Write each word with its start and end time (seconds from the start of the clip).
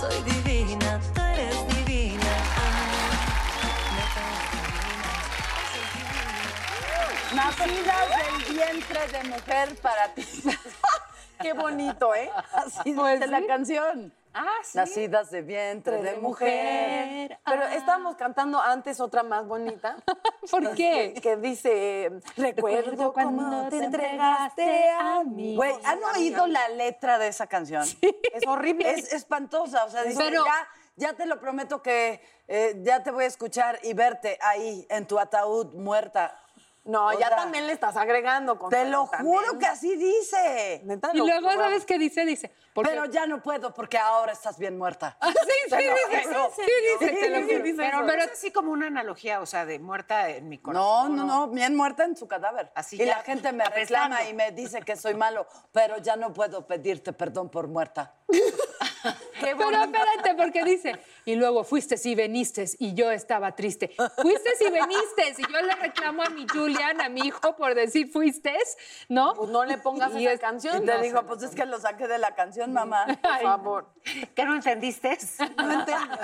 Soy 0.00 0.22
divina, 0.22 1.00
tú 1.14 1.20
eres 1.20 1.68
divina. 1.68 2.32
Nacidas 7.34 8.08
del 8.18 8.54
vientre 8.54 9.08
de 9.08 9.28
mujer 9.28 9.76
para 9.82 10.14
ti. 10.14 10.24
Qué 11.40 11.52
bonito, 11.52 12.14
¿eh? 12.14 12.30
Así 12.52 12.92
Pues 12.92 13.20
dice 13.20 13.30
la 13.30 13.38
sí. 13.38 13.46
canción. 13.46 14.12
Ah, 14.34 14.58
sí. 14.62 14.78
Nacidas 14.78 15.30
de 15.30 15.42
vientre 15.42 16.02
de, 16.02 16.16
mujer. 16.16 17.38
Pero 17.44 17.62
estábamos 17.68 18.16
cantando 18.16 18.60
antes 18.60 19.00
otra 19.00 19.22
más 19.22 19.46
bonita. 19.46 19.96
¿Por 20.50 20.74
qué? 20.74 21.12
Que, 21.14 21.20
que 21.20 21.36
dice, 21.36 22.10
recuerdo 22.36 23.12
cuando 23.12 23.68
te 23.68 23.78
entregaste 23.78 24.90
a 24.90 25.24
mí. 25.24 25.56
Güey, 25.56 25.74
¿han 25.84 26.02
oído 26.04 26.46
la 26.46 26.68
letra 26.68 27.18
de 27.18 27.28
esa 27.28 27.46
canción? 27.46 27.82
Es 27.82 28.46
horrible. 28.46 28.90
Es 28.90 29.12
espantosa. 29.12 29.84
O 29.84 29.90
sea, 29.90 30.04
dice, 30.04 30.18
Pero- 30.18 30.44
ya, 30.44 30.68
ya 30.96 31.12
te 31.14 31.26
lo 31.26 31.40
prometo 31.40 31.82
que 31.82 32.20
eh, 32.48 32.80
ya 32.82 33.02
te 33.02 33.10
voy 33.10 33.24
a 33.24 33.28
escuchar 33.28 33.78
y 33.82 33.94
verte 33.94 34.38
ahí 34.42 34.86
en 34.90 35.06
tu 35.06 35.18
ataúd 35.18 35.74
muerta. 35.74 36.38
No, 36.88 37.08
o 37.08 37.12
ya 37.12 37.28
sea, 37.28 37.36
también 37.36 37.66
le 37.66 37.74
estás 37.74 37.96
agregando. 37.96 38.58
Te 38.70 38.86
lo 38.86 39.06
también. 39.08 39.36
juro 39.36 39.58
que 39.58 39.66
así 39.66 39.94
dice. 39.94 40.80
Neta, 40.84 41.10
Y 41.12 41.18
luego, 41.18 41.50
¿sabes 41.52 41.84
qué 41.84 41.98
dice? 41.98 42.24
Dice, 42.24 42.50
porque... 42.72 42.90
Pero 42.90 43.04
ya 43.04 43.26
no 43.26 43.42
puedo 43.42 43.74
porque 43.74 43.98
ahora 43.98 44.32
estás 44.32 44.58
bien 44.58 44.78
muerta. 44.78 45.16
Ah, 45.20 45.30
sí, 45.30 45.36
sí, 45.68 45.76
dice, 45.76 46.28
sí, 46.56 46.62
dice, 47.06 47.12
te 47.14 47.28
lo 47.30 47.42
juro. 47.46 47.76
Pero, 47.76 48.06
Pero 48.06 48.22
es 48.22 48.32
así 48.32 48.50
como 48.50 48.72
una 48.72 48.86
analogía, 48.86 49.40
o 49.40 49.46
sea, 49.46 49.66
de 49.66 49.78
muerta 49.78 50.30
en 50.30 50.48
mi 50.48 50.56
No, 50.56 50.62
corazón. 50.62 51.16
no, 51.16 51.24
no, 51.26 51.48
bien 51.48 51.76
muerta 51.76 52.04
en 52.04 52.16
su 52.16 52.26
cadáver. 52.26 52.72
Así 52.74 52.96
y 52.96 53.00
ya, 53.00 53.18
la 53.18 53.22
gente 53.22 53.52
me 53.52 53.64
reclama 53.66 54.24
y 54.24 54.32
me 54.32 54.50
dice 54.52 54.80
que 54.80 54.96
soy 54.96 55.14
malo, 55.14 55.46
pero 55.72 55.98
ya 55.98 56.16
no 56.16 56.32
puedo 56.32 56.66
pedirte 56.66 57.12
perdón 57.12 57.50
por 57.50 57.68
muerta. 57.68 58.14
Qué 59.40 59.54
Pero 59.56 59.82
espérate, 59.82 60.34
porque 60.36 60.64
dice, 60.64 60.96
y 61.24 61.34
luego 61.36 61.62
fuiste 61.64 61.96
y 62.04 62.14
veniste 62.14 62.64
y 62.78 62.94
yo 62.94 63.10
estaba 63.10 63.54
triste. 63.54 63.94
Fuiste 64.20 64.50
y 64.60 64.70
veniste 64.70 65.34
y 65.38 65.52
yo 65.52 65.60
le 65.62 65.74
reclamo 65.76 66.22
a 66.22 66.30
mi 66.30 66.46
Julian, 66.48 67.00
a 67.00 67.08
mi 67.08 67.20
hijo, 67.22 67.54
por 67.56 67.74
decir 67.74 68.10
fuiste, 68.10 68.56
¿no? 69.08 69.34
Pues 69.34 69.50
no 69.50 69.64
le 69.64 69.78
pongas 69.78 70.12
Y 70.14 70.24
esa 70.24 70.32
es- 70.34 70.40
canción. 70.40 70.82
Y 70.82 70.86
te 70.86 70.94
no, 70.94 71.00
digo, 71.02 71.22
pues 71.26 71.42
es 71.42 71.54
que 71.54 71.64
lo 71.66 71.78
saqué 71.80 72.08
de 72.08 72.18
la 72.18 72.34
canción, 72.34 72.72
mamá. 72.72 73.06
Por 73.06 73.42
favor. 73.42 73.88
¿Qué 74.34 74.44
no 74.44 74.54
entendiste? 74.54 75.16
No 75.56 75.72
entiendo. 75.72 76.16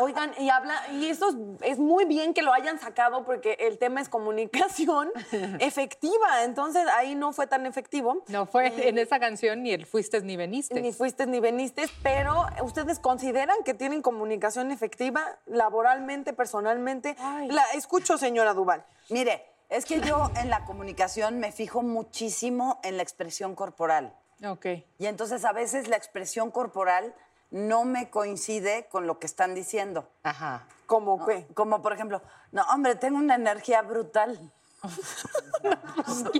Oigan, 0.00 0.32
y 0.38 0.50
habla, 0.50 0.80
y 0.92 1.06
esto 1.06 1.28
es, 1.28 1.72
es 1.72 1.78
muy 1.78 2.04
bien 2.04 2.34
que 2.34 2.42
lo 2.42 2.52
hayan 2.52 2.78
sacado 2.78 3.24
porque 3.24 3.56
el 3.60 3.78
tema 3.78 4.00
es 4.00 4.08
comunicación 4.08 5.10
efectiva. 5.60 6.44
Entonces 6.44 6.86
ahí 6.96 7.14
no 7.14 7.32
fue 7.32 7.46
tan 7.46 7.66
efectivo. 7.66 8.22
No 8.28 8.46
fue 8.46 8.88
en 8.88 8.98
esa 8.98 9.18
canción 9.18 9.62
ni 9.62 9.72
el 9.72 9.86
fuiste 9.86 10.20
ni 10.22 10.36
veniste. 10.36 10.80
Ni 10.80 10.92
fuiste 10.92 11.26
ni 11.26 11.40
veniste, 11.40 11.86
pero 12.02 12.46
ustedes 12.62 12.98
consideran 12.98 13.56
que 13.64 13.74
tienen 13.74 14.02
comunicación 14.02 14.70
efectiva 14.70 15.38
laboralmente, 15.46 16.32
personalmente. 16.32 17.16
La 17.48 17.64
escucho, 17.74 18.18
señora 18.18 18.54
Duval. 18.54 18.84
Mire, 19.10 19.44
es 19.68 19.84
que 19.84 20.00
yo 20.00 20.30
en 20.36 20.50
la 20.50 20.64
comunicación 20.64 21.38
me 21.38 21.52
fijo 21.52 21.82
muchísimo 21.82 22.80
en 22.82 22.96
la 22.96 23.02
expresión 23.02 23.54
corporal. 23.54 24.14
Ok. 24.44 24.66
Y 24.98 25.06
entonces 25.06 25.44
a 25.44 25.52
veces 25.52 25.88
la 25.88 25.96
expresión 25.96 26.50
corporal 26.50 27.14
no 27.50 27.84
me 27.84 28.10
coincide 28.10 28.88
con 28.90 29.06
lo 29.06 29.18
que 29.18 29.26
están 29.26 29.54
diciendo. 29.54 30.08
Ajá. 30.22 30.66
¿Cómo 30.86 31.18
¿no? 31.18 31.26
qué? 31.26 31.46
Como 31.54 31.82
por 31.82 31.92
ejemplo, 31.92 32.22
no, 32.52 32.62
hombre, 32.72 32.94
tengo 32.96 33.18
una 33.18 33.34
energía 33.34 33.82
brutal. 33.82 34.52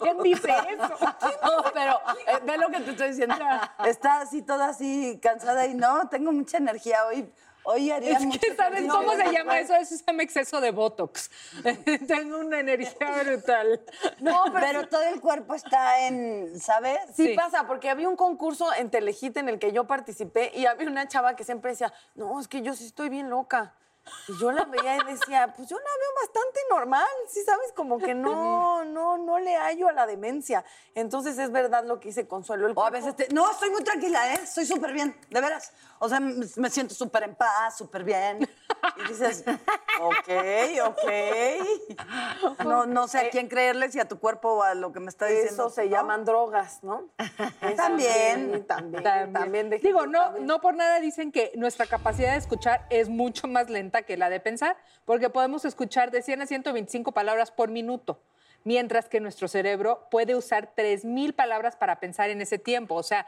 ¿Quién 0.01 0.23
dice 0.23 0.49
eso? 0.49 0.95
No, 1.43 1.65
pero 1.75 1.93
eh, 2.27 2.39
ve 2.45 2.57
lo 2.57 2.69
que 2.69 2.81
te 2.81 2.91
estoy 2.93 3.09
diciendo. 3.09 3.35
Está 3.85 4.21
así, 4.21 4.43
toda 4.43 4.69
así 4.69 5.19
cansada 5.23 5.67
y 5.67 5.75
no, 5.75 6.09
tengo 6.09 6.33
mucha 6.33 6.59
energía 6.59 7.05
hoy. 7.07 7.33
Hoy 7.65 7.91
haría 7.91 8.17
Es 8.19 8.39
que, 8.39 8.55
¿sabes 8.55 8.85
cómo 8.91 9.13
se 9.13 9.31
llama 9.33 9.59
eso? 9.59 9.75
Eso 9.75 9.97
se 9.97 10.05
llama 10.05 10.23
exceso 10.23 10.61
de 10.61 10.71
Botox. 10.71 11.31
Tengo 12.07 12.39
una 12.39 12.61
energía 12.61 13.11
brutal. 13.23 13.81
No, 14.21 14.45
pero 14.53 14.89
todo 14.89 15.03
el 15.03 15.21
cuerpo 15.21 15.55
está 15.55 16.07
en, 16.07 16.59
¿sabes? 16.61 16.99
Sí, 17.15 17.29
Sí. 17.29 17.35
pasa, 17.35 17.67
porque 17.67 17.91
había 17.91 18.09
un 18.09 18.17
concurso 18.17 18.73
en 18.75 18.91
Telehit 18.91 19.37
en 19.37 19.49
el 19.49 19.59
que 19.59 19.73
yo 19.73 19.87
participé 19.87 20.51
y 20.55 20.67
había 20.67 20.89
una 20.89 21.09
chava 21.09 21.37
que 21.37 21.45
siempre 21.45 21.73
decía, 21.73 21.93
no, 22.15 22.41
es 22.41 22.49
que 22.49 22.63
yo 22.63 22.75
sí 22.75 22.87
estoy 22.87 23.09
bien 23.11 23.29
loca. 23.29 23.75
Y 24.29 24.39
yo 24.39 24.53
la 24.53 24.65
veía 24.65 24.97
y 24.97 25.05
decía, 25.05 25.53
pues 25.57 25.69
yo 25.69 25.77
la 25.77 25.85
veo 25.85 26.11
bastante 26.23 26.61
normal, 26.71 27.07
sí 27.29 27.43
sabes, 27.45 27.73
como 27.73 27.99
que 27.99 28.15
no, 28.15 28.85
no, 28.85 29.19
no 29.19 29.39
le 29.39 29.57
hallo 29.57 29.89
a 29.89 29.93
la 29.93 30.07
demencia. 30.07 30.65
Entonces 30.95 31.39
es 31.39 31.51
verdad 31.53 31.85
lo 31.85 32.01
que 32.01 32.09
dice 32.09 32.27
Consuelo. 32.29 32.67
el 32.67 32.73
O 32.77 32.85
a 32.85 32.91
veces, 32.91 33.15
te- 33.17 33.29
no, 33.33 33.51
estoy 33.51 33.71
muy 33.71 33.83
tranquila, 33.85 34.35
¿eh? 34.35 34.41
Estoy 34.43 34.67
súper 34.67 34.93
bien, 34.93 35.17
de 35.31 35.41
veras. 35.41 35.73
O 36.01 36.09
sea, 36.09 36.21
me, 36.21 36.71
siento 36.71 36.95
súper 36.95 37.25
en 37.25 37.35
paz, 37.35 37.77
súper 37.79 38.05
bien. 38.05 38.49
Y 38.97 39.09
dices, 39.09 39.45
ok, 40.01 40.29
ok. 40.85 42.65
No, 42.65 42.87
no 42.87 43.09
sé 43.09 43.19
a 43.19 43.31
quién 43.31 43.49
creerle, 43.49 43.91
si 43.91 43.99
a 44.01 44.07
tu 44.07 44.19
cuerpo 44.19 44.51
o 44.55 44.63
a 44.63 44.75
lo 44.75 44.93
que 44.93 45.01
me 45.01 45.09
está 45.09 45.27
diciendo. 45.27 45.67
Eso 45.67 45.71
se 45.71 45.85
¿no? 45.85 45.91
llaman 45.91 46.25
drogas, 46.25 46.83
¿no? 46.83 47.09
Eso 47.63 47.77
También. 47.77 48.65
también, 48.67 49.33
También. 49.33 49.71
Digo, 49.83 50.07
no, 50.07 50.21
también. 50.25 50.47
no 50.47 50.61
por 50.61 50.75
nada 50.75 51.01
dicen 51.01 51.33
que 51.33 51.53
nuestra 51.57 51.87
capacidad 51.87 52.33
de 52.33 52.39
escuchar 52.39 52.87
es 52.91 53.09
mucho 53.09 53.49
más 53.49 53.69
lenta 53.71 53.98
que 54.03 54.17
la 54.17 54.31
de 54.31 54.41
pensar, 54.41 54.77
porque 55.05 55.31
podemos 55.31 55.65
escuchar 55.65 56.11
de 56.11 56.23
100 56.23 56.43
a 56.43 56.47
125 56.47 57.13
palabras 57.13 57.51
por 57.51 57.71
minuto, 57.71 58.21
mientras 58.65 59.09
que 59.09 59.21
nuestro 59.21 59.49
cerebro 59.49 60.09
puede 60.11 60.35
usar 60.35 60.75
3.000 60.75 61.35
palabras 61.35 61.77
para 61.77 62.01
pensar 62.01 62.31
en 62.31 62.41
ese 62.41 62.59
tiempo. 62.59 62.95
O 62.95 63.03
sea, 63.03 63.27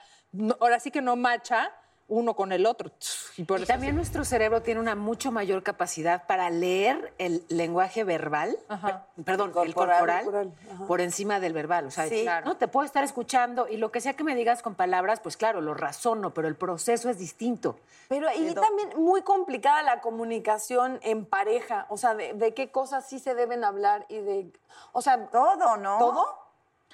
ahora 0.60 0.80
sí 0.80 0.90
que 0.90 1.02
no 1.02 1.16
macha 1.16 1.72
uno 2.10 2.34
con 2.34 2.52
el 2.52 2.66
otro. 2.66 2.90
Y 3.38 3.44
por 3.44 3.60
Y 3.60 3.62
eso 3.62 3.72
también 3.72 3.96
nuestro 3.96 4.24
cerebro 4.24 4.60
tiene 4.60 4.80
una 4.80 4.94
mucho 4.94 5.32
mayor 5.32 5.62
capacidad 5.62 6.26
para 6.26 6.50
leer 6.50 7.14
el 7.18 7.42
lenguaje 7.48 8.04
verbal, 8.04 8.58
Ajá. 8.68 9.06
perdón, 9.24 9.48
el 9.64 9.74
Corporal. 9.74 9.74
corporal, 9.74 10.24
Corporal, 10.24 10.52
ajá. 10.74 10.86
por 10.86 11.00
encima 11.00 11.40
del 11.40 11.52
verbal. 11.54 11.86
O 11.86 11.90
sea, 11.90 12.06
Sí. 12.08 12.22
claro. 12.22 12.44
no 12.46 12.56
te 12.56 12.68
puedo 12.68 12.84
estar 12.84 13.02
escuchando 13.04 13.66
y 13.68 13.76
lo 13.78 13.90
que 13.90 14.00
sea 14.00 14.14
que 14.14 14.24
me 14.24 14.34
digas 14.34 14.60
con 14.62 14.74
palabras, 14.74 15.20
pues 15.20 15.36
claro, 15.36 15.60
lo 15.60 15.72
razono, 15.74 16.34
pero 16.34 16.48
el 16.48 16.56
proceso 16.56 17.08
es 17.08 17.16
distinto. 17.18 17.78
Pero 18.08 18.26
y 18.36 18.52
también 18.54 18.90
muy 18.96 19.22
complicada 19.22 19.82
la 19.82 20.00
comunicación 20.00 20.98
en 21.02 21.24
pareja, 21.24 21.86
o 21.88 21.96
sea, 21.96 22.14
de, 22.14 22.32
de 22.34 22.54
qué 22.54 22.70
cosas 22.70 23.08
sí 23.08 23.18
se 23.20 23.34
deben 23.36 23.62
hablar 23.64 24.04
y 24.08 24.18
de, 24.18 24.52
o 24.92 25.00
sea, 25.00 25.26
Todo, 25.28 25.76
¿no? 25.76 25.98
¿todo? 25.98 26.26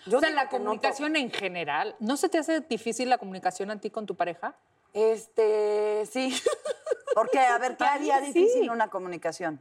Yo 0.05 0.19
o 0.19 0.21
sea, 0.21 0.31
la 0.31 0.45
no 0.45 0.51
comunicación 0.51 1.17
en 1.17 1.31
general. 1.33 1.97
¿No 1.99 2.17
se 2.17 2.29
te 2.29 2.39
hace 2.39 2.61
difícil 2.61 3.09
la 3.09 3.19
comunicación 3.19 3.71
a 3.71 3.81
ti 3.81 3.91
con 3.91 4.07
tu 4.07 4.15
pareja? 4.15 4.55
Este, 4.97 6.07
sí. 6.11 6.35
Porque, 7.15 7.39
a 7.39 7.59
ver, 7.59 7.77
¿qué 7.77 7.85
haría 7.85 8.21
Sí. 8.21 8.33
difícil 8.33 8.71
una 8.71 8.89
comunicación? 8.89 9.61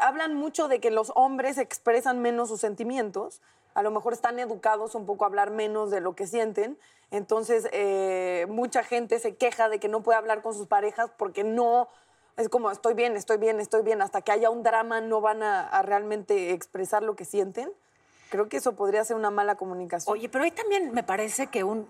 Hablan 0.00 0.34
mucho 0.34 0.68
de 0.68 0.80
que 0.80 0.90
los 0.90 1.12
hombres 1.14 1.58
expresan 1.58 2.20
menos 2.22 2.48
sus 2.48 2.60
sentimientos, 2.60 3.42
a 3.74 3.82
lo 3.82 3.90
mejor 3.90 4.14
están 4.14 4.38
educados 4.38 4.94
un 4.94 5.04
poco 5.04 5.24
a 5.24 5.28
hablar 5.28 5.50
menos 5.50 5.90
de 5.90 6.00
lo 6.00 6.14
que 6.16 6.26
sienten, 6.26 6.78
entonces 7.10 7.68
eh, 7.72 8.46
mucha 8.48 8.82
gente 8.82 9.18
se 9.18 9.36
queja 9.36 9.68
de 9.68 9.78
que 9.78 9.88
no 9.88 10.02
puede 10.02 10.16
hablar 10.16 10.40
con 10.40 10.54
sus 10.54 10.66
parejas 10.66 11.10
porque 11.18 11.44
no, 11.44 11.88
es 12.38 12.48
como 12.48 12.70
estoy 12.70 12.94
bien, 12.94 13.14
estoy 13.16 13.36
bien, 13.36 13.60
estoy 13.60 13.82
bien, 13.82 14.00
hasta 14.00 14.22
que 14.22 14.32
haya 14.32 14.48
un 14.48 14.62
drama 14.62 15.02
no 15.02 15.20
van 15.20 15.42
a, 15.42 15.68
a 15.68 15.82
realmente 15.82 16.52
expresar 16.52 17.02
lo 17.02 17.14
que 17.14 17.26
sienten. 17.26 17.70
Creo 18.30 18.48
que 18.48 18.56
eso 18.58 18.74
podría 18.74 19.04
ser 19.04 19.16
una 19.16 19.30
mala 19.30 19.56
comunicación. 19.56 20.12
Oye, 20.14 20.30
pero 20.30 20.44
ahí 20.44 20.50
también 20.50 20.92
me 20.92 21.02
parece 21.02 21.48
que 21.48 21.62
un, 21.64 21.86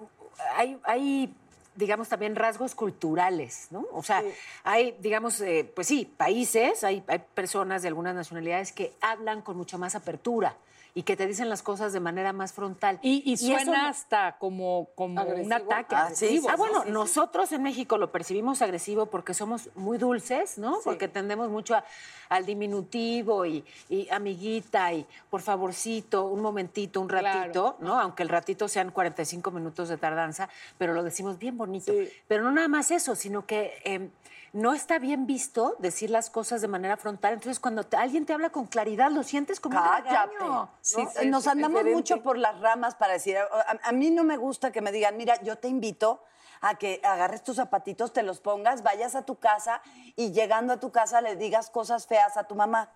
hay, 0.56 0.80
hay 0.82 1.34
digamos, 1.78 2.08
también 2.08 2.34
rasgos 2.34 2.74
culturales, 2.74 3.68
¿no? 3.70 3.86
O 3.92 4.02
sea, 4.02 4.22
hay, 4.64 4.96
digamos, 4.98 5.40
eh, 5.40 5.70
pues 5.74 5.86
sí, 5.86 6.12
países, 6.16 6.82
hay, 6.82 7.04
hay 7.06 7.20
personas 7.34 7.82
de 7.82 7.88
algunas 7.88 8.16
nacionalidades 8.16 8.72
que 8.72 8.94
hablan 9.00 9.42
con 9.42 9.56
mucha 9.56 9.78
más 9.78 9.94
apertura 9.94 10.56
y 10.94 11.02
que 11.02 11.16
te 11.16 11.26
dicen 11.26 11.48
las 11.48 11.62
cosas 11.62 11.92
de 11.92 12.00
manera 12.00 12.32
más 12.32 12.52
frontal. 12.52 12.98
Y, 13.02 13.36
suena 13.36 13.88
hasta 13.88 14.36
como, 14.38 14.88
como 14.94 15.22
un 15.22 15.52
ataque 15.52 15.94
Ah, 15.94 16.10
sí, 16.14 16.24
agresivo. 16.26 16.50
Ah, 16.50 16.56
bueno, 16.56 16.80
sí, 16.80 16.86
sí. 16.86 16.92
nosotros 16.92 17.52
en 17.52 17.62
México 17.62 17.98
lo 17.98 18.10
percibimos 18.10 18.62
agresivo 18.62 19.06
porque 19.06 19.34
somos 19.34 19.68
muy 19.74 19.98
dulces, 19.98 20.58
¿no? 20.58 20.78
Porque 20.84 21.08
tendemos 21.08 21.48
mucho 21.50 21.74
a- 21.76 21.84
al 22.28 22.44
diminutivo 22.44 23.46
y, 23.46 23.64
y 23.88 24.08
amiguita 24.10 24.92
y 24.92 25.06
por 25.30 25.40
favorcito, 25.40 26.24
un 26.26 26.40
momentito, 26.42 27.00
un 27.00 27.08
Claro. 27.08 27.26
ratito, 27.40 27.76
¿no? 27.80 27.98
Aunque 27.98 28.22
el 28.22 28.28
ratito 28.28 28.68
sean 28.68 28.90
45 28.90 29.50
minutos 29.50 29.88
de 29.88 29.96
tardanza, 29.96 30.48
pero 30.76 30.92
lo 30.94 31.02
decimos 31.02 31.38
bien 31.38 31.56
bonito. 31.56 31.92
Pero 32.26 32.42
no 32.42 32.50
nada 32.52 32.68
más 32.68 32.90
eso, 32.90 33.14
sino 33.14 33.46
que 33.46 33.72
eh, 33.84 34.08
no 34.52 34.72
está 34.74 34.98
bien 34.98 35.26
visto 35.26 35.76
decir 35.78 36.10
las 36.10 36.30
cosas 36.30 36.60
de 36.60 36.68
manera 36.68 36.96
frontal. 36.96 37.34
Entonces, 37.34 37.60
cuando 37.60 37.84
te- 37.84 37.96
alguien 37.96 38.24
te 38.26 38.32
habla 38.32 38.50
con 38.50 38.66
claridad, 38.66 39.10
lo 39.10 39.22
sientes 39.22 39.60
como 39.60 39.76
un 39.78 39.84
Cállate. 39.84 40.32
regaño. 40.36 40.70
Sí, 40.80 40.96
¿no? 40.96 41.30
Nos 41.30 41.46
andamos 41.46 41.78
diferente. 41.84 41.94
mucho 41.96 42.22
por 42.22 42.38
las 42.38 42.58
ramas 42.60 42.94
para 42.94 43.14
decir, 43.14 43.36
a, 43.38 43.46
a 43.82 43.92
mí 43.92 44.10
no 44.10 44.24
me 44.24 44.36
gusta 44.36 44.70
que 44.72 44.80
me 44.80 44.90
digan, 44.92 45.16
mira, 45.16 45.40
yo 45.42 45.56
te 45.58 45.68
invito 45.68 46.22
a 46.60 46.74
que 46.76 47.00
agarres 47.04 47.44
tus 47.44 47.56
zapatitos, 47.56 48.12
te 48.12 48.22
los 48.22 48.40
pongas, 48.40 48.82
vayas 48.82 49.14
a 49.14 49.22
tu 49.22 49.36
casa 49.36 49.80
y 50.16 50.32
llegando 50.32 50.72
a 50.72 50.80
tu 50.80 50.90
casa 50.90 51.20
le 51.20 51.36
digas 51.36 51.70
cosas 51.70 52.06
feas 52.06 52.36
a 52.36 52.44
tu 52.44 52.54
mamá. 52.56 52.90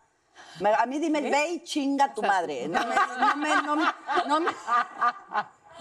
Me- 0.61 0.73
A 0.75 0.87
mí 0.87 0.99
dime, 0.99 1.21
ve 1.21 1.51
y 1.51 1.63
chinga 1.63 2.07
a 2.07 2.15
tu 2.15 2.23
madre. 2.23 2.67
No 2.67 2.81
me, 2.81 2.95
no 2.95 3.37
me, 3.37 3.63
no 3.63 3.77
me, 3.77 3.85
no 4.27 4.41
me, 4.41 4.51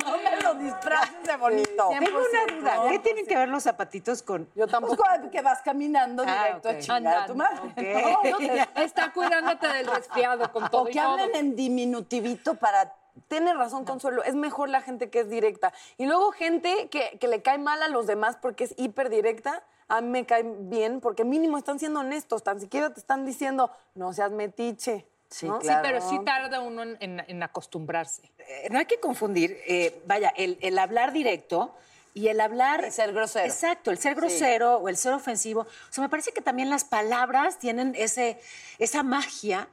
no 0.05 0.17
me 0.17 0.41
lo 0.41 0.53
disfraces 0.55 1.23
de 1.23 1.35
bonito. 1.37 1.89
Tengo 1.89 2.19
una 2.19 2.55
duda. 2.61 2.75
¿no? 2.77 2.89
¿Qué 2.89 2.99
tienen 2.99 3.25
que 3.25 3.37
ver 3.37 3.49
los 3.49 3.63
zapatitos 3.63 4.21
con...? 4.23 4.45
Yo 4.55 4.65
Pues 4.65 4.71
tampoco. 4.71 5.03
como 5.03 5.29
que 5.31 5.41
vas 5.41 5.61
caminando 5.61 6.23
Ah, 6.25 6.43
directo 6.45 6.69
ok. 6.69 6.75
a 6.75 6.79
chingar 6.79 7.17
a 7.17 7.25
tu 7.25 7.35
madre. 7.35 7.59
Ok. 7.59 8.21
No, 8.31 8.37
te- 8.37 8.67
está 8.83 9.11
cuidándote 9.13 9.67
del 9.67 9.87
resfriado 9.87 10.51
con 10.51 10.69
todo 10.69 10.83
O 10.83 10.89
y 10.89 10.93
que 10.93 10.99
todo. 10.99 11.09
hablen 11.11 11.35
en 11.35 11.55
diminutivito 11.55 12.55
para... 12.55 12.93
Tienes 13.27 13.57
razón, 13.57 13.83
Consuelo. 13.85 14.23
Es 14.23 14.35
mejor 14.35 14.69
la 14.69 14.81
gente 14.81 15.09
que 15.09 15.19
es 15.19 15.29
directa. 15.29 15.73
Y 15.97 16.05
luego 16.05 16.31
gente 16.31 16.87
que, 16.89 17.17
que 17.19 17.27
le 17.27 17.41
cae 17.41 17.57
mal 17.57 17.83
a 17.83 17.89
los 17.89 18.07
demás 18.07 18.37
porque 18.41 18.63
es 18.63 18.73
hiper 18.77 19.09
directa. 19.09 19.63
A 19.89 19.99
mí 19.99 20.07
me 20.07 20.25
cae 20.25 20.43
bien 20.43 21.01
porque 21.01 21.25
mínimo 21.25 21.57
están 21.57 21.77
siendo 21.77 21.99
honestos. 21.99 22.41
Tan 22.43 22.61
siquiera 22.61 22.93
te 22.93 23.01
están 23.01 23.25
diciendo, 23.25 23.69
no 23.95 24.13
seas 24.13 24.31
metiche. 24.31 25.05
Sí, 25.31 25.47
¿no? 25.47 25.59
claro. 25.59 25.81
Pero 25.81 26.01
sí 26.09 26.19
tarda 26.25 26.59
uno 26.59 26.83
en, 26.83 26.97
en- 26.99 27.23
en 27.25 27.41
acostumbrarse. 27.41 28.21
Eh, 28.37 28.67
no 28.69 28.77
hay 28.79 28.85
que 28.85 28.99
confundir, 28.99 29.57
eh, 29.65 30.01
vaya, 30.05 30.31
el, 30.35 30.57
el 30.61 30.77
hablar 30.77 31.13
directo 31.13 31.73
y 32.13 32.27
el 32.27 32.41
hablar... 32.41 32.83
El 32.83 32.91
ser 32.91 33.13
grosero. 33.13 33.45
Exacto, 33.45 33.91
el 33.91 33.97
ser 33.97 34.15
grosero 34.15 34.75
o 34.75 34.89
el 34.89 34.97
ser 34.97 35.13
ofensivo. 35.13 35.61
O 35.61 35.67
sea, 35.93 36.03
me 36.03 36.09
parece 36.09 36.33
que 36.33 36.41
también 36.41 36.69
las 36.69 36.83
palabras 36.83 37.57
tienen 37.59 37.95
ese, 37.97 38.39
esa 38.77 39.01
magia 39.03 39.69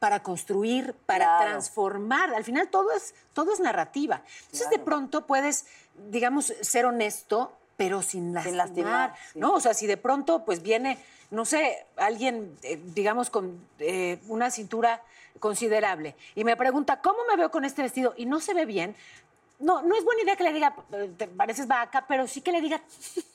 para 0.00 0.22
construir, 0.24 0.92
para 1.06 1.24
Claro. 1.24 1.44
transformar. 1.52 2.34
Al 2.34 2.42
final 2.44 2.68
todo 2.68 2.90
es, 2.92 3.14
todo 3.32 3.52
es 3.54 3.60
narrativa. 3.60 4.22
Entonces, 4.46 4.68
de 4.70 4.78
pronto 4.80 5.24
puedes, 5.26 5.66
digamos, 6.10 6.52
ser 6.60 6.84
honesto, 6.84 7.56
pero 7.76 8.02
sin 8.02 8.32
lastimar. 8.34 8.56
lastimar, 8.66 9.14
sí. 9.32 9.38
¿no? 9.38 9.54
O 9.54 9.60
sea, 9.60 9.74
si 9.74 9.86
de 9.86 9.96
pronto 9.96 10.44
pues 10.44 10.62
viene, 10.62 10.98
no 11.30 11.44
sé, 11.44 11.86
alguien, 11.96 12.56
eh, 12.62 12.80
digamos, 12.94 13.30
con 13.30 13.58
eh, 13.78 14.18
una 14.28 14.50
cintura 14.50 15.02
considerable 15.40 16.14
y 16.34 16.44
me 16.44 16.56
pregunta, 16.56 17.00
¿cómo 17.00 17.18
me 17.28 17.36
veo 17.36 17.50
con 17.50 17.64
este 17.64 17.82
vestido? 17.82 18.14
Y 18.16 18.26
no 18.26 18.40
se 18.40 18.54
ve 18.54 18.64
bien. 18.64 18.96
No, 19.58 19.80
no 19.82 19.96
es 19.96 20.04
buena 20.04 20.22
idea 20.22 20.36
que 20.36 20.44
le 20.44 20.52
diga, 20.52 20.74
eh, 20.92 21.10
te 21.16 21.28
pareces 21.28 21.66
vaca, 21.66 22.04
pero 22.06 22.26
sí 22.26 22.40
que 22.42 22.52
le 22.52 22.60
diga, 22.60 22.80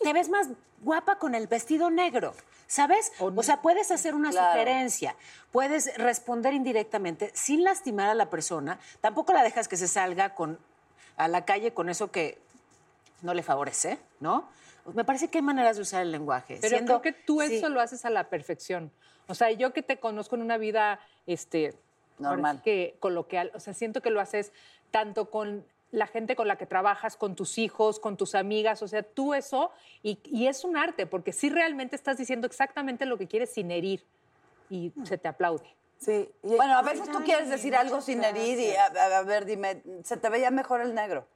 te 0.01 0.13
ves 0.13 0.29
más 0.29 0.47
guapa 0.81 1.15
con 1.17 1.33
el 1.33 1.47
vestido 1.47 1.89
negro, 1.89 2.35
¿sabes? 2.67 3.11
O 3.19 3.41
sea, 3.41 3.61
puedes 3.61 3.89
hacer 3.89 4.13
una 4.13 4.29
Claro. 4.29 4.51
sugerencia, 4.51 5.15
puedes 5.51 5.95
responder 5.97 6.53
indirectamente 6.53 7.31
sin 7.33 7.63
lastimar 7.63 8.07
a 8.09 8.13
la 8.15 8.29
persona, 8.29 8.79
tampoco 9.01 9.33
la 9.33 9.41
dejas 9.43 9.67
que 9.67 9.77
se 9.77 9.87
salga 9.87 10.35
con, 10.35 10.59
a 11.17 11.27
la 11.27 11.43
calle 11.43 11.73
con 11.73 11.89
eso 11.89 12.11
que 12.11 12.37
no 13.21 13.33
le 13.33 13.43
favorece, 13.43 13.99
¿no? 14.19 14.47
Me 14.93 15.03
parece 15.03 15.29
que 15.29 15.37
hay 15.39 15.43
maneras 15.43 15.75
de 15.75 15.83
usar 15.83 16.01
el 16.01 16.11
lenguaje. 16.11 16.57
Pero 16.59 16.69
siendo- 16.77 16.99
creo 16.99 17.13
que 17.13 17.21
tú 17.23 17.41
sí. 17.41 17.57
eso 17.57 17.69
lo 17.69 17.81
haces 17.81 18.03
a 18.05 18.09
la 18.09 18.29
perfección. 18.29 18.91
O 19.27 19.35
sea, 19.35 19.51
yo 19.51 19.73
que 19.73 19.83
te 19.83 19.97
conozco 19.99 20.35
en 20.35 20.41
una 20.41 20.57
vida 20.57 20.99
este, 21.27 21.75
Normal. 22.19 22.61
que 22.63 22.95
coloquial, 22.99 23.51
o 23.53 23.59
sea, 23.59 23.73
siento 23.73 24.01
que 24.01 24.09
lo 24.09 24.19
haces 24.19 24.51
tanto 24.89 25.29
con 25.29 25.63
la 25.91 26.07
gente 26.07 26.35
con 26.35 26.47
la 26.47 26.55
que 26.57 26.65
trabajas, 26.65 27.17
con 27.17 27.35
tus 27.35 27.57
hijos, 27.57 27.99
con 27.99 28.15
tus 28.17 28.33
amigas, 28.33 28.81
o 28.81 28.87
sea, 28.87 29.03
tú 29.03 29.33
eso, 29.33 29.71
y, 30.01 30.19
y 30.23 30.47
es 30.47 30.63
un 30.63 30.77
arte, 30.77 31.05
porque 31.05 31.33
sí 31.33 31.49
realmente 31.49 31.95
estás 31.97 32.17
diciendo 32.17 32.47
exactamente 32.47 33.05
lo 33.05 33.17
que 33.17 33.27
quieres 33.27 33.51
sin 33.53 33.71
herir, 33.71 34.03
y 34.69 34.93
se 35.03 35.17
te 35.17 35.27
aplaude. 35.27 35.75
Sí. 35.99 36.29
Y- 36.43 36.55
Bueno, 36.55 36.77
a 36.77 36.81
veces 36.81 37.11
tú 37.11 37.19
quieres 37.25 37.49
decir 37.49 37.75
algo 37.75 37.99
sin 38.01 38.23
herir 38.23 38.57
y 38.57 38.71
a- 38.75 39.17
a 39.17 39.23
ver, 39.23 39.45
dime, 39.45 39.83
¿se 40.03 40.15
te 40.17 40.29
veía 40.29 40.49
mejor 40.49 40.79
el 40.81 40.95
negro? 40.95 41.27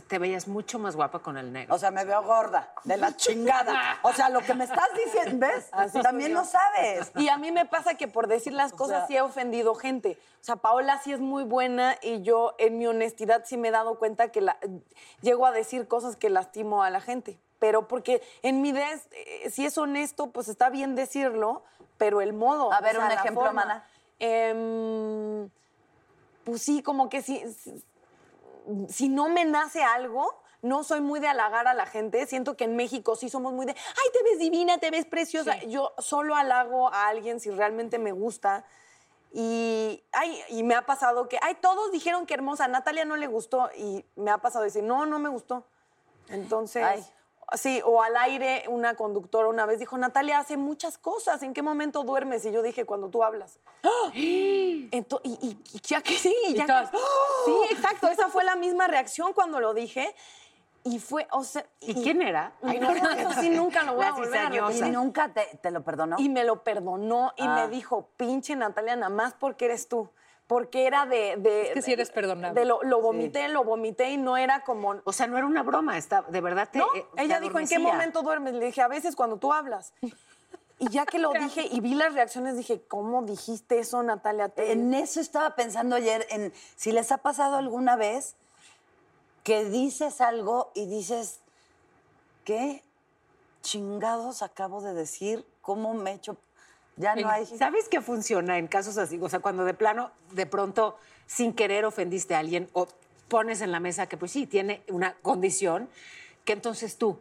Te 0.00 0.18
veías 0.18 0.48
mucho 0.48 0.78
más 0.78 0.96
guapa 0.96 1.18
con 1.18 1.36
el 1.36 1.52
negro. 1.52 1.74
O 1.74 1.78
sea, 1.78 1.90
me 1.90 2.04
veo 2.06 2.22
gorda, 2.22 2.72
de 2.84 2.96
la 2.96 3.14
chingada. 3.14 3.98
O 4.02 4.12
sea, 4.14 4.30
lo 4.30 4.40
que 4.40 4.54
me 4.54 4.64
estás 4.64 4.88
diciendo, 5.04 5.46
¿ves? 5.46 5.70
También 6.02 6.32
lo 6.32 6.44
sabes. 6.46 7.12
Y 7.16 7.28
a 7.28 7.36
mí 7.36 7.52
me 7.52 7.66
pasa 7.66 7.94
que 7.94 8.08
por 8.08 8.26
decir 8.26 8.54
las 8.54 8.72
cosas 8.72 9.00
sea- 9.00 9.06
sí 9.06 9.16
he 9.16 9.20
ofendido 9.20 9.74
gente. 9.74 10.18
O 10.40 10.44
sea, 10.44 10.56
Paola 10.56 10.98
sí 11.04 11.12
es 11.12 11.20
muy 11.20 11.44
buena 11.44 11.96
y 12.00 12.22
yo 12.22 12.54
en 12.58 12.78
mi 12.78 12.86
honestidad 12.86 13.42
sí 13.44 13.58
me 13.58 13.68
he 13.68 13.70
dado 13.70 13.98
cuenta 13.98 14.30
que 14.32 14.40
la, 14.40 14.56
llego 15.20 15.44
a 15.44 15.52
decir 15.52 15.86
cosas 15.86 16.16
que 16.16 16.30
lastimo 16.30 16.82
a 16.82 16.88
la 16.90 17.00
gente. 17.02 17.38
Pero 17.58 17.86
porque 17.86 18.22
en 18.42 18.62
mi 18.62 18.70
idea, 18.70 18.90
es, 18.92 19.06
eh, 19.12 19.50
si 19.50 19.66
es 19.66 19.76
honesto, 19.76 20.30
pues 20.30 20.48
está 20.48 20.70
bien 20.70 20.94
decirlo, 20.94 21.64
pero 21.98 22.20
el 22.22 22.32
modo. 22.32 22.72
A 22.72 22.80
ver, 22.80 22.96
o 22.96 23.00
sea, 23.00 23.06
un 23.06 23.12
ejemplo. 23.12 23.52
Mana. 23.52 23.84
Em, 24.18 25.48
pues 26.44 26.62
sí, 26.62 26.82
como 26.82 27.08
que 27.08 27.22
si- 27.22 27.44
si 28.88 29.08
no 29.08 29.28
me 29.28 29.44
nace 29.44 29.82
algo, 29.82 30.42
no 30.62 30.84
soy 30.84 31.00
muy 31.00 31.20
de 31.20 31.28
halagar 31.28 31.66
a 31.66 31.74
la 31.74 31.86
gente. 31.86 32.24
Siento 32.26 32.56
que 32.56 32.64
en 32.64 32.76
México 32.76 33.16
sí 33.16 33.28
somos 33.28 33.52
muy 33.52 33.66
de, 33.66 33.72
ay, 33.72 34.12
te 34.12 34.22
ves 34.22 34.38
divina, 34.38 34.78
te 34.78 34.90
ves 34.90 35.06
preciosa. 35.06 35.58
Yo 35.64 35.92
solo 35.98 36.36
halago 36.36 36.92
a 36.92 37.08
alguien 37.08 37.40
si 37.40 37.50
realmente 37.50 37.98
me 37.98 38.12
gusta. 38.12 38.64
Y, 39.32 40.04
ay, 40.12 40.40
y 40.50 40.62
me 40.62 40.74
ha 40.74 40.86
pasado 40.86 41.28
que, 41.28 41.38
ay, 41.42 41.56
todos 41.60 41.90
dijeron 41.90 42.26
que 42.26 42.34
hermosa, 42.34 42.66
a 42.66 42.68
Natalia 42.68 43.04
no 43.04 43.16
le 43.16 43.26
gustó. 43.26 43.70
Y 43.76 44.04
me 44.14 44.30
ha 44.30 44.38
pasado 44.38 44.64
decir, 44.64 44.84
no, 44.84 45.04
no 45.06 45.18
me 45.18 45.28
gustó. 45.28 45.66
Entonces, 46.28 46.84
Ay. 46.84 47.04
Sí, 47.56 47.80
o 47.84 48.02
al 48.02 48.16
aire, 48.16 48.64
una 48.68 48.94
conductora 48.94 49.48
una 49.48 49.66
vez 49.66 49.78
dijo, 49.78 49.96
Natalia 49.98 50.38
hace 50.38 50.56
muchas 50.56 50.98
cosas, 50.98 51.42
¿en 51.42 51.54
qué 51.54 51.62
momento 51.62 52.02
duermes? 52.04 52.44
Y 52.44 52.52
yo 52.52 52.62
dije, 52.62 52.84
cuando 52.84 53.08
tú 53.08 53.22
hablas. 53.22 53.58
Ento- 54.14 55.20
y, 55.22 55.30
y- 55.42 55.58
y 55.72 55.80
ya 55.82 56.00
que 56.02 56.14
sí, 56.14 56.34
ya 56.54 56.62
que- 56.62 56.66
todas, 56.72 56.90
Sí, 57.44 57.54
exacto, 57.70 58.08
esa 58.08 58.28
fue 58.28 58.44
la 58.44 58.56
misma 58.56 58.86
reacción 58.86 59.32
cuando 59.32 59.60
lo 59.60 59.74
dije. 59.74 60.14
Y 60.84 60.98
fue, 60.98 61.28
o 61.30 61.44
sea... 61.44 61.64
¿Y 61.80 61.94
quién 62.02 62.22
era? 62.22 62.54
Ay, 62.60 62.80
no, 62.80 62.90
eso 62.90 63.32
sí 63.40 63.50
nunca 63.50 63.84
lo 63.84 63.94
voy 63.94 64.04
a 64.04 64.12
volver 64.12 64.40
a. 64.52 64.72
¿Y 64.72 64.90
nunca 64.90 65.32
te, 65.32 65.46
te 65.62 65.70
lo 65.70 65.82
perdonó? 65.84 66.16
Y 66.18 66.28
me 66.28 66.42
lo 66.42 66.64
perdonó 66.64 67.32
y 67.36 67.44
Ah. 67.46 67.54
me 67.54 67.68
dijo, 67.68 68.08
pinche 68.16 68.56
Natalia, 68.56 68.96
nada 68.96 69.08
más 69.08 69.32
porque 69.34 69.66
eres 69.66 69.86
tú. 69.88 70.08
Porque 70.52 70.86
era 70.86 71.06
de... 71.06 71.36
de 71.38 71.68
Es 71.68 71.72
que 71.72 71.80
sí 71.80 71.92
eres 71.94 72.10
perdonable. 72.10 72.60
De 72.60 72.66
lo, 72.66 72.82
lo 72.82 73.00
vomité, 73.00 73.48
lo 73.48 73.64
vomité 73.64 74.10
y 74.10 74.18
no 74.18 74.36
era 74.36 74.64
como... 74.64 75.00
O 75.04 75.12
sea, 75.14 75.26
no 75.26 75.38
era 75.38 75.46
una 75.46 75.62
broma, 75.62 75.96
está, 75.96 76.20
de 76.28 76.42
verdad 76.42 76.68
te. 76.70 76.78
No, 76.78 76.84
eh, 76.94 77.06
ella 77.16 77.38
te 77.38 77.44
dijo, 77.44 77.58
¿en 77.58 77.66
qué 77.66 77.76
adormecía". 77.76 77.94
momento 77.94 78.20
duermes? 78.20 78.52
Le 78.52 78.66
dije, 78.66 78.82
a 78.82 78.88
veces 78.88 79.16
cuando 79.16 79.38
tú 79.38 79.50
hablas. 79.50 79.94
Y 80.78 80.90
ya 80.90 81.06
que 81.06 81.18
lo 81.18 81.32
dije 81.32 81.66
y 81.70 81.80
vi 81.80 81.94
las 81.94 82.12
reacciones, 82.12 82.58
dije, 82.58 82.82
¿cómo 82.86 83.22
dijiste 83.22 83.78
eso, 83.78 84.02
Natalia? 84.02 84.52
En 84.58 84.92
eso 84.92 85.20
estaba 85.20 85.54
pensando 85.54 85.96
ayer, 85.96 86.26
en 86.28 86.52
si 86.76 86.92
les 86.92 87.10
ha 87.12 87.16
pasado 87.16 87.56
alguna 87.56 87.96
vez 87.96 88.36
que 89.44 89.64
dices 89.64 90.20
algo 90.20 90.70
y 90.74 90.84
dices, 90.84 91.40
¿qué 92.44 92.82
chingados 93.62 94.42
acabo 94.42 94.82
de 94.82 94.92
decir? 94.92 95.46
¿Cómo 95.62 95.94
me 95.94 96.10
he 96.10 96.14
hecho? 96.16 96.36
Ya 96.96 97.14
no 97.14 97.28
hay... 97.28 97.46
¿Sabes 97.46 97.88
qué 97.88 98.00
funciona 98.00 98.58
en 98.58 98.66
casos 98.66 98.98
así? 98.98 99.18
O 99.20 99.28
sea, 99.28 99.40
cuando 99.40 99.64
de 99.64 99.74
plano, 99.74 100.10
de 100.32 100.46
pronto, 100.46 100.98
sin 101.26 101.52
querer 101.52 101.84
ofendiste 101.84 102.34
a 102.34 102.38
alguien 102.40 102.68
o 102.72 102.88
pones 103.28 103.60
en 103.60 103.72
la 103.72 103.80
mesa 103.80 104.06
que, 104.06 104.16
pues 104.16 104.32
sí, 104.32 104.46
tiene 104.46 104.82
una 104.88 105.14
condición, 105.22 105.88
que 106.44 106.52
entonces 106.52 106.98
tú 106.98 107.18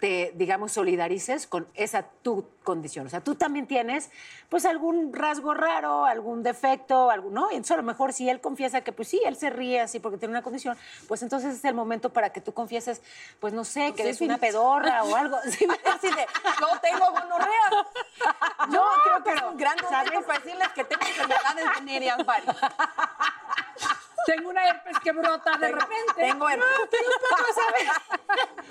te, 0.00 0.32
digamos, 0.36 0.72
solidarices 0.72 1.46
con 1.46 1.66
esa 1.74 2.04
tu 2.22 2.46
condición. 2.62 3.06
O 3.06 3.10
sea, 3.10 3.20
tú 3.20 3.34
también 3.34 3.66
tienes, 3.66 4.10
pues, 4.48 4.64
algún 4.64 5.12
rasgo 5.12 5.54
raro, 5.54 6.04
algún 6.04 6.42
defecto, 6.42 7.10
algún, 7.10 7.34
¿no? 7.34 7.50
Y 7.50 7.54
entonces, 7.54 7.72
a 7.72 7.76
lo 7.78 7.82
mejor, 7.82 8.12
si 8.12 8.28
él 8.28 8.40
confiesa 8.40 8.82
que, 8.82 8.92
pues 8.92 9.08
sí, 9.08 9.20
él 9.24 9.36
se 9.36 9.50
ríe 9.50 9.80
así 9.80 9.98
porque 10.00 10.18
tiene 10.18 10.32
una 10.32 10.42
condición, 10.42 10.76
pues 11.08 11.22
entonces 11.22 11.54
es 11.56 11.64
el 11.64 11.74
momento 11.74 12.12
para 12.12 12.30
que 12.30 12.40
tú 12.40 12.52
confieses, 12.52 13.02
pues, 13.40 13.52
no 13.52 13.64
sé, 13.64 13.92
que 13.94 14.02
eres 14.02 14.20
una 14.20 14.38
pedorra 14.38 15.02
o 15.04 15.16
algo. 15.16 15.36
Sí, 15.48 15.66
Así 15.86 16.08
de, 16.08 16.26
yo 16.60 16.66
tengo 16.80 17.10
gonorrea. 17.10 17.70
Yo 18.70 18.84
creo 19.02 19.24
que 19.24 19.32
es 19.32 19.42
un 19.42 19.56
gran 19.56 19.76
momento 19.82 20.26
para 20.26 20.38
decirles 20.40 20.68
que 20.74 20.84
tengo 20.84 21.02
enfermedades 21.06 21.64
venéreas 21.78 22.24
varias. 22.24 22.56
Tengo 24.28 24.50
una 24.50 24.68
herpes 24.68 24.98
que 25.02 25.12
brota 25.12 25.56
de 25.56 25.68
repente. 25.68 26.14
Tengo 26.16 26.48
herpes. 26.50 26.66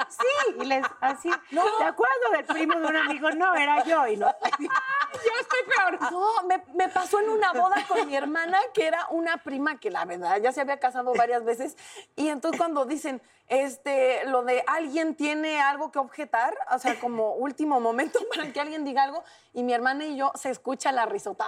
Sí, 0.10 0.52
decirles 0.54 0.86
así. 1.02 1.30
¿Te 1.50 1.84
acuerdas 1.84 2.32
del 2.32 2.46
primo 2.46 2.80
de 2.80 2.86
un 2.86 2.96
amigo? 2.96 3.30
No, 3.32 3.56
era 3.56 3.84
yo. 3.84 4.08
Y 4.08 4.16
no. 4.18 4.28
Yo 4.58 5.32
estoy 5.42 5.60
peor. 5.76 6.12
No, 6.12 6.44
me, 6.44 6.64
me 6.76 6.88
pasó 6.90 7.20
en 7.20 7.30
una 7.30 7.52
boda 7.54 7.84
con 7.88 8.06
mi 8.08 8.16
hermana, 8.16 8.58
que 8.74 8.88
era 8.88 9.08
una 9.10 9.38
prima 9.38 9.80
que 9.80 9.90
la 9.90 10.06
verdad 10.06 10.40
ya 10.40 10.52
se 10.52 10.62
había 10.62 10.80
casado 10.80 11.14
varias 11.14 11.44
veces. 11.44 11.76
Y 12.16 12.30
entonces 12.30 12.58
cuando 12.60 12.86
dicen, 12.86 13.22
este, 13.48 14.26
lo 14.26 14.44
de 14.44 14.64
alguien 14.68 15.16
tiene 15.16 15.62
algo 15.62 15.92
que 15.92 16.00
objetar, 16.00 16.56
o 16.72 16.80
sea, 16.80 17.00
como 17.00 17.34
último 17.34 17.80
momento 17.80 18.20
para 18.36 18.52
que 18.54 18.60
alguien 18.62 18.86
diga 18.86 19.04
algo, 19.04 19.24
y 19.54 19.64
mi 19.64 19.74
hermana 19.74 20.06
y 20.06 20.16
yo 20.18 20.32
se 20.36 20.52
escucha 20.52 20.92
la 20.92 21.06
risota. 21.06 21.46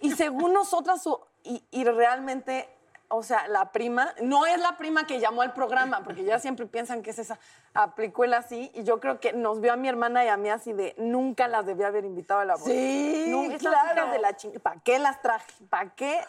Y 0.00 0.12
según 0.12 0.52
nosotras, 0.52 1.06
o- 1.06 1.26
y, 1.48 1.64
y 1.70 1.84
realmente, 1.84 2.68
o 3.08 3.22
sea, 3.22 3.48
la 3.48 3.72
prima, 3.72 4.14
no 4.20 4.44
es 4.46 4.60
la 4.60 4.76
prima 4.76 5.06
que 5.06 5.18
llamó 5.18 5.42
al 5.42 5.54
programa, 5.54 6.02
porque 6.04 6.24
ya 6.24 6.38
siempre 6.38 6.66
piensan 6.66 7.02
que 7.02 7.10
es 7.10 7.18
esa, 7.18 7.38
aplicó 7.74 8.24
él 8.24 8.34
así, 8.34 8.70
y 8.74 8.82
yo 8.84 9.00
creo 9.00 9.18
que 9.20 9.32
nos 9.32 9.60
vio 9.60 9.72
a 9.72 9.76
mi 9.76 9.88
hermana 9.88 10.24
y 10.24 10.28
a 10.28 10.36
mí 10.36 10.50
así 10.50 10.72
de, 10.72 10.94
nunca 10.98 11.48
las 11.48 11.64
debía 11.64 11.86
haber 11.86 12.04
invitado 12.04 12.40
a 12.40 12.44
la 12.44 12.56
boda. 12.56 12.66
Sí, 12.66 13.26
No, 13.28 13.56
claro. 13.58 14.10
de 14.10 14.18
la 14.18 14.36
chingada. 14.36 14.60
¿Para 14.60 14.80
qué 14.80 14.98
las 14.98 15.22
traje? 15.22 15.52
¿Para 15.70 15.90
qué? 15.94 16.20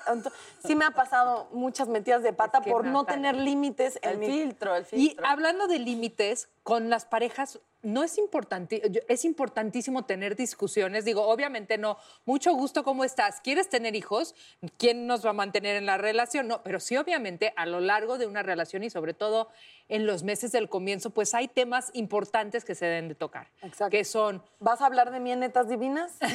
Sí 0.66 0.76
me 0.76 0.86
ha 0.86 0.92
pasado 0.92 1.48
muchas 1.52 1.88
metidas 1.88 2.24
de 2.24 2.34
pata 2.34 2.62
que 2.62 2.72
por 2.72 2.86
no 2.86 3.04
tener 3.06 3.36
límites 3.36 4.00
en 4.02 4.10
El 4.12 4.18
mi... 4.20 4.28
filtro, 4.28 4.76
el 4.76 4.84
Y 4.84 5.10
filtro. 5.10 5.26
hablando 5.28 5.68
de 5.68 5.80
límites, 5.80 6.50
con 6.64 6.90
las 6.90 7.06
parejas 7.06 7.60
no 7.82 8.04
es 8.04 8.18
importante, 8.18 9.04
es 9.08 9.26
importantísimo 9.26 10.06
tener 10.06 10.36
discusiones. 10.36 11.06
Digo, 11.06 11.28
obviamente 11.28 11.78
no, 11.78 11.98
mucho 12.26 12.54
gusto, 12.54 12.84
¿cómo 12.84 13.04
estás? 13.04 13.42
¿Quieres 13.42 13.70
tener 13.70 13.96
hijos? 13.96 14.36
¿Quién 14.78 15.08
nos 15.08 15.26
va 15.26 15.32
a 15.32 15.34
mantener 15.34 15.76
en 15.76 15.86
la 15.86 15.98
relación? 15.98 16.48
No, 16.48 16.62
pero 16.64 16.80
sí, 16.80 16.98
obviamente, 16.98 17.54
a 17.56 17.66
lo 17.66 17.80
largo 17.80 18.18
de 18.18 18.28
una 18.28 18.44
relación 18.44 18.84
y 18.84 18.90
sobre 18.90 19.14
todo 19.14 19.50
en 19.88 20.06
los 20.06 20.24
meses 20.24 20.52
del 20.52 20.70
comienzo, 20.70 21.10
pues 21.10 21.34
hay 21.34 21.48
temas 21.48 21.90
importantes 21.94 22.64
que 22.64 22.76
se 22.76 22.86
deben 22.86 23.08
de 23.08 23.16
tocar. 23.16 23.48
Exacto. 23.62 23.90
Que 23.90 24.06
son 24.06 24.44
¿Vas 24.60 24.82
a 24.82 24.86
hablar 24.86 25.12
de 25.12 25.20
mí 25.20 25.32
en 25.32 25.40
netas 25.40 25.68
divinas? 25.68 26.18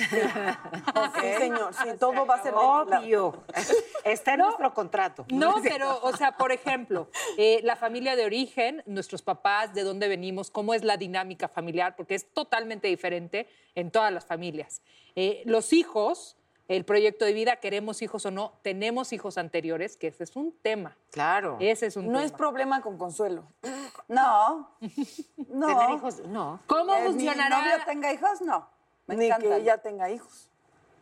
Sí, 1.14 1.20
Sí, 1.20 1.32
señor. 1.38 1.74
Sí, 1.74 1.88
todo 1.98 2.26
va 2.26 2.34
a 2.34 2.42
ser... 2.42 2.54
Obvio. 2.54 3.44
Está 4.04 4.34
en 4.34 4.40
nuestro 4.40 4.74
contrato. 4.74 5.24
No, 5.32 5.56
pero, 5.62 6.00
o 6.02 6.16
sea, 6.16 6.36
por 6.36 6.52
ejemplo, 6.52 7.08
eh, 7.38 7.60
la 7.62 7.76
familia 7.76 8.16
de 8.16 8.24
origen, 8.24 8.82
nuestros 8.86 9.22
papás, 9.22 9.74
de 9.74 9.82
dónde 9.82 10.08
venimos, 10.08 10.50
cómo 10.50 10.74
es 10.74 10.84
la 10.84 10.96
dinámica 10.96 11.33
familiar, 11.48 11.96
porque 11.96 12.14
es 12.14 12.26
totalmente 12.32 12.88
diferente 12.88 13.48
en 13.74 13.90
todas 13.90 14.12
las 14.12 14.24
familias. 14.24 14.80
Eh, 15.16 15.42
los 15.46 15.72
hijos, 15.72 16.36
el 16.68 16.84
proyecto 16.84 17.24
de 17.24 17.32
vida, 17.34 17.56
queremos 17.56 18.00
hijos 18.02 18.24
o 18.26 18.30
no, 18.30 18.54
tenemos 18.62 19.12
hijos 19.12 19.36
anteriores, 19.38 19.96
que 19.96 20.08
ese 20.08 20.24
es 20.24 20.34
un 20.36 20.52
tema. 20.62 20.96
Claro. 21.10 21.56
Ese 21.60 21.86
es 21.86 21.96
un 21.96 22.06
No 22.06 22.12
tema. 22.14 22.24
es 22.24 22.32
problema 22.32 22.80
con 22.80 22.96
Consuelo. 22.98 23.44
No. 24.08 24.70
No. 25.48 25.66
Tener 25.66 25.90
hijos, 25.96 26.20
no. 26.26 26.60
¿Cómo 26.66 26.92
Que 26.94 27.00
mi 27.00 27.06
funcionará? 27.08 27.58
novio 27.60 27.84
tenga 27.86 28.12
hijos? 28.12 28.40
No. 28.42 28.68
Me 29.06 29.16
Ni 29.16 29.26
encantan. 29.26 29.50
que 29.50 29.56
ella 29.56 29.78
tenga 29.78 30.10
hijos. 30.10 30.48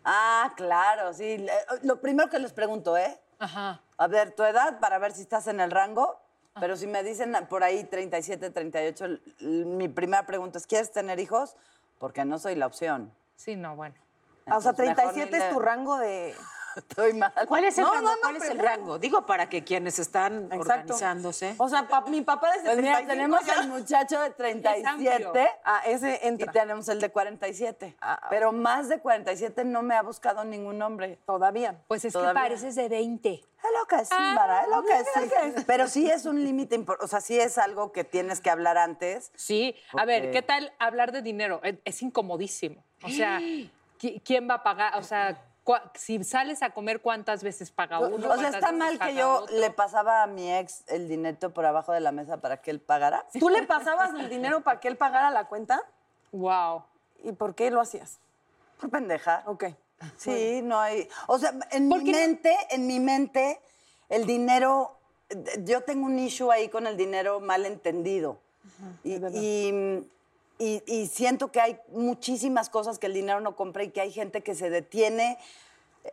Ah, 0.05 0.53
claro, 0.57 1.13
sí. 1.13 1.45
Lo 1.83 2.01
primero 2.01 2.29
que 2.29 2.39
les 2.39 2.53
pregunto, 2.53 2.97
¿eh? 2.97 3.19
Ajá. 3.39 3.81
A 3.97 4.07
ver, 4.09 4.33
tu 4.37 4.43
edad 4.45 4.79
para 4.81 4.99
ver 4.99 5.13
si 5.13 5.23
estás 5.23 5.47
en 5.49 5.59
el 5.61 5.71
rango. 5.71 6.21
Pero 6.61 6.77
si 6.77 6.87
me 6.87 7.03
dicen 7.03 7.35
por 7.49 7.65
ahí 7.65 7.85
37, 7.85 8.51
38, 8.51 9.05
l- 9.07 9.21
l- 9.41 9.65
mi 9.65 9.89
primera 9.89 10.27
pregunta 10.27 10.59
es, 10.59 10.67
¿quieres 10.67 10.93
tener 10.93 11.19
hijos? 11.19 11.57
Porque 11.99 12.25
no 12.25 12.39
soy 12.39 12.55
la 12.57 12.67
opción. 12.67 13.13
Sí, 13.37 13.57
no, 13.57 13.75
bueno. 13.75 13.95
Ah, 14.47 14.59
o 14.59 14.61
sea, 14.61 14.71
Entonces, 14.73 14.97
mejor 14.97 15.13
37 15.15 15.39
ni 15.39 15.43
es 15.45 15.51
tu 15.51 15.61
rango 15.61 15.97
de... 15.99 16.35
Estoy 16.77 17.13
mal. 17.15 17.33
¿Cuál 17.49 17.65
es 17.65 17.77
el 17.79 17.85
No, 17.85 17.93
rango? 17.95 18.09
no, 18.09 18.15
no, 18.17 18.21
¿Cuál 18.23 18.37
es 18.37 18.43
el 18.45 18.57
pero- 18.57 18.69
rango? 18.69 18.99
Digo, 18.99 19.27
para 19.27 19.49
que 19.49 19.65
quienes 19.65 19.99
están 19.99 20.45
Exacto. 20.53 20.61
organizándose. 20.95 21.55
O 21.59 21.69
sea, 21.69 21.87
pa- 21.89 22.03
mi 22.03 22.21
papá 22.23 22.51
desde 22.53 22.65
Pues 22.65 22.77
mira, 22.79 22.97
35 22.99 23.13
tenemos 23.13 23.47
ya- 23.47 23.61
al 23.61 23.69
muchacho 23.69 24.21
de 24.21 24.31
37 24.31 25.51
Ah, 25.65 25.83
ese 25.87 26.21
y 26.23 26.27
entra. 26.27 26.53
tenemos 26.53 26.89
el 26.89 27.01
de 27.01 27.11
47. 27.11 27.97
Ah, 28.01 28.27
Pero 28.31 28.53
más 28.53 28.89
de 28.89 29.01
47 29.01 29.65
no 29.65 29.83
me 29.83 29.95
ha 29.95 30.03
buscado 30.03 30.45
ningún 30.45 30.81
hombre. 30.83 31.19
Todavía. 31.27 31.79
Pues 31.89 32.05
es 32.05 32.13
Todavía. 32.13 32.33
que 32.43 32.49
pareces 32.49 32.75
de 32.75 32.89
20. 32.89 33.35
Es 33.35 33.71
lo 33.81 33.87
que 33.87 34.05
sí, 34.05 34.15
Mara, 34.19 34.63
es 34.63 34.69
lo 34.69 34.83
que 34.83 34.99
sí. 35.05 35.65
Pero 35.69 35.87
sí 35.87 36.11
es 36.11 36.25
un 36.27 36.43
límite, 36.43 36.85
o 37.01 37.07
sea, 37.07 37.21
sí 37.21 37.39
es 37.39 37.59
algo 37.59 37.93
que 37.93 38.03
tienes 38.03 38.41
que 38.41 38.51
hablar 38.51 38.77
antes. 38.77 39.31
Sí, 39.37 39.77
a 39.97 40.05
ver. 40.05 40.33
¿qué 40.33 40.43
tal 40.43 40.73
hablar 40.81 41.13
de 41.13 41.23
dinero? 41.23 41.61
Es, 41.63 41.77
es 41.85 42.03
incomodísimo. 42.03 42.83
O 43.05 43.09
sea, 43.09 43.39
¿qui- 44.01 44.21
¿quién 44.25 44.49
va 44.51 44.55
a 44.55 44.63
pagar? 44.65 44.99
O 44.99 45.03
sea, 45.05 45.41
si 45.95 46.23
sales 46.25 46.63
a 46.63 46.71
comer, 46.71 47.01
¿cuántas 47.01 47.43
veces 47.45 47.71
paga 47.71 48.01
uno? 48.01 48.17
O 48.17 48.19
sea, 48.19 48.29
¿Cuántas 48.29 48.55
está 48.55 48.73
mal 48.73 48.99
que 48.99 49.15
yo 49.15 49.43
otro? 49.43 49.57
le 49.57 49.71
pasaba 49.71 50.23
a 50.23 50.27
mi 50.27 50.53
ex 50.53 50.83
el 50.89 51.09
dinero 51.09 51.51
por 51.53 51.65
abajo 51.67 51.93
de 51.93 52.01
la 52.01 52.13
mesa 52.13 52.39
para 52.39 52.61
que 52.61 52.71
él 52.71 52.81
pagara. 52.81 53.25
¿Tú 53.39 53.49
le 53.49 53.63
pasabas 53.63 54.13
el 54.19 54.29
dinero 54.29 54.63
para 54.63 54.81
que 54.81 54.89
él 54.89 54.97
pagara 54.97 55.31
la 55.31 55.47
cuenta? 55.47 55.81
Wow. 56.33 56.83
¿Y 57.23 57.33
por 57.33 57.55
qué 57.55 57.71
lo 57.71 57.81
hacías? 57.81 58.19
Por 58.81 58.91
pendeja. 58.91 59.45
Ok. 59.47 59.65
Sí, 60.17 60.61
no 60.65 60.81
hay. 60.81 61.09
O 61.29 61.39
sea, 61.39 61.55
en 61.71 61.89
¿Por 61.89 62.03
mi 62.03 62.11
no? 62.11 62.19
mente, 62.19 62.57
en 62.71 62.87
mi 62.89 62.99
mente, 62.99 63.61
el 64.09 64.27
dinero. 64.27 64.97
Yo 65.61 65.83
tengo 65.83 66.07
un 66.07 66.19
issue 66.19 66.51
ahí 66.51 66.69
con 66.69 66.87
el 66.89 66.97
dinero 66.97 67.39
mal 67.41 67.65
entendido. 67.67 68.39
Y- 69.05 70.03
y- 70.63 70.83
y 70.87 71.07
siento 71.09 71.51
que 71.51 71.61
hay 71.61 71.81
muchísimas 71.89 72.69
cosas 72.71 72.99
que 72.99 73.07
el 73.07 73.15
dinero 73.15 73.41
no 73.41 73.57
compra 73.57 73.83
y 73.83 73.91
que 73.91 74.01
hay 74.01 74.13
gente 74.13 74.43
que 74.43 74.55
se 74.55 74.71
detiene 74.71 75.39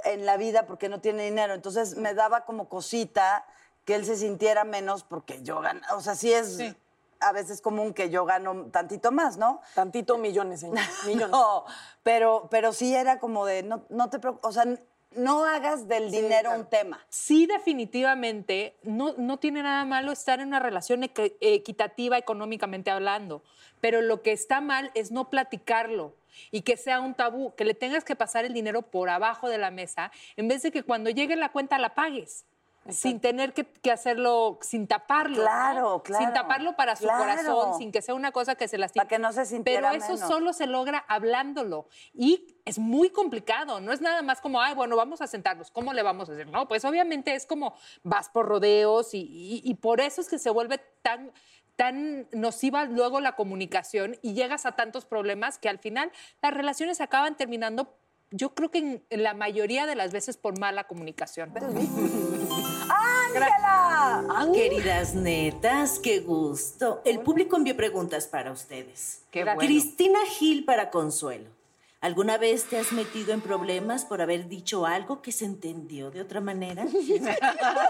en 0.05 0.25
la 0.25 0.37
vida 0.37 0.65
porque 0.65 0.89
no 0.89 1.01
tiene 1.01 1.23
dinero. 1.25 1.53
Entonces 1.53 1.95
me 1.97 2.13
daba 2.13 2.45
como 2.45 2.67
cosita 2.69 3.45
que 3.85 3.95
él 3.95 4.05
se 4.05 4.15
sintiera 4.15 4.63
menos 4.63 5.03
porque 5.03 5.41
yo 5.43 5.59
gano. 5.61 5.81
O 5.95 6.01
sea, 6.01 6.15
sí 6.15 6.31
es 6.33 6.57
Sí. 6.57 6.75
a 7.19 7.31
veces 7.31 7.61
común 7.61 7.93
que 7.93 8.09
yo 8.09 8.25
gano 8.25 8.67
tantito 8.71 9.11
más, 9.11 9.37
¿no? 9.37 9.61
Tantito 9.75 10.17
millones, 10.17 10.61
señor. 10.61 10.77
Millones. 11.07 11.31
No, 11.31 11.65
pero, 12.03 12.47
pero 12.49 12.71
sí 12.73 12.95
era 12.95 13.19
como 13.19 13.45
de, 13.45 13.63
no, 13.63 13.81
no 13.89 14.09
te 14.09 14.19
preocupes, 14.19 14.47
o 14.47 14.51
sea, 14.53 14.65
no 15.15 15.45
hagas 15.45 15.87
del 15.87 16.11
dinero 16.11 16.51
un 16.55 16.69
tema. 16.69 17.05
Sí, 17.09 17.45
definitivamente, 17.45 18.75
no, 18.83 19.13
no 19.17 19.37
tiene 19.37 19.63
nada 19.63 19.83
malo 19.85 20.11
estar 20.11 20.39
en 20.39 20.49
una 20.49 20.59
relación 20.59 21.01
equ- 21.01 21.35
equitativa 21.41 22.17
económicamente 22.17 22.91
hablando, 22.91 23.43
pero 23.81 24.01
lo 24.01 24.21
que 24.21 24.31
está 24.31 24.61
mal 24.61 24.91
es 24.93 25.11
no 25.11 25.29
platicarlo 25.29 26.15
y 26.51 26.61
que 26.61 26.77
sea 26.77 26.99
un 26.99 27.15
tabú, 27.15 27.55
que 27.55 27.65
le 27.65 27.73
tengas 27.73 28.03
que 28.03 28.15
pasar 28.15 28.45
el 28.45 28.53
dinero 28.53 28.83
por 28.83 29.09
abajo 29.09 29.49
de 29.49 29.57
la 29.57 29.71
mesa, 29.71 30.11
en 30.37 30.47
vez 30.47 30.61
de 30.61 30.71
que 30.71 30.83
cuando 30.83 31.09
llegue 31.09 31.35
la 31.35 31.51
cuenta 31.51 31.79
la 31.79 31.95
pagues. 31.95 32.45
Sin 32.93 33.19
tener 33.19 33.53
que, 33.53 33.65
que 33.65 33.91
hacerlo, 33.91 34.59
sin 34.61 34.87
taparlo. 34.87 35.37
¿no? 35.37 35.41
Claro, 35.43 36.03
claro, 36.03 36.25
Sin 36.25 36.33
taparlo 36.33 36.75
para 36.75 36.95
su 36.95 37.03
claro. 37.03 37.19
corazón, 37.19 37.77
sin 37.77 37.91
que 37.91 38.01
sea 38.01 38.15
una 38.15 38.31
cosa 38.31 38.55
que 38.55 38.67
se 38.67 38.77
lastime. 38.77 39.01
Para 39.05 39.09
que 39.09 39.19
no 39.19 39.31
se 39.33 39.45
sintiera 39.45 39.91
Pero 39.91 40.03
eso 40.03 40.13
menos. 40.13 40.27
solo 40.27 40.53
se 40.53 40.67
logra 40.67 41.03
hablándolo. 41.07 41.87
Y 42.13 42.55
es 42.65 42.79
muy 42.79 43.09
complicado. 43.09 43.79
No 43.79 43.91
es 43.91 44.01
nada 44.01 44.21
más 44.21 44.41
como, 44.41 44.61
ay, 44.61 44.75
bueno, 44.75 44.95
vamos 44.95 45.21
a 45.21 45.27
sentarnos. 45.27 45.71
¿Cómo 45.71 45.93
le 45.93 46.03
vamos 46.03 46.29
a 46.29 46.33
hacer? 46.33 46.47
No, 46.47 46.67
pues 46.67 46.85
obviamente 46.85 47.33
es 47.35 47.45
como 47.45 47.75
vas 48.03 48.29
por 48.29 48.47
rodeos 48.47 49.13
y, 49.13 49.19
y- 49.19 49.61
y 49.63 49.73
por 49.75 50.01
eso 50.01 50.21
es 50.21 50.29
que 50.29 50.39
se 50.39 50.49
vuelve 50.49 50.79
tan 51.01 51.31
tan 51.75 52.27
nociva 52.33 52.83
luego 52.83 53.21
la 53.21 53.37
comunicación 53.37 54.17
y 54.21 54.33
llegas 54.33 54.65
a 54.65 54.73
tantos 54.73 55.05
problemas 55.05 55.57
que 55.57 55.69
al 55.69 55.79
final 55.79 56.11
las 56.41 56.53
relaciones 56.53 56.99
acaban 56.99 57.37
terminando, 57.37 57.95
yo 58.31 58.53
creo 58.53 58.71
que 58.71 59.01
en, 59.09 59.23
la 59.23 59.33
mayoría 59.33 59.85
de 59.85 59.95
las 59.95 60.11
veces 60.11 60.37
por 60.37 60.59
mala 60.59 60.85
comunicación. 60.85 61.51
Queridas 64.53 65.15
netas, 65.15 65.99
qué 65.99 66.19
gusto. 66.19 67.01
El 67.05 67.19
público 67.19 67.57
envió 67.57 67.75
preguntas 67.75 68.27
para 68.27 68.51
ustedes. 68.51 69.23
Qué 69.31 69.43
bueno. 69.43 69.59
Cristina 69.59 70.19
Gil 70.27 70.65
para 70.65 70.89
Consuelo. 70.89 71.58
¿Alguna 72.01 72.37
vez 72.37 72.63
te 72.63 72.79
has 72.79 72.93
metido 72.93 73.33
en 73.33 73.41
problemas 73.41 74.05
por 74.05 74.21
haber 74.21 74.47
dicho 74.47 74.85
algo 74.85 75.21
que 75.21 75.33
se 75.33 75.43
entendió 75.43 76.11
de 76.11 76.21
otra 76.21 76.39
manera? 76.39 76.85
¿Tienes 76.91 77.35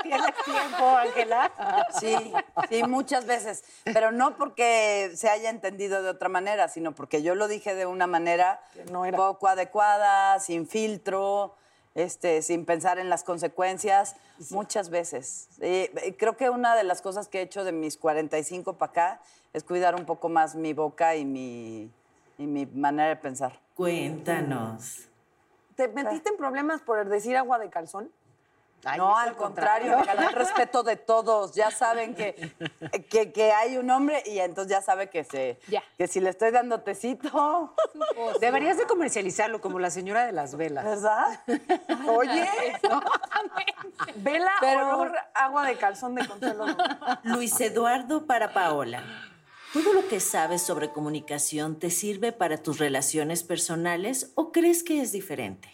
tiempo, 0.01 0.98
Ángela? 0.98 1.51
Sí, 2.00 2.34
sí, 2.70 2.82
muchas 2.88 3.28
veces. 3.28 3.63
Pero 3.84 4.12
no 4.12 4.36
porque 4.36 5.12
se 5.13 5.30
haya 5.30 5.51
entendido 5.51 6.01
de 6.01 6.10
otra 6.10 6.28
manera, 6.28 6.70
sino 6.70 6.96
porque 6.96 7.22
yo 7.22 7.36
lo 7.36 7.48
dije 7.48 7.75
de 7.75 7.86
una 7.86 8.08
manera 8.08 8.60
no 8.92 9.06
era. 9.06 9.16
poco 9.16 9.48
adecuada, 9.48 10.39
sin 10.39 10.68
filtro, 10.68 11.54
este, 11.94 12.42
sin 12.42 12.66
pensar 12.66 12.98
en 12.98 13.10
las 13.10 13.24
consecuencias, 13.24 14.16
muchas 14.50 14.89
veces. 14.89 15.50
Eh, 15.62 16.16
creo 16.18 16.36
que 16.36 16.50
una 16.50 16.75
de 16.75 16.84
las 16.84 17.04
cosas 17.04 17.28
que 17.28 17.39
he 17.39 17.42
hecho 17.44 17.63
de 17.63 17.74
mis 17.74 17.96
45 17.96 18.74
para 18.74 18.89
acá 18.89 19.22
es 19.54 19.63
cuidar 19.63 19.94
un 19.94 20.06
poco 20.06 20.30
más 20.30 20.56
mi 20.56 20.74
boca 20.74 21.16
y 21.16 21.25
mi, 21.25 21.92
y 22.39 22.48
mi 22.48 22.66
manera 22.66 23.10
de 23.10 23.16
pensar. 23.16 23.60
Cuéntanos. 23.80 25.08
¿Te 25.78 25.88
metiste 25.88 26.28
en 26.32 26.36
problemas 26.36 26.82
por 26.82 27.08
decir 27.08 27.38
agua 27.38 27.58
de 27.60 27.70
calzón? 27.70 28.12
no, 28.98 29.18
al 29.18 29.38
contrario, 29.38 29.98
gané 30.06 30.26
el 30.26 30.34
respeto 30.34 30.84
de 30.84 30.98
todos. 30.98 31.54
Ya 31.56 31.72
saben 31.72 32.14
que, 32.14 32.52
que, 33.10 33.32
que 33.32 33.54
hay 33.54 33.78
un 33.78 33.90
hombre 33.90 34.22
y 34.26 34.40
entonces 34.40 34.70
ya 34.72 34.82
sabe 34.82 35.10
que, 35.10 35.24
se, 35.24 35.60
que 35.98 36.08
si 36.10 36.20
le 36.20 36.30
estoy 36.30 36.52
dando 36.52 36.82
tecito, 36.82 37.74
Deberías 38.42 38.76
de 38.76 38.84
comercializarlo 38.86 39.62
como 39.62 39.80
la 39.80 39.92
señora 39.92 40.26
de 40.26 40.34
las 40.34 40.58
velas. 40.58 40.84
¿verdad? 40.84 41.40
Oye, 42.06 42.50
vela 44.18 44.52
Pero- 44.60 44.90
olor 45.00 45.16
agua 45.34 45.66
de 45.66 45.78
calzón 45.78 46.16
de 46.16 46.28
Consuelo. 46.28 46.66
Luis 47.24 47.58
Eduardo 47.62 48.26
para 48.26 48.52
Paola. 48.52 49.04
¿Todo 49.74 49.94
lo 49.94 50.08
que 50.08 50.20
sabes 50.20 50.64
sobre 50.64 50.90
comunicación 50.90 51.78
te 51.78 51.92
sirve 51.92 52.32
para 52.32 52.58
tus 52.58 52.80
relaciones 52.80 53.44
personales 53.44 54.32
o 54.34 54.52
crees 54.52 54.84
que 54.84 55.02
es 55.02 55.12
diferente? 55.12 55.70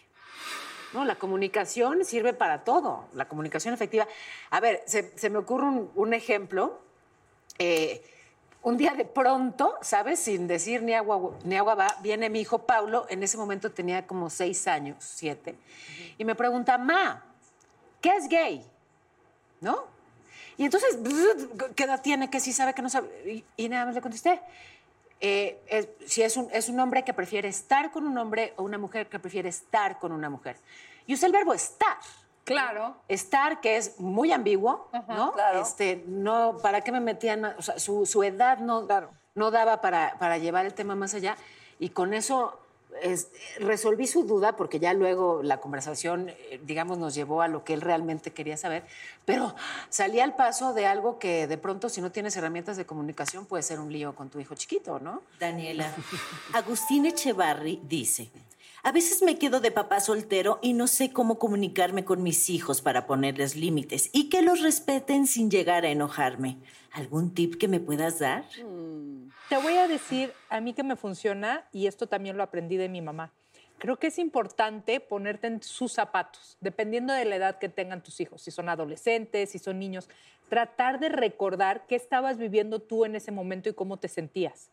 No, 0.94 1.06
la 1.06 1.16
comunicación 1.16 2.04
sirve 2.04 2.34
para 2.34 2.66
todo. 2.66 3.06
La 3.14 3.28
comunicación 3.28 3.74
efectiva. 3.74 4.06
A 4.50 4.60
ver, 4.60 4.84
se, 4.86 5.18
se 5.18 5.30
me 5.30 5.38
ocurre 5.38 5.66
un, 5.66 5.92
un 5.96 6.14
ejemplo. 6.14 6.82
Eh, 7.58 8.04
un 8.64 8.78
día 8.78 8.96
de 8.96 9.06
pronto, 9.06 9.78
¿sabes? 9.82 10.20
Sin 10.20 10.48
decir 10.48 10.82
ni 10.82 10.94
agua, 10.94 11.38
ni 11.44 11.56
agua 11.56 11.76
va, 11.76 11.96
viene 12.02 12.30
mi 12.30 12.42
hijo 12.42 12.66
Paulo. 12.66 13.06
En 13.10 13.24
ese 13.24 13.38
momento 13.38 13.72
tenía 13.72 14.08
como 14.08 14.30
seis 14.30 14.68
años, 14.68 14.98
siete. 15.00 15.56
Y 16.18 16.26
me 16.26 16.34
pregunta, 16.36 16.78
Ma, 16.78 17.24
¿qué 18.02 18.10
es 18.10 18.28
gay? 18.28 18.66
¿No? 19.62 19.95
Y 20.58 20.66
entonces, 20.66 20.98
¿qué 21.76 21.84
edad 21.84 22.02
tiene? 22.02 22.30
¿Qué 22.30 22.40
sí 22.40 22.54
sabe? 22.54 22.74
¿Qué 22.74 22.82
no 22.82 22.90
sabe? 22.90 23.08
Y, 23.26 23.46
y 23.66 23.70
nada 23.70 23.86
más 23.86 23.96
le 23.96 24.02
contesté. 24.02 24.42
eh, 25.22 25.62
es- 25.68 25.88
si 26.12 26.22
es 26.22 26.36
un, 26.38 26.50
es 26.52 26.68
un 26.70 26.80
hombre 26.80 27.04
que 27.04 27.14
prefiere 27.14 27.48
estar 27.48 27.92
con 27.92 28.06
un 28.06 28.18
hombre 28.18 28.54
o 28.58 28.64
una 28.64 28.78
mujer 28.78 29.08
que 29.08 29.18
prefiere 29.20 29.50
estar 29.50 29.98
con 30.00 30.12
una 30.12 30.30
mujer. 30.30 30.58
Y 31.08 31.14
usa 31.14 31.28
el 31.28 31.32
verbo 31.34 31.54
estar. 31.54 31.98
Claro. 32.44 32.98
Estar, 33.08 33.60
que 33.62 33.78
es 33.78 34.00
muy 34.00 34.32
ambiguo, 34.32 34.88
¿no? 35.08 35.32
Claro. 35.34 35.62
Este, 35.62 36.04
no, 36.08 36.58
¿para 36.62 36.82
qué 36.82 36.92
me 36.92 37.00
metían? 37.00 37.44
O 37.46 37.62
sea, 37.62 37.80
su, 37.80 38.06
su 38.06 38.24
edad 38.24 38.60
no, 38.60 38.86
no 39.36 39.52
daba 39.52 39.82
para, 39.82 40.16
para 40.20 40.38
llevar 40.38 40.66
el 40.66 40.74
tema 40.76 40.96
más 40.96 41.14
allá. 41.16 41.38
Y 41.80 41.90
con 41.90 42.14
eso 42.14 42.60
es- 43.02 43.30
resolví 43.60 44.08
su 44.08 44.24
duda, 44.24 44.56
porque 44.56 44.80
ya 44.80 44.94
luego 44.94 45.42
la 45.44 45.60
conversación, 45.62 46.30
eh, 46.30 46.60
digamos, 46.66 46.98
nos 46.98 47.14
llevó 47.16 47.42
a 47.42 47.48
lo 47.48 47.64
que 47.64 47.74
él 47.74 47.82
realmente 47.82 48.32
quería 48.32 48.58
saber. 48.58 48.84
Pero 49.26 49.56
salí 49.90 50.20
al 50.20 50.36
paso 50.36 50.74
de 50.74 50.86
algo 50.86 51.20
que 51.20 51.48
de 51.48 51.58
pronto, 51.58 51.90
si 51.90 52.02
no 52.02 52.12
tienes 52.12 52.36
herramientas 52.38 52.78
de 52.78 52.86
comunicación, 52.86 53.46
puede 53.46 53.64
ser 53.64 53.80
un 53.80 53.92
lío 53.92 54.16
con 54.16 54.30
tu 54.30 54.40
hijo 54.40 54.56
chiquito, 54.56 55.00
¿no? 55.00 55.22
Daniela, 55.40 55.94
Agustín 56.54 57.06
Echevarri 57.06 57.80
dice, 57.88 58.30
a 58.84 58.92
veces 58.92 59.22
me 59.24 59.38
quedo 59.40 59.60
de 59.62 59.72
papá 59.72 60.00
soltero 60.00 60.60
y 60.62 60.74
no 60.74 60.86
sé 60.88 61.12
cómo 61.12 61.40
comunicarme 61.40 62.06
con 62.06 62.22
mis 62.22 62.50
hijos 62.52 62.82
para 62.82 63.08
ponerles 63.08 63.56
límites 63.56 64.10
y 64.14 64.30
que 64.30 64.42
los 64.44 64.62
respeten 64.62 65.26
sin 65.26 65.50
llegar 65.50 65.86
a 65.86 65.90
enojarme. 65.90 66.58
¿Algún 66.92 67.34
tip 67.34 67.56
que 67.56 67.68
me 67.68 67.80
puedas 67.80 68.20
dar? 68.20 68.46
Te 69.50 69.58
voy 69.58 69.78
a 69.78 69.88
decir 69.88 70.34
a 70.50 70.60
mí 70.60 70.74
que 70.74 70.82
me 70.82 70.96
funciona 70.96 71.68
y 71.72 71.86
esto 71.86 72.08
también 72.08 72.36
lo 72.36 72.42
aprendí 72.42 72.78
de 72.78 72.90
mi 72.90 73.02
mamá. 73.02 73.32
Creo 73.78 73.98
que 73.98 74.08
es 74.08 74.18
importante 74.18 75.00
ponerte 75.00 75.46
en 75.46 75.62
sus 75.62 75.94
zapatos, 75.94 76.58
dependiendo 76.62 77.14
de 77.14 77.26
la 77.26 77.36
edad 77.36 77.60
que 77.60 77.70
tengan 77.70 78.02
tus 78.02 78.20
hijos, 78.22 78.42
si 78.42 78.50
son 78.50 78.70
adolescentes, 78.70 79.52
si 79.52 79.60
son 79.60 79.78
niños, 79.78 80.10
tratar 80.50 81.00
de 81.00 81.10
recordar 81.10 81.86
qué 81.86 81.96
estabas 81.96 82.38
viviendo 82.38 82.80
tú 82.80 83.06
en 83.06 83.16
ese 83.16 83.32
momento 83.32 83.70
y 83.70 83.74
cómo 83.74 83.98
te 83.98 84.08
sentías. 84.08 84.70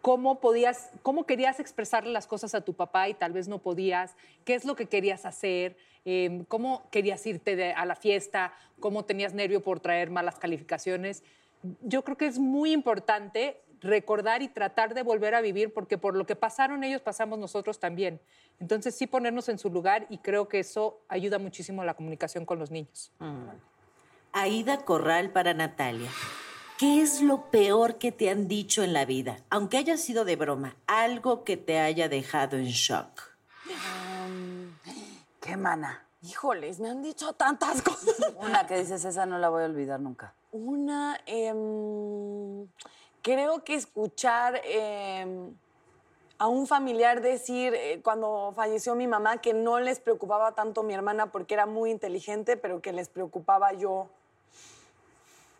Cómo 0.00 0.40
podías, 0.40 0.90
cómo 1.02 1.24
querías 1.24 1.60
expresarle 1.60 2.10
las 2.10 2.26
cosas 2.26 2.56
a 2.56 2.62
tu 2.62 2.74
papá 2.74 3.08
y 3.08 3.14
tal 3.14 3.32
vez 3.32 3.46
no 3.46 3.58
podías, 3.58 4.16
qué 4.44 4.54
es 4.54 4.64
lo 4.64 4.74
que 4.74 4.86
querías 4.86 5.26
hacer, 5.26 5.76
eh, 6.04 6.42
cómo 6.48 6.88
querías 6.90 7.24
irte 7.24 7.72
a 7.72 7.86
la 7.86 7.94
fiesta, 7.94 8.52
cómo 8.80 9.04
tenías 9.04 9.32
nervio 9.32 9.62
por 9.62 9.78
traer 9.78 10.10
malas 10.10 10.40
calificaciones 10.40 11.22
yo 11.82 12.02
creo 12.02 12.16
que 12.16 12.26
es 12.26 12.38
muy 12.38 12.72
importante 12.72 13.60
recordar 13.82 14.42
y 14.42 14.48
tratar 14.48 14.94
de 14.94 15.02
volver 15.02 15.34
a 15.34 15.40
vivir, 15.40 15.72
porque 15.72 15.98
por 15.98 16.16
lo 16.16 16.26
que 16.26 16.36
pasaron 16.36 16.84
ellos, 16.84 17.02
pasamos 17.02 17.38
nosotros 17.38 17.78
también. 17.78 18.20
Entonces 18.60 18.94
sí 18.94 19.06
ponernos 19.06 19.48
en 19.48 19.58
su 19.58 19.70
lugar 19.70 20.06
y 20.08 20.18
creo 20.18 20.48
que 20.48 20.60
eso 20.60 21.00
ayuda 21.08 21.38
muchísimo 21.38 21.82
a 21.82 21.84
la 21.84 21.94
comunicación 21.94 22.46
con 22.46 22.58
los 22.58 22.70
niños. 22.70 23.12
Aida 24.32 24.84
Corral 24.84 25.30
para 25.30 25.52
Natalia. 25.52 26.10
¿Qué 26.78 27.00
es 27.00 27.20
lo 27.20 27.50
peor 27.50 27.98
que 27.98 28.10
te 28.10 28.30
han 28.30 28.48
dicho 28.48 28.82
en 28.82 28.92
la 28.92 29.04
vida? 29.04 29.36
Aunque 29.50 29.76
haya 29.76 29.96
sido 29.96 30.24
de 30.24 30.36
broma, 30.36 30.76
algo 30.86 31.44
que 31.44 31.56
te 31.56 31.78
haya 31.78 32.08
dejado 32.08 32.56
en 32.56 32.66
shock. 32.66 33.22
¿Qué 35.40 35.56
mana? 35.56 36.06
Híjoles, 36.22 36.78
me 36.78 36.88
han 36.88 37.02
dicho 37.02 37.32
tantas 37.32 37.82
cosas. 37.82 38.16
Una 38.36 38.66
que 38.66 38.78
dices, 38.78 39.04
esa 39.04 39.26
no 39.26 39.38
la 39.38 39.48
voy 39.48 39.64
a 39.64 39.66
olvidar 39.66 40.00
nunca. 40.00 40.34
Una, 40.52 41.20
em, 41.26 42.66
creo 43.22 43.64
que 43.64 43.74
escuchar 43.74 44.60
em, 44.64 45.54
a 46.38 46.48
un 46.48 46.66
familiar 46.66 47.20
decir 47.20 47.74
eh, 47.74 48.00
cuando 48.02 48.52
falleció 48.56 48.94
mi 48.94 49.06
mamá 49.06 49.40
que 49.40 49.54
no 49.54 49.78
les 49.80 50.00
preocupaba 50.00 50.52
tanto 50.52 50.82
mi 50.82 50.92
hermana 50.94 51.30
porque 51.30 51.54
era 51.54 51.66
muy 51.66 51.90
inteligente, 51.90 52.56
pero 52.56 52.82
que 52.82 52.92
les 52.92 53.08
preocupaba 53.08 53.72
yo. 53.72 54.08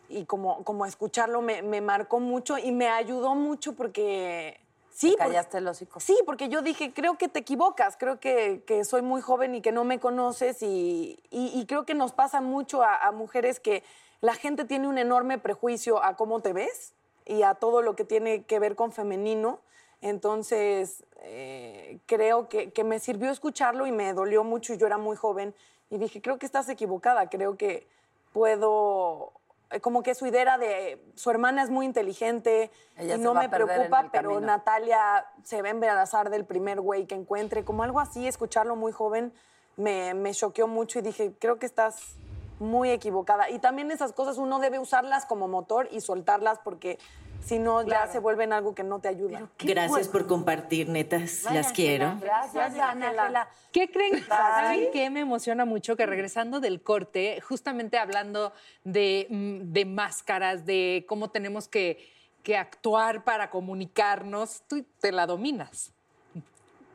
Y 0.09 0.25
como, 0.25 0.63
como 0.63 0.85
escucharlo 0.85 1.41
me, 1.41 1.61
me 1.61 1.81
marcó 1.81 2.19
mucho 2.19 2.57
y 2.57 2.71
me 2.71 2.89
ayudó 2.89 3.33
mucho 3.35 3.73
porque... 3.73 4.59
Sí, 4.91 5.07
Te 5.11 5.17
porque- 5.17 5.29
callaste 5.29 5.57
el 5.57 5.67
hocico. 5.67 5.99
Sí, 5.99 6.15
porque 6.23 6.49
yo 6.49 6.61
dije, 6.61 6.93
creo 6.93 7.17
que 7.17 7.27
te 7.27 7.39
equivocas, 7.39 7.97
creo 7.97 8.19
que, 8.19 8.61
que 8.67 8.83
soy 8.85 9.01
muy 9.01 9.21
joven 9.21 9.55
y 9.55 9.61
que 9.61 9.71
no 9.71 9.85
me 9.85 9.99
conoces 9.99 10.61
y, 10.61 11.19
y- 11.31 11.59
y 11.59 11.65
creo 11.65 11.83
que 11.85 11.95
nos 11.95 12.11
pasa 12.11 12.41
mucho 12.41 12.83
a, 12.83 12.97
a 12.97 13.11
mujeres 13.11 13.59
que 13.59 13.83
la 14.21 14.35
gente 14.35 14.65
tiene 14.65 14.87
un 14.87 14.99
enorme 14.99 15.39
prejuicio 15.39 16.03
a 16.03 16.15
cómo 16.15 16.41
te 16.41 16.53
ves 16.53 16.93
y 17.25 17.43
a 17.43 17.53
todo 17.55 17.81
lo 17.81 17.95
que 17.95 18.03
tiene 18.05 18.43
que 18.43 18.59
ver 18.59 18.75
con 18.75 18.91
femenino. 18.91 19.59
Entonces, 20.01 21.03
eh, 21.21 21.99
creo 22.05 22.49
que, 22.49 22.71
que 22.71 22.83
me 22.83 22.99
sirvió 22.99 23.31
escucharlo 23.31 23.87
y 23.87 23.91
me 23.91 24.13
dolió 24.13 24.43
mucho 24.43 24.73
yo 24.73 24.85
era 24.85 24.97
muy 24.97 25.15
joven 25.15 25.55
y 25.89 25.97
dije, 25.97 26.21
creo 26.21 26.37
que 26.37 26.45
estás 26.45 26.67
equivocada, 26.69 27.29
creo 27.29 27.55
que 27.55 27.87
puedo... 28.33 29.31
eh, 29.71 29.79
Como 29.79 30.03
que 30.03 30.13
su 30.15 30.25
idea 30.25 30.57
de 30.57 31.01
su 31.15 31.29
hermana 31.29 31.63
es 31.63 31.69
muy 31.69 31.85
inteligente 31.85 32.69
Ella 32.97 33.15
y 33.15 33.19
no 33.19 33.33
me 33.33 33.47
preocupa, 33.47 34.09
pero 34.11 34.31
camino. 34.31 34.47
Natalia 34.47 35.25
se 35.43 35.61
va 35.61 35.69
a 35.69 35.71
embarazar 35.71 36.29
del 36.29 36.45
primer 36.45 36.81
güey 36.81 37.05
que 37.05 37.15
encuentre, 37.15 37.63
como 37.63 37.83
algo 37.83 37.99
así, 37.99 38.27
escucharlo 38.27 38.75
muy 38.75 38.91
joven 38.91 39.31
me, 39.77 40.13
me 40.13 40.33
choqueó 40.33 40.67
mucho 40.67 40.99
y 40.99 41.01
dije, 41.01 41.33
creo 41.39 41.57
que 41.57 41.65
estás 41.65 42.15
muy 42.63 42.89
equivocada. 42.89 43.49
Y 43.49 43.59
también 43.59 43.91
esas 43.91 44.13
cosas 44.13 44.37
uno 44.37 44.59
debe 44.59 44.79
usarlas 44.79 45.25
como 45.25 45.47
motor 45.47 45.87
y 45.91 46.01
soltarlas 46.01 46.59
porque 46.63 46.97
si 47.43 47.59
no 47.59 47.83
ya 47.83 48.07
se 48.07 48.19
vuelven 48.19 48.53
algo 48.53 48.73
que 48.73 48.83
no 48.83 48.99
te 48.99 49.09
ayuda. 49.09 49.49
Gracias 49.59 50.07
por 50.07 50.27
compartir, 50.27 50.89
netas. 50.89 51.43
Las 51.51 51.73
quiero. 51.73 52.17
Gracias, 52.21 52.77
Ana 52.77 53.09
Ángela. 53.09 53.49
¿Qué 53.71 53.91
creen? 53.91 54.23
¿Saben 54.25 54.89
qué 54.91 55.09
me 55.09 55.21
emociona 55.21 55.65
mucho? 55.65 55.95
Que 55.95 56.05
regresando 56.05 56.59
del 56.59 56.81
corte, 56.81 57.41
justamente 57.41 57.97
hablando 57.97 58.53
de, 58.83 59.27
mm, 59.29 59.73
de 59.73 59.85
máscaras, 59.85 60.65
de 60.65 61.05
cómo 61.07 61.29
tenemos 61.29 61.67
que, 61.67 62.09
que 62.43 62.55
actuar 62.57 63.23
para 63.23 63.49
comunicarnos, 63.49 64.63
tú 64.67 64.85
te 64.99 65.11
la 65.11 65.25
dominas. 65.27 65.91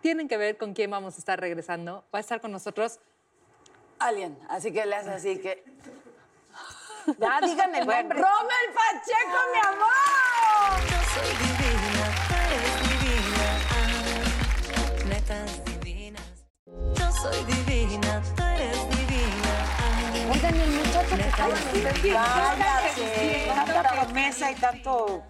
Tienen 0.00 0.28
que 0.28 0.36
ver 0.36 0.56
con 0.56 0.72
quién 0.72 0.90
vamos 0.90 1.16
a 1.16 1.18
estar 1.18 1.38
regresando. 1.40 2.04
Va 2.14 2.18
a 2.18 2.20
estar 2.20 2.40
con 2.40 2.52
nosotros 2.52 3.00
Alguien. 3.98 4.38
Así 4.48 4.72
que 4.72 4.86
le 4.86 4.96
haces 4.96 5.12
así 5.14 5.38
que. 5.38 5.64
Ya 7.18 7.40
digan 7.40 7.74
el 7.74 7.86
nombre. 7.86 8.18
¡Rommel 8.20 8.68
Pacheco, 8.74 9.40
mi 9.50 9.60
amor! 9.66 10.76
Yo 10.90 10.98
soy 11.14 11.30
divina, 11.42 12.04
tú 12.28 12.34
eres 12.44 12.74
divina. 12.90 13.46
netas 15.08 15.50
divinas. 15.64 16.30
Yo 16.66 17.06
soy 17.12 17.40
divina, 17.44 18.22
tú 18.36 18.42
eres 18.42 18.80
divina. 18.90 19.52
Oigan, 20.34 20.54
el 20.54 20.70
muchacho 20.70 21.16
que 21.16 21.22
estaba 21.28 21.54
en 21.56 21.86
el. 21.86 23.46
Tanta 23.46 23.82
promesa 23.90 24.50
y 24.50 24.54
tanto 24.56 25.22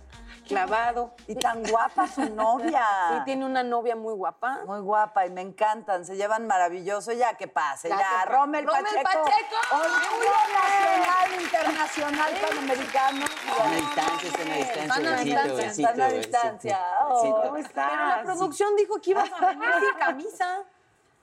clavado. 0.49 1.15
Y 1.27 1.35
tan 1.35 1.63
guapa 1.63 2.09
su 2.09 2.23
novia. 2.35 2.85
Sí, 3.11 3.25
tiene 3.25 3.45
una 3.45 3.63
novia 3.63 3.95
muy 3.95 4.15
guapa. 4.15 4.61
Muy 4.67 4.81
guapa 4.81 5.27
y 5.27 5.31
me 5.31 5.43
encantan, 5.43 6.05
se 6.05 6.17
llevan 6.17 6.47
maravilloso. 6.47 7.13
Ya 7.13 7.35
que 7.35 7.47
pase, 7.47 7.89
ya. 7.89 7.99
Ya 7.99 8.25
Rommel 8.25 8.67
Rommel 8.67 8.85
Pacheco. 8.85 9.25
Pacheco. 9.25 9.57
Orgullo 9.73 10.33
nacional, 10.55 11.41
internacional, 11.41 12.33
panamericano. 12.49 13.27
Una 13.65 13.77
distancia, 13.77 14.29
está 14.29 14.43
una 14.43 14.57
distancia. 14.57 14.83
Están 14.83 15.07
a 15.07 15.21
distancia, 15.21 15.55
besito, 15.55 15.89
están 15.89 16.01
a 16.01 16.07
besito. 16.09 16.27
distancia. 16.27 16.79
Besito. 17.09 17.37
Oh. 17.37 17.43
¿Cómo 17.43 17.57
estás? 17.59 17.91
Pero 17.91 18.07
la 18.07 18.23
producción 18.23 18.77
dijo 18.77 19.01
que 19.01 19.11
ibas 19.11 19.33
a 19.33 19.47
venir 19.47 19.69
sin 19.81 19.99
camisa. 19.99 20.65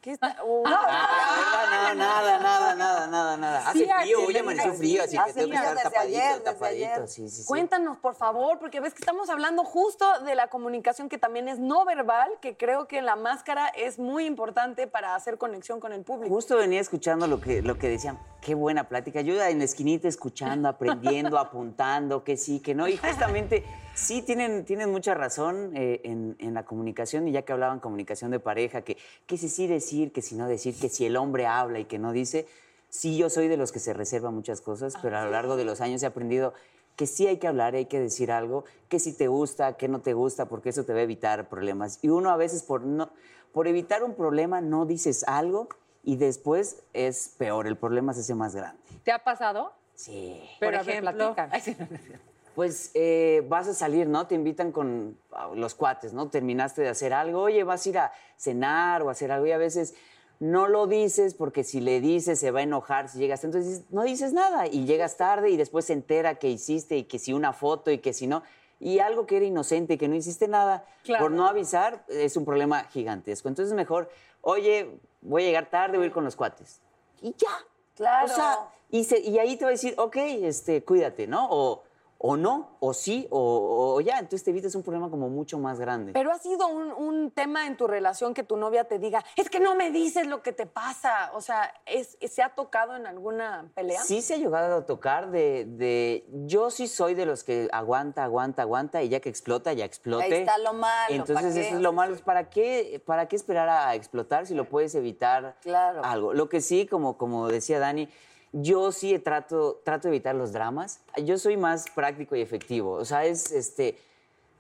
¿Qué 0.05 0.11
está? 0.11 0.37
Oh. 0.43 0.61
Ah, 0.67 1.93
no, 1.95 1.95
nada, 1.95 2.37
nada, 2.37 2.75
nada, 2.75 3.07
nada, 3.07 3.37
nada. 3.37 3.67
Hace 3.67 3.79
Sí, 3.79 3.89
frío, 4.01 4.19
hoy 4.19 4.37
amaneció 4.37 4.73
frío, 4.75 5.01
así 5.01 5.17
que 5.17 5.33
tengo 5.33 5.49
que 5.49 5.55
estar 5.55 5.81
tapadito, 5.81 6.17
ayer, 6.19 6.39
tapadito. 6.41 6.85
ayer. 6.93 7.07
Sí, 7.07 7.27
sí. 7.27 7.43
Cuéntanos, 7.47 7.97
por 7.97 8.13
favor, 8.13 8.59
porque 8.59 8.79
ves 8.81 8.93
que 8.93 8.99
estamos 8.99 9.31
hablando 9.31 9.63
justo 9.63 10.05
de 10.19 10.35
la 10.35 10.47
comunicación 10.49 11.09
que 11.09 11.17
también 11.17 11.47
es 11.47 11.57
no 11.57 11.85
verbal, 11.85 12.29
que 12.39 12.55
creo 12.55 12.87
que 12.87 13.01
la 13.01 13.15
máscara 13.15 13.67
es 13.69 13.97
muy 13.97 14.25
importante 14.27 14.85
para 14.85 15.15
hacer 15.15 15.39
conexión 15.39 15.79
con 15.79 15.91
el 15.91 16.03
público. 16.03 16.31
Justo 16.35 16.55
venía 16.55 16.81
escuchando 16.81 17.25
lo 17.25 17.41
que, 17.41 17.63
lo 17.63 17.79
que 17.79 17.89
decían. 17.89 18.19
Qué 18.41 18.53
buena 18.53 18.87
plática. 18.87 19.21
Yo 19.21 19.41
en 19.41 19.57
la 19.57 19.65
esquinita 19.65 20.07
escuchando, 20.07 20.69
aprendiendo, 20.69 21.39
apuntando, 21.39 22.23
que 22.23 22.37
sí, 22.37 22.59
que 22.59 22.75
no. 22.75 22.87
Y 22.87 22.97
justamente 22.97 23.63
sí 23.95 24.21
tienen, 24.21 24.65
tienen 24.65 24.91
mucha 24.91 25.15
razón 25.15 25.71
eh, 25.75 26.01
en, 26.03 26.35
en 26.39 26.53
la 26.53 26.63
comunicación. 26.63 27.27
Y 27.27 27.31
ya 27.31 27.41
que 27.41 27.53
hablaban 27.53 27.79
comunicación 27.79 28.31
de 28.31 28.39
pareja, 28.39 28.83
que, 28.83 28.97
que 29.25 29.37
si 29.37 29.49
sí 29.49 29.65
decir, 29.67 30.11
que 30.11 30.21
si 30.21 30.35
no 30.35 30.47
decir, 30.47 30.75
que 30.79 30.89
si 30.89 31.05
el 31.05 31.17
hombre 31.17 31.47
habla 31.47 31.79
y 31.79 31.85
que 31.85 31.97
no 31.97 32.11
dice. 32.11 32.47
Sí, 32.89 33.17
yo 33.17 33.29
soy 33.29 33.47
de 33.47 33.57
los 33.57 33.71
que 33.71 33.79
se 33.79 33.93
reserva 33.93 34.31
muchas 34.31 34.61
cosas, 34.61 34.93
pero 35.01 35.17
a 35.17 35.25
lo 35.25 35.31
largo 35.31 35.57
de 35.57 35.65
los 35.65 35.81
años 35.81 36.01
he 36.03 36.05
aprendido 36.05 36.53
que 36.95 37.07
sí 37.07 37.27
hay 37.27 37.37
que 37.37 37.47
hablar, 37.47 37.75
hay 37.75 37.87
que 37.87 37.99
decir 37.99 38.31
algo, 38.31 38.63
que 38.87 38.99
si 38.99 39.11
te 39.11 39.27
gusta, 39.27 39.75
que 39.75 39.87
no 39.87 39.99
te 39.99 40.13
gusta, 40.13 40.45
porque 40.45 40.69
eso 40.69 40.85
te 40.85 40.93
va 40.93 40.99
a 40.99 41.03
evitar 41.03 41.49
problemas. 41.49 41.99
Y 42.01 42.09
uno 42.09 42.29
a 42.29 42.37
veces 42.37 42.63
por, 42.63 42.81
no, 42.83 43.09
por 43.51 43.67
evitar 43.67 44.03
un 44.03 44.15
problema 44.15 44.61
no 44.61 44.85
dices 44.85 45.25
algo 45.27 45.67
y 46.03 46.15
después 46.15 46.83
es 46.93 47.33
peor, 47.37 47.67
el 47.67 47.75
problema 47.75 48.13
se 48.13 48.21
hace 48.21 48.35
más 48.35 48.55
grande. 48.55 48.81
¿Te 49.03 49.11
ha 49.11 49.23
pasado? 49.23 49.73
Sí. 49.93 50.41
Pero 50.59 50.71
Por 50.71 50.79
a 50.79 50.83
ver, 50.83 51.03
Pues 52.55 52.91
eh, 52.93 53.45
vas 53.49 53.67
a 53.67 53.73
salir, 53.73 54.07
¿no? 54.07 54.27
Te 54.27 54.35
invitan 54.35 54.71
con 54.71 55.17
ah, 55.33 55.49
los 55.53 55.75
cuates, 55.75 56.13
¿no? 56.13 56.29
Terminaste 56.29 56.81
de 56.81 56.89
hacer 56.89 57.13
algo, 57.13 57.41
oye, 57.41 57.63
vas 57.63 57.85
a 57.85 57.89
ir 57.89 57.97
a 57.97 58.11
cenar 58.37 59.01
o 59.03 59.09
a 59.09 59.11
hacer 59.11 59.31
algo 59.31 59.45
y 59.45 59.51
a 59.51 59.57
veces 59.57 59.93
no 60.39 60.67
lo 60.67 60.87
dices 60.87 61.33
porque 61.33 61.63
si 61.63 61.79
le 61.81 62.01
dices 62.01 62.39
se 62.39 62.51
va 62.51 62.59
a 62.59 62.63
enojar 62.63 63.09
si 63.09 63.19
llegas. 63.19 63.43
Entonces 63.43 63.83
no 63.89 64.03
dices 64.03 64.33
nada 64.33 64.67
y 64.67 64.85
llegas 64.85 65.17
tarde 65.17 65.49
y 65.49 65.57
después 65.57 65.85
se 65.85 65.93
entera 65.93 66.35
que 66.35 66.49
hiciste 66.49 66.97
y 66.97 67.03
que 67.03 67.19
si 67.19 67.33
una 67.33 67.51
foto 67.53 67.91
y 67.91 67.99
que 67.99 68.13
si 68.13 68.25
no. 68.27 68.41
Y 68.79 68.99
algo 68.99 69.25
que 69.25 69.37
era 69.37 69.45
inocente 69.45 69.93
y 69.93 69.97
que 69.97 70.07
no 70.09 70.15
hiciste 70.15 70.47
nada, 70.49 70.85
Claro. 71.03 71.23
por 71.25 71.31
no 71.31 71.47
avisar, 71.47 72.03
es 72.09 72.35
un 72.35 72.43
problema 72.45 72.83
gigantesco. 72.85 73.47
Entonces 73.47 73.73
mejor, 73.73 74.09
oye, 74.41 74.99
voy 75.21 75.43
a 75.43 75.45
llegar 75.47 75.69
tarde, 75.69 75.97
voy 75.97 76.05
a 76.05 76.07
ir 76.07 76.13
con 76.13 76.25
los 76.25 76.35
cuates. 76.35 76.81
Y 77.21 77.33
ya. 77.37 77.47
Claro. 77.95 78.25
O 78.25 78.35
sea, 78.35 78.59
y, 78.91 79.05
se- 79.05 79.19
y 79.21 79.39
ahí 79.39 79.55
te 79.55 79.63
va 79.63 79.69
a 79.69 79.71
decir, 79.71 79.93
ok, 79.97 80.15
este, 80.17 80.83
cuídate, 80.83 81.27
¿no? 81.27 81.47
O, 81.49 81.83
o 82.27 82.37
no, 82.37 82.77
o 82.79 82.93
sí, 82.95 83.27
o, 83.29 83.93
o 83.95 84.01
ya. 84.01 84.13
Entonces 84.17 84.43
te 84.43 84.49
evitas 84.49 84.73
un 84.73 84.81
problema 84.81 85.11
como 85.11 85.29
mucho 85.29 85.59
más 85.59 85.79
grande. 85.79 86.11
Pero 86.11 86.31
ha 86.31 86.39
sido 86.39 86.67
un, 86.67 86.91
un 86.91 87.29
tema 87.29 87.67
en 87.67 87.77
tu 87.77 87.85
relación 87.85 88.33
que 88.33 88.41
tu 88.41 88.57
novia 88.57 88.85
te 88.85 88.97
diga, 88.97 89.23
es 89.35 89.47
que 89.47 89.59
no 89.59 89.75
me 89.75 89.91
dices 89.91 90.25
lo 90.25 90.41
que 90.41 90.51
te 90.51 90.65
pasa. 90.65 91.29
O 91.35 91.41
sea, 91.41 91.71
¿es, 91.85 92.17
¿se 92.27 92.41
ha 92.41 92.49
tocado 92.55 92.95
en 92.95 93.05
alguna 93.05 93.69
pelea? 93.75 94.01
Sí 94.01 94.23
se 94.23 94.33
ha 94.33 94.37
llegado 94.37 94.77
a 94.77 94.85
tocar 94.87 95.29
de, 95.29 95.65
de- 95.65 96.25
Yo 96.47 96.71
sí 96.71 96.87
soy 96.87 97.13
de 97.13 97.27
los 97.27 97.43
que 97.43 97.69
aguanta, 97.71 98.23
aguanta, 98.23 98.63
aguanta 98.63 99.03
y 99.03 99.09
ya 99.09 99.19
que 99.19 99.29
explota, 99.29 99.71
ya 99.73 99.85
explote. 99.85 100.23
Ahí 100.25 100.31
está 100.33 100.57
lo 100.57 100.73
malo, 100.73 101.13
Entonces 101.13 101.55
eso 101.55 101.75
es 101.75 101.81
lo 101.81 101.93
malo. 101.93 102.15
¿Para 102.25 102.49
qué, 102.49 103.03
¿Para 103.05 103.27
qué 103.27 103.35
esperar 103.35 103.69
a 103.69 103.93
explotar 103.93 104.47
si 104.47 104.55
lo 104.55 104.67
puedes 104.67 104.95
evitar 104.95 105.57
Claro. 105.61 106.01
algo? 106.03 106.33
Lo 106.33 106.49
que 106.49 106.61
sí, 106.61 106.87
como, 106.87 107.17
como 107.19 107.47
decía 107.49 107.77
Dani, 107.77 108.09
yo 108.57 108.91
sí 108.91 109.17
trato, 109.19 109.81
trato 109.83 110.07
de 110.07 110.15
evitar 110.15 110.33
los 110.35 110.51
dramas. 110.53 111.01
Yo 111.23 111.37
soy 111.37 111.57
más 111.57 111.85
práctico 111.93 112.35
y 112.35 112.41
efectivo. 112.41 112.93
O 112.93 113.05
sea, 113.05 113.25
es 113.25 113.51
este... 113.51 113.97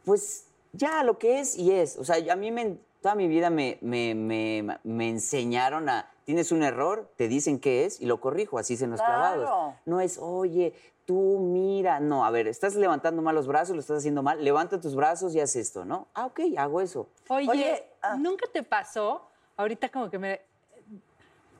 Pues 0.03 0.45
ya 0.73 1.03
lo 1.03 1.17
que 1.17 1.39
es 1.39 1.57
y 1.57 1.71
es. 1.71 1.97
O 1.97 2.03
sea, 2.03 2.17
a 2.31 2.35
mí 2.35 2.51
me, 2.51 2.77
toda 3.01 3.15
mi 3.15 3.27
vida 3.27 3.49
me, 3.49 3.77
me, 3.81 4.13
me- 4.13 4.77
me 4.83 5.09
enseñaron 5.09 5.87
a, 5.89 6.11
tienes 6.25 6.51
un 6.51 6.61
error, 6.61 7.09
te 7.15 7.27
dicen 7.27 7.59
qué 7.59 7.85
es 7.85 8.01
y 8.01 8.05
lo 8.05 8.19
corrijo, 8.19 8.57
así 8.59 8.75
se 8.77 8.85
nos 8.87 8.99
Claro. 9.01 9.13
clavados. 9.41 9.75
No 9.85 10.01
es, 10.01 10.17
oye, 10.19 10.73
tú 11.05 11.39
mira, 11.39 11.99
no, 11.99 12.25
a 12.25 12.31
ver, 12.31 12.47
estás 12.47 12.75
levantando 12.75 13.21
mal 13.21 13.33
los 13.33 13.47
brazos, 13.47 13.75
lo 13.75 13.79
estás 13.79 13.99
haciendo 13.99 14.21
mal, 14.21 14.43
levanta 14.43 14.79
tus 14.79 14.95
brazos 14.95 15.33
y 15.33 15.39
haz 15.39 15.55
esto, 15.55 15.85
¿no? 15.85 16.07
Ah, 16.13 16.25
ok, 16.25 16.39
hago 16.57 16.81
eso. 16.81 17.07
Oye, 17.29 17.49
Oye, 17.49 17.83
ah. 18.01 18.15
¿nunca 18.19 18.45
te 18.51 18.61
pasó? 18.61 19.21
Ahorita 19.57 19.89
como 19.89 20.09
que 20.09 20.19
me... 20.19 20.41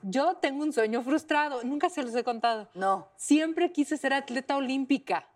Yo 0.08 0.36
tengo 0.36 0.64
un 0.64 0.72
sueño 0.72 1.02
frustrado, 1.02 1.64
nunca 1.64 1.90
se 1.90 2.04
los 2.04 2.14
he 2.14 2.24
contado. 2.24 2.70
No. 2.76 3.08
Siempre 3.16 3.72
quise 3.72 3.98
ser 3.98 4.14
atleta 4.14 4.56
olímpica. 4.56 5.28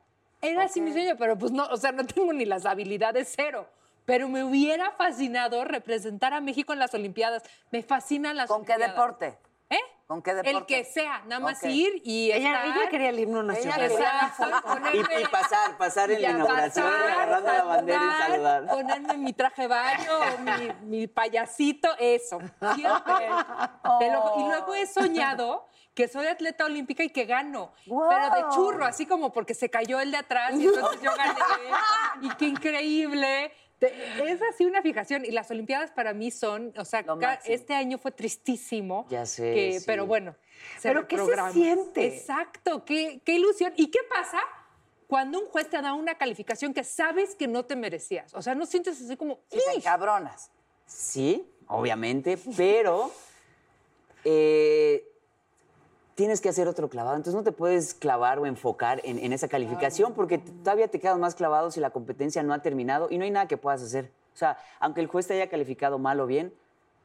Era 0.44 0.66
así 0.66 0.80
mi 0.80 0.92
sueño, 0.92 1.16
pero 1.18 1.36
pues 1.40 1.52
no, 1.52 1.66
o 1.66 1.78
sea, 1.78 1.92
no 1.92 2.06
tengo 2.06 2.32
ni 2.34 2.46
las 2.46 2.68
habilidades 2.68 3.34
cero. 3.36 3.68
Pero 4.06 4.30
me 4.30 4.44
hubiera 4.44 4.92
fascinado 4.92 5.66
representar 5.66 6.34
a 6.34 6.40
México 6.42 6.72
en 6.74 6.80
las 6.80 6.94
Olimpiadas. 6.94 7.42
Me 7.72 7.82
fascinan 7.82 8.38
las 8.38 8.48
¿Con 8.48 8.64
qué 8.64 8.74
Olimpiadas. 8.74 8.96
deporte? 8.96 9.38
¿Con 10.10 10.24
qué 10.24 10.32
El 10.32 10.38
deporte? 10.38 10.66
que 10.66 10.84
sea, 10.86 11.22
nada 11.28 11.40
más 11.40 11.60
Ok. 11.60 11.70
ir 11.70 12.02
y 12.04 12.32
Ella, 12.32 12.64
estar... 12.64 12.66
ella 12.80 12.90
quería 12.90 13.10
el 13.10 13.20
himno 13.20 13.44
nacional. 13.44 13.92
Y, 13.92 13.94
ponerme- 13.94 15.22
y 15.22 15.26
pasar, 15.28 15.78
pasar 15.78 16.10
en 16.10 16.18
y 16.18 16.22
la 16.24 16.30
inauguración, 16.32 16.84
pasar, 16.88 17.12
agarrando 17.12 17.54
la 17.54 17.64
bandera 17.64 18.02
y 18.04 18.24
saludar, 18.24 18.66
saludar. 18.66 18.76
Ponerme 18.76 19.18
mi 19.18 19.34
traje 19.34 19.62
de 19.62 19.68
baño, 19.68 20.12
o 20.18 20.38
mi, 20.40 20.98
mi 21.00 21.08
payasito, 21.08 21.90
eso. 22.00 22.40
Siempre. 22.74 23.28
Te 24.00 24.12
lo- 24.12 24.34
y 24.40 24.44
luego 24.50 24.74
he 24.74 24.88
soñado 24.88 25.68
que 25.94 26.08
soy 26.08 26.26
atleta 26.26 26.66
olímpica 26.66 27.04
y 27.04 27.12
que 27.12 27.26
gano. 27.26 27.74
Pero 27.86 28.30
de 28.34 28.56
churro, 28.56 28.86
así 28.86 29.06
como 29.06 29.32
porque 29.32 29.54
se 29.54 29.70
cayó 29.70 30.00
el 30.00 30.10
de 30.10 30.18
atrás 30.18 30.54
y 30.56 30.66
entonces 30.66 31.02
yo 31.04 31.12
gané. 31.16 31.40
y 32.24 32.30
qué 32.30 32.46
increíble. 32.46 33.54
Es 33.88 34.42
así 34.42 34.66
una 34.66 34.82
fijación. 34.82 35.26
Y 35.26 35.32
las 35.32 35.50
Olimpiadas 35.52 35.92
para 35.92 36.14
mí 36.14 36.32
son, 36.32 36.74
o 36.78 36.86
sea, 36.86 37.06
este 37.46 37.74
año 37.74 37.98
fue 37.98 38.12
tristísimo. 38.12 39.08
Ya 39.10 39.26
sé, 39.26 39.54
que- 39.54 39.80
sí. 39.80 39.86
Pero 39.86 40.06
bueno. 40.06 40.36
se 40.80 40.90
Pero 40.90 41.08
¿qué 41.08 41.18
se 41.18 41.52
siente? 41.54 42.06
Exacto, 42.06 42.84
qué, 42.86 43.22
qué 43.26 43.34
ilusión. 43.36 43.74
¿Y 43.78 43.88
qué 43.88 44.00
pasa 44.10 44.40
cuando 45.08 45.40
un 45.40 45.46
juez 45.48 45.70
te 45.70 45.82
da 45.82 45.94
una 45.94 46.16
calificación 46.16 46.74
que 46.74 46.84
sabes 46.84 47.36
que 47.36 47.48
no 47.48 47.66
te 47.66 47.76
merecías? 47.76 48.34
O 48.34 48.42
sea, 48.42 48.56
no 48.56 48.66
sientes 48.66 49.02
así 49.02 49.16
como... 49.16 49.40
Sí, 49.50 49.60
encabronas. 49.76 50.52
Sí, 50.86 51.48
obviamente, 51.68 52.38
pero 52.58 53.12
eh, 54.26 55.09
tienes 56.20 56.42
que 56.42 56.50
hacer 56.50 56.68
otro 56.68 56.90
clavado. 56.90 57.16
Entonces 57.16 57.34
no 57.34 57.44
te 57.46 57.54
puedes 57.54 57.94
clavar 57.94 58.40
o 58.40 58.46
enfocar 58.46 59.00
en, 59.06 59.20
en 59.20 59.32
esa 59.32 59.48
calificación 59.48 60.14
porque 60.14 60.38
todavía 60.38 60.90
te 60.90 61.00
quedas 61.00 61.18
más 61.18 61.34
clavado 61.34 61.72
si 61.72 61.80
la 61.80 61.92
competencia 61.92 62.44
no 62.44 62.54
ha 62.54 62.62
terminado 62.62 63.08
y 63.10 63.18
no 63.18 63.24
hay 63.24 63.32
nada 63.32 63.48
que 63.48 63.56
puedas 63.56 63.82
hacer. 63.82 64.12
O 64.34 64.38
sea, 64.38 64.58
aunque 64.82 65.00
el 65.00 65.08
juez 65.08 65.28
te 65.28 65.36
haya 65.36 65.50
calificado 65.50 65.98
mal 65.98 66.20
o 66.20 66.26
bien, 66.28 66.54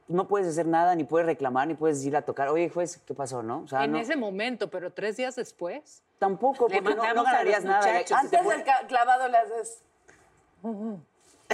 no 0.09 0.27
puedes 0.27 0.47
hacer 0.49 0.65
nada, 0.67 0.95
ni 0.95 1.05
puedes 1.05 1.25
reclamar, 1.25 1.65
ni 1.65 1.75
puedes 1.75 2.03
ir 2.05 2.13
a 2.17 2.23
tocar. 2.23 2.49
Oye, 2.49 2.69
juez, 2.69 2.97
¿qué 3.07 3.13
pasó, 3.13 3.41
no? 3.41 3.61
O 3.61 3.67
sea, 3.69 3.85
en 3.85 3.93
no- 3.93 3.99
ese 3.99 4.17
momento, 4.17 4.69
pero 4.69 4.91
tres 4.91 5.15
días 5.15 5.37
después. 5.37 6.03
tampoco, 6.19 6.67
Le 6.67 6.81
porque 6.81 6.97
no, 6.97 7.13
no 7.13 7.23
ganarías 7.23 7.63
los 7.63 7.71
nada. 7.71 7.99
Antes 8.19 8.43
del 8.45 8.63
clavado 8.89 9.29
le 9.29 9.37
haces... 9.37 9.81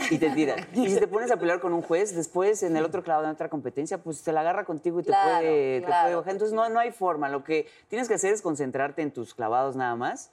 y 0.09 0.17
te 0.17 0.29
tiras. 0.31 0.65
Y 0.73 0.89
si 0.89 0.99
te 0.99 1.07
pones 1.07 1.31
a 1.31 1.37
pelear 1.37 1.59
con 1.59 1.73
un 1.73 1.81
juez, 1.81 2.15
después 2.15 2.63
en 2.63 2.75
el 2.77 2.85
otro 2.85 3.03
clavado, 3.03 3.25
en 3.27 3.31
otra 3.33 3.49
competencia, 3.49 3.97
pues 3.97 4.21
te 4.23 4.31
la 4.31 4.41
agarra 4.41 4.65
contigo 4.65 4.99
y 4.99 5.03
te, 5.03 5.07
Claro, 5.09 5.39
puede, 5.47 5.81
te 5.81 5.87
puede 5.87 6.15
bajar. 6.15 6.31
Entonces 6.31 6.53
no, 6.53 6.67
no 6.69 6.79
hay 6.79 6.91
forma. 6.91 7.29
Lo 7.29 7.43
que 7.43 7.67
tienes 7.89 8.07
que 8.07 8.13
hacer 8.15 8.33
es 8.33 8.41
concentrarte 8.41 9.01
en 9.01 9.11
tus 9.11 9.33
clavados 9.33 9.75
nada 9.75 9.95
más 9.95 10.31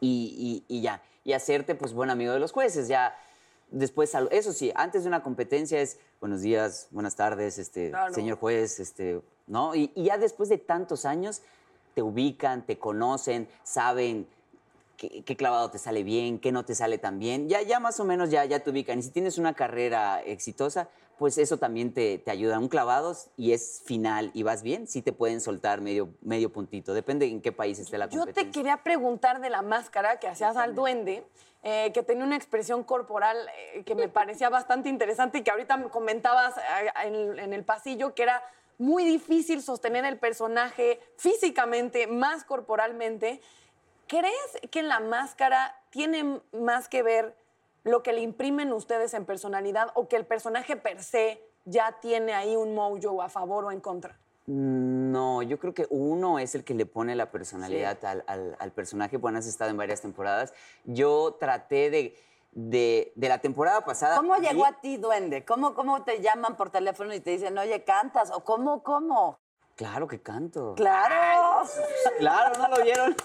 y, 0.00 0.64
y- 0.68 0.76
y 0.78 0.80
ya. 0.82 1.02
Y 1.24 1.32
hacerte, 1.34 1.74
pues, 1.74 1.92
buen 1.94 2.10
amigo 2.10 2.32
de 2.32 2.40
los 2.40 2.52
jueces. 2.52 2.88
Ya 2.88 3.16
después, 3.70 4.12
eso 4.30 4.52
sí, 4.52 4.72
antes 4.74 5.02
de 5.04 5.08
una 5.08 5.22
competencia 5.22 5.80
es 5.80 5.98
buenos 6.20 6.42
días, 6.42 6.88
buenas 6.90 7.16
tardes, 7.16 7.58
este, 7.58 7.90
Claro. 7.90 8.12
señor 8.14 8.38
juez, 8.38 8.80
este, 8.80 9.22
¿no? 9.46 9.74
Y, 9.74 9.90
y 9.94 10.04
ya 10.04 10.18
después 10.18 10.48
de 10.48 10.58
tantos 10.58 11.04
años 11.04 11.42
te 11.94 12.02
ubican, 12.02 12.64
te 12.66 12.78
conocen, 12.78 13.48
saben 13.62 14.26
qué, 14.96 15.22
qué 15.24 15.36
clavado 15.36 15.70
te 15.70 15.78
sale 15.78 16.02
bien, 16.02 16.38
qué 16.38 16.52
no 16.52 16.64
te 16.64 16.74
sale 16.74 16.98
tan 16.98 17.18
bien. 17.18 17.48
Ya, 17.48 17.62
ya 17.62 17.80
más 17.80 17.98
o 18.00 18.04
menos 18.04 18.30
ya, 18.30 18.44
ya 18.44 18.60
te 18.60 18.70
ubican. 18.70 18.98
Y 18.98 19.02
si 19.02 19.10
tienes 19.10 19.38
una 19.38 19.54
carrera 19.54 20.22
exitosa, 20.22 20.88
pues 21.18 21.38
eso 21.38 21.56
también 21.58 21.92
te, 21.94 22.18
te 22.18 22.30
ayuda. 22.30 22.58
Un 22.58 22.68
clavado 22.68 23.16
y 23.36 23.52
es 23.52 23.82
final 23.84 24.30
y 24.34 24.42
vas 24.42 24.62
bien, 24.62 24.86
sí 24.88 25.02
te 25.02 25.12
pueden 25.12 25.40
soltar 25.40 25.80
medio, 25.80 26.08
medio 26.22 26.50
puntito. 26.52 26.94
Depende 26.94 27.26
en 27.26 27.40
qué 27.40 27.52
país 27.52 27.78
esté 27.78 27.98
la 27.98 28.08
Yo 28.08 28.18
competencia. 28.20 28.50
te 28.50 28.58
quería 28.58 28.82
preguntar 28.82 29.40
de 29.40 29.50
la 29.50 29.62
máscara 29.62 30.18
que 30.18 30.26
hacías 30.28 30.56
al 30.56 30.74
duende, 30.74 31.24
eh, 31.62 31.92
que 31.94 32.02
tenía 32.02 32.24
una 32.24 32.34
expresión 32.36 32.82
corporal 32.82 33.36
eh, 33.74 33.84
que 33.84 33.94
me 33.94 34.08
parecía 34.08 34.48
bastante 34.48 34.88
interesante 34.88 35.38
y 35.38 35.42
que 35.42 35.50
ahorita 35.52 35.76
me 35.76 35.88
comentabas 35.90 36.56
eh, 36.56 36.90
en, 37.04 37.38
en 37.38 37.52
el 37.52 37.64
pasillo 37.64 38.14
que 38.16 38.24
era 38.24 38.42
muy 38.78 39.04
difícil 39.04 39.62
sostener 39.62 40.04
el 40.04 40.18
personaje 40.18 40.98
físicamente, 41.16 42.08
más 42.08 42.42
corporalmente. 42.42 43.40
¿Crees 44.12 44.58
que 44.70 44.80
en 44.80 44.88
la 44.88 45.00
máscara 45.00 45.74
tiene 45.88 46.42
más 46.52 46.86
que 46.90 47.02
ver 47.02 47.34
lo 47.82 48.02
que 48.02 48.12
le 48.12 48.20
imprimen 48.20 48.70
ustedes 48.74 49.14
en 49.14 49.24
personalidad 49.24 49.90
o 49.94 50.06
que 50.06 50.16
el 50.16 50.26
personaje 50.26 50.76
per 50.76 51.02
se 51.02 51.42
ya 51.64 51.92
tiene 52.02 52.34
ahí 52.34 52.54
un 52.54 52.74
mojo 52.74 53.22
a 53.22 53.30
favor 53.30 53.64
o 53.64 53.70
en 53.72 53.80
contra? 53.80 54.18
No, 54.44 55.40
yo 55.42 55.58
creo 55.58 55.72
que 55.72 55.86
uno 55.88 56.38
es 56.38 56.54
el 56.54 56.62
que 56.62 56.74
le 56.74 56.84
pone 56.84 57.16
la 57.16 57.30
personalidad 57.30 58.04
al, 58.04 58.22
al- 58.26 58.54
al 58.58 58.70
personaje. 58.72 59.16
Bueno, 59.16 59.38
has 59.38 59.46
estado 59.46 59.70
en 59.70 59.78
varias 59.78 60.02
temporadas. 60.02 60.52
Yo 60.84 61.38
traté 61.40 61.88
de, 61.88 62.14
de, 62.50 63.12
de 63.16 63.28
la 63.30 63.38
temporada 63.38 63.80
pasada. 63.82 64.16
¿Cómo 64.16 64.36
llegó 64.36 64.66
a 64.66 64.72
ti, 64.72 64.98
duende? 64.98 65.46
¿Cómo, 65.46 65.72
¿Cómo 65.72 66.04
te 66.04 66.20
llaman 66.20 66.58
por 66.58 66.68
teléfono 66.68 67.14
y 67.14 67.20
te 67.20 67.30
dicen, 67.30 67.56
oye, 67.56 67.82
cantas? 67.84 68.30
¿O 68.30 68.44
cómo, 68.44 68.82
cómo? 68.82 69.38
Claro 69.74 70.06
que 70.06 70.20
canto. 70.20 70.74
¡Claro! 70.76 71.66
Claro, 72.18 72.58
¿no 72.58 72.68
lo 72.76 72.82
vieron? 72.84 73.16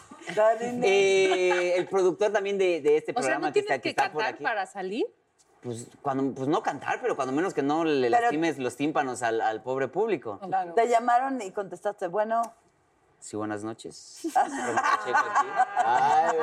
Eh, 0.84 1.74
el 1.78 1.88
productor 1.88 2.32
también 2.32 2.58
de, 2.58 2.82
de 2.82 2.98
este 2.98 3.12
O 3.12 3.16
sea, 3.16 3.22
programa 3.22 3.48
¿no 3.48 3.54
que 3.54 3.62
tienes 3.62 3.72
está, 3.72 3.78
que 3.78 3.82
que 3.84 3.90
está 3.90 4.12
por 4.12 4.22
cantar 4.22 4.34
aquí. 4.36 4.44
para 4.44 4.66
salir? 4.66 5.06
Pues, 5.62 5.88
cuando, 6.02 6.34
pues 6.36 6.48
no 6.48 6.62
cantar, 6.62 7.00
pero 7.02 7.16
cuando 7.16 7.34
menos 7.34 7.54
que 7.54 7.64
no 7.64 7.84
le 7.84 8.10
Pero- 8.10 8.22
lastimes 8.22 8.58
los 8.60 8.76
tímpanos 8.76 9.24
al, 9.24 9.42
al 9.42 9.64
pobre 9.64 9.88
público. 9.88 10.40
Claro. 10.40 10.74
Te 10.74 10.88
llamaron 10.88 11.42
y 11.42 11.52
contestaste, 11.52 12.08
bueno. 12.08 12.42
Sí, 13.20 13.36
buenas 13.36 13.64
noches. 13.64 14.28
Aquí. 14.36 15.12
Ay. 15.78 16.38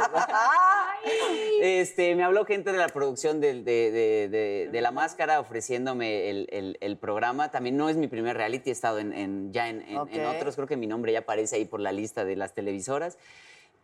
Este, 1.60 2.16
me 2.16 2.24
habló 2.24 2.44
gente 2.44 2.72
de 2.72 2.78
la 2.78 2.88
producción 2.88 3.40
de, 3.40 3.62
de- 3.62 4.28
de- 4.28 4.68
de 4.72 4.80
La 4.80 4.90
Máscara 4.90 5.38
ofreciéndome 5.38 6.30
el, 6.30 6.48
el- 6.50 6.76
el 6.80 6.96
programa. 6.98 7.52
También 7.52 7.76
no 7.76 7.88
es 7.88 7.96
mi 7.96 8.08
primer 8.08 8.36
reality, 8.36 8.70
he 8.70 8.72
estado 8.72 8.98
en, 8.98 9.12
en- 9.12 9.52
ya 9.52 9.68
en, 9.68 9.82
en- 9.82 9.90
en 9.90 9.98
Ok. 10.26 10.34
otros. 10.36 10.56
Creo 10.56 10.66
que 10.66 10.76
mi 10.76 10.88
nombre 10.88 11.12
ya 11.12 11.20
aparece 11.20 11.54
ahí 11.56 11.64
por 11.64 11.78
la 11.78 11.92
lista 11.92 12.24
de 12.24 12.34
las 12.34 12.54
televisoras. 12.54 13.18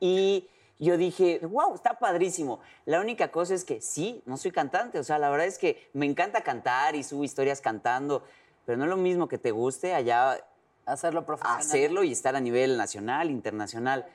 Y 0.00 0.48
Yo 0.78 0.96
dije, 0.96 1.40
wow, 1.42 1.74
está 1.74 1.98
padrísimo. 1.98 2.60
La 2.86 3.00
única 3.00 3.30
cosa 3.30 3.54
es 3.54 3.64
que 3.64 3.82
sí, 3.82 4.22
no 4.24 4.38
soy 4.38 4.50
cantante. 4.50 4.98
O 4.98 5.04
sea, 5.04 5.18
la 5.18 5.28
verdad 5.28 5.46
es 5.46 5.58
que 5.58 5.90
me 5.92 6.06
encanta 6.06 6.40
cantar 6.42 6.96
y 6.96 7.02
subo 7.02 7.22
historias 7.22 7.60
cantando, 7.60 8.24
pero 8.64 8.78
no 8.78 8.84
es 8.84 8.90
lo 8.90 8.96
mismo 8.96 9.28
que 9.28 9.36
te 9.36 9.50
guste 9.50 9.94
allá 9.94 10.42
Hacerlo 10.86 11.26
profesional. 11.26 11.60
hacerlo 11.60 12.02
y 12.02 12.12
estar 12.12 12.34
a 12.34 12.40
nivel 12.40 12.78
nacional, 12.78 13.30
internacional. 13.30 14.06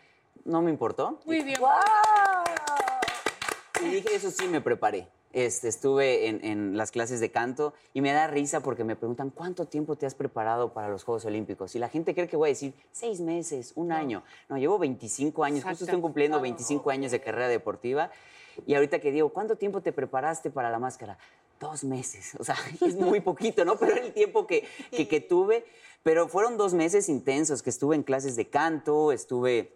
No 0.43 0.63
me 0.63 0.71
importó. 0.71 1.19
Muy 1.25 1.43
bien. 1.43 1.59
Y 3.81 3.85
dije, 3.89 4.15
eso 4.15 4.31
sí, 4.31 4.47
me 4.47 4.59
preparé. 4.59 5.07
Este, 5.35 5.67
estuve 5.67 6.29
en, 6.29 6.45
en 6.45 6.77
las 6.77 6.91
clases 6.91 7.19
de 7.19 7.29
canto 7.29 7.73
y 7.93 7.99
me 7.99 8.13
da 8.13 8.25
risa 8.25 8.61
porque 8.61 8.85
me 8.85 8.95
preguntan, 8.95 9.31
¿cuánto 9.31 9.65
tiempo 9.65 9.97
te 9.97 10.05
has 10.05 10.15
preparado 10.15 10.71
para 10.71 10.87
los 10.87 11.03
Juegos 11.03 11.25
Olímpicos? 11.25 11.75
Y 11.75 11.79
la 11.79 11.89
gente 11.89 12.15
cree 12.15 12.29
que 12.29 12.37
voy 12.37 12.47
a 12.47 12.53
decir, 12.53 12.73
seis 12.93 13.19
meses, 13.19 13.73
un 13.75 13.91
año. 13.91 14.23
No, 14.47 14.57
llevo 14.57 14.79
25 14.79 15.43
años, 15.43 15.65
justo 15.65 15.83
estoy 15.83 15.99
cumpliendo 15.99 16.39
25 16.39 16.89
años 16.89 17.11
de 17.11 17.19
carrera 17.19 17.49
deportiva. 17.49 18.11
Y 18.65 18.75
ahorita 18.75 18.99
que 18.99 19.11
digo, 19.11 19.27
¿cuánto 19.27 19.57
tiempo 19.57 19.81
te 19.81 19.91
preparaste 19.91 20.51
para 20.51 20.69
la 20.69 20.79
máscara? 20.79 21.17
Dos 21.59 21.83
meses. 21.83 22.37
O 22.39 22.45
sea, 22.45 22.55
es 22.81 22.95
muy 22.95 23.19
poquito, 23.19 23.65
¿no? 23.65 23.77
Pero 23.77 23.97
el 23.97 24.13
tiempo 24.13 24.47
que, 24.47 24.65
que, 24.89 25.09
que 25.09 25.19
tuve. 25.19 25.65
Pero 26.01 26.29
fueron 26.29 26.55
dos 26.55 26.73
meses 26.73 27.09
intensos 27.09 27.61
que 27.61 27.71
estuve 27.71 27.97
en 27.97 28.03
clases 28.03 28.37
de 28.37 28.47
canto, 28.47 29.11
estuve 29.11 29.73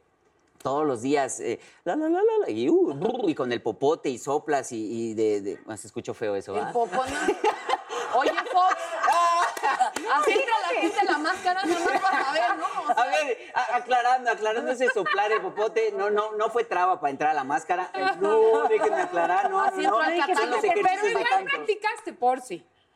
todos 0.62 0.86
los 0.86 1.02
días, 1.02 1.40
eh, 1.40 1.60
la, 1.84 1.96
la, 1.96 2.10
la, 2.10 2.20
la, 2.22 2.38
la, 2.46 2.50
y, 2.50 2.70
uh, 2.70 2.94
brr, 2.94 3.30
y 3.30 3.36
con 3.36 3.52
el 3.52 3.62
popote 3.62 4.10
y 4.10 4.18
soplas 4.18 4.72
y, 4.72 4.78
y 5.12 5.14
de, 5.14 5.42
de- 5.42 5.60
ah, 5.68 5.78
se 5.78 5.88
escuchó 5.88 6.14
feo 6.14 6.36
eso, 6.36 6.56
El 6.56 6.66
¿va? 6.66 6.72
popón. 6.72 7.08
Oye, 8.16 8.32
Fox. 8.52 8.76
Así 10.14 10.32
entra 10.32 10.54
la 10.62 10.82
gente 10.82 11.06
la 11.06 11.18
máscara, 11.20 11.64
no 11.66 11.76
vas 11.86 12.28
a 12.28 12.34
ver, 12.34 12.58
¿no? 12.58 12.66
O 12.82 12.94
sea, 12.94 13.04
A 13.04 13.06
ver, 13.08 13.38
a- 13.54 13.76
aclarando, 13.78 14.32
aclarando 14.32 14.72
ese 14.72 14.90
soplar 14.90 15.32
el 15.32 15.42
popote, 15.42 15.94
no, 15.96 16.10
no, 16.10 16.32
no 16.34 16.50
fue 16.50 16.64
traba 16.64 17.00
para 17.00 17.12
entrar 17.12 17.32
a 17.32 17.34
la 17.34 17.44
máscara. 17.44 17.92
No, 18.20 18.64
déjenme 18.68 19.02
aclarar, 19.04 19.50
no, 19.52 19.62
Así 19.62 19.78
no, 19.78 19.84
entró 19.84 19.98
no. 19.98 20.00
al 20.00 20.10
Son 20.10 20.18
los 20.20 20.28
catálogo, 20.28 20.62
Pero 20.62 20.72
ejercicios 20.80 21.04
de 21.04 21.10
igual 21.12 21.26
canto. 21.30 21.56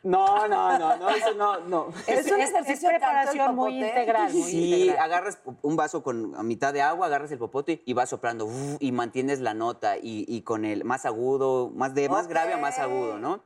No, 0.03 0.49
no, 0.49 0.77
no, 0.77 0.97
no, 0.97 1.09
eso 1.09 1.33
no, 1.33 1.59
no. 1.61 1.87
Es 2.07 2.29
un 2.29 2.41
ejercicio 2.41 2.89
es 2.89 2.95
preparación 2.95 3.55
muy 3.55 3.81
integral, 3.81 4.33
muy 4.33 4.43
Sí, 4.51 4.73
integral. 4.81 5.03
agarras 5.05 5.39
un 5.61 5.75
vaso 5.77 6.03
con 6.03 6.35
a 6.35 6.43
mitad 6.43 6.73
de 6.73 6.81
agua, 6.81 7.07
agarras 7.07 7.31
el 7.31 7.37
popote 7.39 7.81
y 7.85 7.93
vas 7.93 8.09
soplando 8.09 8.45
uf, 8.45 8.75
y 8.81 8.91
mantienes 8.91 9.39
la 9.39 9.53
nota 9.53 9.95
y, 9.97 10.25
y 10.27 10.41
con 10.41 10.65
el 10.65 10.83
más 10.83 11.05
agudo, 11.05 11.71
más 11.73 11.95
de 11.95 12.09
más 12.09 12.27
grave 12.27 12.53
a 12.53 12.57
más 12.57 12.79
agudo, 12.79 13.17
¿no? 13.17 13.39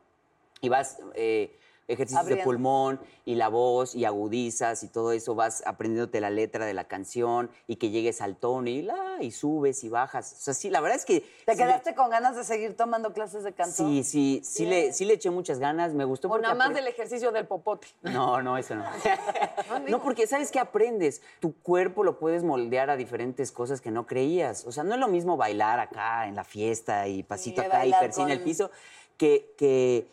Y 0.60 0.70
vas 0.70 0.98
eh, 1.14 1.56
ejercicios 1.88 2.26
de 2.26 2.38
pulmón 2.38 3.00
y 3.26 3.36
la 3.36 3.48
voz 3.48 3.96
y 3.96 4.06
agudizas 4.06 4.84
y 4.84 4.88
todo 4.90 5.12
eso, 5.12 5.36
vas 5.36 5.64
aprendiéndote 5.66 6.20
la 6.22 6.30
letra 6.30 6.66
de 6.66 6.74
la 6.74 6.86
canción 6.86 7.50
y 7.68 7.78
que 7.78 7.90
llegues 7.90 8.22
al 8.22 8.36
tono 8.36 8.70
y 8.70 8.82
la 8.82 9.18
y 9.20 9.32
subes 9.32 9.84
y 9.84 9.90
bajas. 9.90 10.34
O 10.34 10.40
sea, 10.40 10.54
sí, 10.54 10.70
la 10.70 10.80
verdad 10.82 10.98
es 10.98 11.06
que 11.06 11.22
¿Te 11.46 11.54
sí 11.54 11.58
le- 11.60 11.66
quedaste 11.66 11.96
con 11.96 12.10
ganas 12.10 12.36
de 12.36 12.44
seguir 12.44 12.76
tomando 12.76 13.14
clases 13.14 13.44
de 13.44 13.54
canto? 13.54 13.76
Sí, 13.76 14.04
sí, 14.04 14.42
sí 14.44 14.66
le, 14.66 14.94
sí 14.94 15.06
le 15.06 15.14
eché 15.14 15.30
muchas 15.30 15.60
ganas, 15.60 15.94
me 15.94 16.06
gustó 16.06 16.30
o 16.30 16.38
nada 16.38 16.54
más 16.56 16.74
del 16.74 16.88
ejercicio 16.88 17.32
del 17.32 17.48
popote. 17.48 17.88
no, 18.02 18.42
no, 18.42 18.58
eso 18.58 18.76
no. 18.76 18.86
no, 19.88 20.02
porque 20.02 20.28
¿sabes 20.28 20.52
qué 20.52 20.60
aprendes? 20.60 21.22
Tu 21.40 21.54
cuerpo 21.62 22.04
lo 22.04 22.20
puedes 22.20 22.44
moldear 22.44 22.90
a 22.90 22.98
diferentes 22.98 23.52
cosas 23.52 23.82
que 23.82 23.92
no 23.92 24.06
creías. 24.06 24.66
O 24.66 24.72
sea, 24.72 24.84
no 24.84 24.94
es 24.94 25.00
lo 25.00 25.08
mismo 25.08 25.38
bailar 25.38 25.80
acá 25.80 26.28
en 26.28 26.36
la 26.36 26.44
fiesta 26.44 27.08
y 27.08 27.24
pasito 27.24 27.62
Sí, 27.62 27.68
acá 27.68 27.86
y 27.86 27.94
en 27.94 28.30
el 28.30 28.42
piso 28.42 28.72
que, 29.18 29.54
que, 29.58 30.08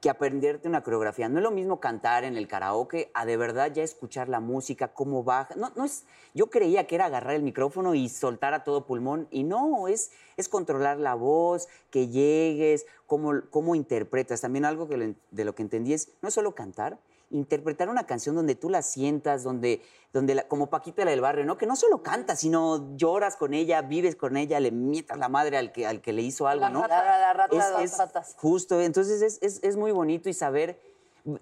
que 0.00 0.08
aprenderte 0.08 0.66
una 0.66 0.82
coreografía. 0.82 1.28
No 1.28 1.38
es 1.38 1.42
lo 1.42 1.50
mismo 1.50 1.78
cantar 1.78 2.24
en 2.24 2.36
el 2.36 2.48
karaoke 2.48 3.10
a 3.12 3.26
de 3.26 3.36
verdad 3.36 3.70
ya 3.72 3.82
escuchar 3.82 4.28
la 4.28 4.40
música, 4.40 4.88
cómo 4.88 5.22
baja. 5.22 5.54
No, 5.56 5.70
no 5.76 5.84
es, 5.84 6.04
yo 6.34 6.48
creía 6.48 6.86
que 6.86 6.94
era 6.94 7.06
agarrar 7.06 7.34
el 7.34 7.42
micrófono 7.42 7.94
y 7.94 8.08
soltar 8.08 8.54
a 8.54 8.64
todo 8.64 8.86
pulmón 8.86 9.28
y 9.30 9.44
no, 9.44 9.88
es, 9.88 10.12
es 10.38 10.48
controlar 10.48 10.98
la 10.98 11.14
voz, 11.14 11.68
que 11.90 12.08
llegues, 12.08 12.86
cómo, 13.06 13.42
cómo 13.50 13.74
interpretas. 13.74 14.40
También 14.40 14.64
algo 14.64 14.88
que 14.88 15.14
de 15.30 15.44
lo 15.44 15.54
que 15.54 15.62
entendí 15.62 15.92
es 15.92 16.12
no 16.22 16.28
es 16.28 16.34
solo 16.34 16.54
cantar, 16.54 16.98
interpretar 17.30 17.88
una 17.88 18.04
canción 18.06 18.34
donde 18.34 18.54
tú 18.54 18.68
la 18.70 18.82
sientas, 18.82 19.42
donde, 19.44 19.82
donde 20.12 20.34
la- 20.34 20.48
como 20.48 20.68
Paquita 20.68 21.04
la 21.04 21.12
del 21.12 21.20
barrio, 21.20 21.44
¿no? 21.44 21.56
Que 21.56 21.66
no 21.66 21.76
solo 21.76 22.02
cantas, 22.02 22.40
sino 22.40 22.96
lloras 22.96 23.36
con 23.36 23.54
ella, 23.54 23.82
vives 23.82 24.16
con 24.16 24.36
ella, 24.36 24.58
le 24.60 24.70
mientas 24.72 25.16
la 25.18 25.28
madre 25.28 25.56
al 25.56 25.72
que, 25.72 25.86
al 25.86 26.00
que 26.00 26.12
le 26.12 26.22
hizo 26.22 26.48
algo, 26.48 26.64
La 26.64 26.70
¿no? 26.70 26.86
La, 26.86 27.32
rata 27.32 27.56
Es- 27.56 27.76
de 27.78 27.84
es 27.84 27.92
patas. 27.92 28.34
Justo, 28.38 28.80
entonces 28.80 29.22
es, 29.22 29.38
es- 29.42 29.60
es 29.62 29.76
muy 29.76 29.92
bonito 29.92 30.28
y 30.28 30.34
saber. 30.34 30.80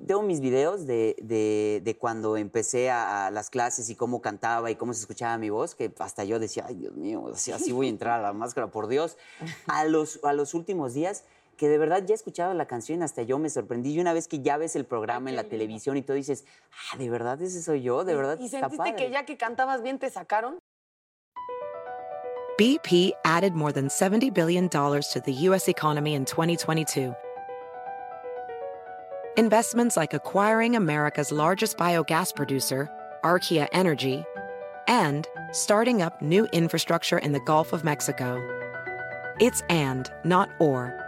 Tengo 0.09 0.23
mis 0.23 0.41
videos 0.41 0.87
de, 0.87 1.15
de- 1.23 1.81
de 1.85 1.97
cuando 1.97 2.37
empecé 2.37 2.91
a, 2.91 3.27
a 3.29 3.31
las 3.31 3.49
clases 3.49 3.89
y 3.89 3.95
cómo 3.95 4.21
cantaba 4.21 4.73
y 4.73 4.75
cómo 4.75 4.93
se 4.93 5.01
escuchaba 5.01 5.39
mi 5.39 5.51
voz, 5.51 5.77
que 5.77 5.95
hasta 6.01 6.25
yo 6.25 6.41
decía, 6.41 6.65
ay 6.67 6.75
Dios 6.75 6.95
mío, 6.97 7.31
así, 7.33 7.53
así 7.53 7.71
voy 7.71 7.87
a 7.87 7.91
entrar 7.91 8.19
a 8.19 8.23
la 8.23 8.33
máscara, 8.33 8.73
por 8.73 8.89
Dios. 8.89 9.17
A 9.69 9.85
los, 9.85 10.19
a 10.25 10.33
los 10.33 10.53
últimos 10.55 10.95
días, 10.95 11.23
que 11.59 11.69
de 11.69 11.77
verdad 11.77 12.03
ya 12.07 12.15
escuchaba 12.15 12.55
la 12.55 12.67
canción, 12.67 13.03
hasta 13.03 13.23
yo 13.23 13.39
me 13.39 13.51
sorprendí. 13.51 13.93
Y 13.93 14.01
una 14.01 14.15
vez 14.15 14.29
que 14.29 14.41
ya 14.41 14.57
ves 14.57 14.77
el 14.77 14.87
programa 14.87 15.29
en 15.29 15.37
la 15.37 15.45
televisión 15.45 15.97
y 15.97 16.03
todo 16.03 16.17
dices, 16.17 16.47
ah, 16.71 16.97
de 16.97 17.11
verdad 17.11 17.43
ese 17.43 17.61
soy 17.61 17.83
yo, 17.83 18.05
de 18.05 18.15
verdad 18.15 18.39
¿Y 18.41 18.47
está 18.47 18.61
sentiste 18.61 18.79
padre. 18.79 18.97
que 18.97 19.11
ya 19.11 19.27
que 19.27 19.37
cantabas 19.37 19.83
bien 19.83 19.99
te 19.99 20.09
sacaron? 20.09 20.59
BP 22.57 23.13
added 23.25 23.53
more 23.53 23.73
than 23.73 23.89
$70 23.89 24.33
billion 24.33 24.69
to 24.69 25.23
the 25.25 25.33
U.S. 25.33 25.69
economy 25.69 26.15
in 26.15 26.25
2022. 26.25 27.15
Investments 29.37 29.97
like 29.97 30.15
acquiring 30.15 30.75
America's 30.75 31.31
largest 31.31 31.77
biogas 31.77 32.35
producer, 32.35 32.89
Archaea 33.23 33.69
Energy, 33.73 34.25
and 34.89 35.29
starting 35.53 36.03
up 36.03 36.21
new 36.21 36.47
infrastructure 36.47 37.19
in 37.19 37.31
the 37.31 37.41
Gulf 37.41 37.73
of 37.73 37.85
Mexico. 37.85 38.41
It's 39.39 39.63
and, 39.69 40.11
not 40.25 40.49
or. 40.59 41.08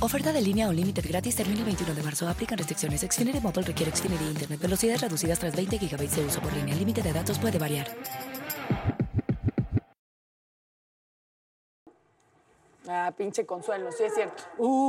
Oferta 0.00 0.32
de 0.32 0.40
línea 0.40 0.68
o 0.68 0.72
límite 0.72 1.00
gratis 1.02 1.34
termina 1.34 1.58
el 1.60 1.64
21 1.66 1.94
de 1.94 2.02
marzo. 2.02 2.28
Aplican 2.28 2.56
restricciones. 2.56 3.00
Xfinity 3.00 3.40
Mobile 3.40 3.66
requiere 3.66 3.90
Xfinity 3.94 4.24
Internet. 4.24 4.60
Velocidades 4.60 5.00
reducidas 5.00 5.38
tras 5.40 5.54
20 5.56 5.76
GB 5.78 6.08
de 6.08 6.24
uso 6.24 6.40
por 6.40 6.52
línea. 6.52 6.72
El 6.74 6.78
límite 6.80 7.02
de 7.02 7.12
datos 7.12 7.38
puede 7.38 7.58
variar. 7.58 7.88
Ah, 12.90 13.12
pinche 13.14 13.44
consuelo, 13.44 13.92
sí 13.92 14.04
es 14.04 14.14
cierto. 14.14 14.42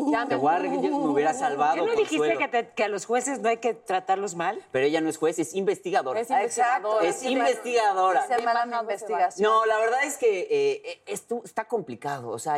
ya 0.10 0.26
Te 0.26 0.36
voy 0.36 0.54
a 0.54 0.60
re- 0.60 0.70
yo 0.70 0.80
me 0.82 0.90
hubiera 1.10 1.34
salvado, 1.34 1.84
¿Qué 1.84 1.92
no 1.92 1.98
dijiste 1.98 2.38
que, 2.38 2.48
te- 2.48 2.70
que 2.70 2.84
a 2.86 2.88
los 2.88 3.06
jueces 3.06 3.40
no 3.40 3.50
hay 3.50 3.58
que 3.58 3.74
tratarlos 3.74 4.36
mal? 4.36 4.64
Pero 4.72 4.86
ella 4.86 5.02
no 5.02 5.10
es 5.10 5.18
juez, 5.18 5.38
es 5.38 5.54
investigadora. 5.54 6.18
Es 6.22 6.30
Exacto. 6.32 7.04
investigadora. 7.04 7.10
Es 7.10 7.24
investigadora. 7.24 8.80
Investigación. 8.84 9.52
No, 9.52 9.66
la 9.66 9.78
verdad 9.80 10.00
es 10.06 10.16
que 10.16 10.48
eh, 10.50 11.02
esto 11.08 11.42
está 11.44 11.66
complicado. 11.66 12.30
O 12.30 12.40
sea, 12.40 12.56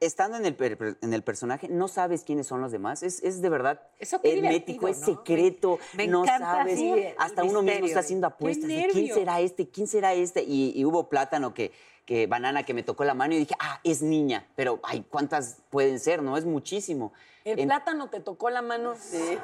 estando 0.00 0.36
en 0.36 0.46
el, 0.46 0.56
en 1.00 1.12
el 1.14 1.22
personaje, 1.22 1.68
no 1.68 1.88
sabes 1.88 2.22
quiénes 2.24 2.46
son 2.46 2.60
los 2.60 2.72
demás. 2.72 3.02
Es, 3.02 3.22
es 3.22 3.40
de 3.40 3.48
verdad 3.48 3.80
Eso 3.98 4.20
hermético, 4.22 4.88
es 4.88 5.00
¿no? 5.00 5.06
secreto. 5.06 5.78
Me- 5.94 6.04
me 6.06 6.12
no 6.12 6.24
sabes. 6.26 6.78
Hasta 7.18 7.44
uno 7.44 7.62
mismo 7.62 7.86
está 7.86 8.00
haciendo 8.00 8.26
apuestas. 8.26 8.68
¡Qué 8.68 8.76
de 8.76 8.88
¿Quién 8.88 9.14
será 9.14 9.40
este? 9.40 9.68
¿Quién 9.68 9.86
será 9.86 10.14
este? 10.14 10.42
Y, 10.42 10.72
y 10.74 10.84
hubo 10.84 11.08
plátano 11.08 11.54
que, 11.54 11.72
que 12.04 12.26
banana 12.26 12.62
que 12.62 12.74
me 12.74 12.82
tocó 12.82 13.04
la 13.04 13.14
mano 13.14 13.34
y 13.34 13.38
dije, 13.38 13.54
ah, 13.58 13.80
es 13.84 14.02
niña. 14.02 14.46
Pero, 14.56 14.80
ay, 14.82 15.04
¿cuántas 15.08 15.58
pueden 15.70 15.98
ser? 16.00 16.22
No, 16.22 16.36
es 16.36 16.44
muchísimo. 16.44 17.12
El 17.46 17.60
En- 17.60 17.68
plátano 17.68 18.10
te 18.10 18.18
tocó 18.18 18.50
la 18.50 18.60
mano. 18.60 18.94
Sí. 19.00 19.38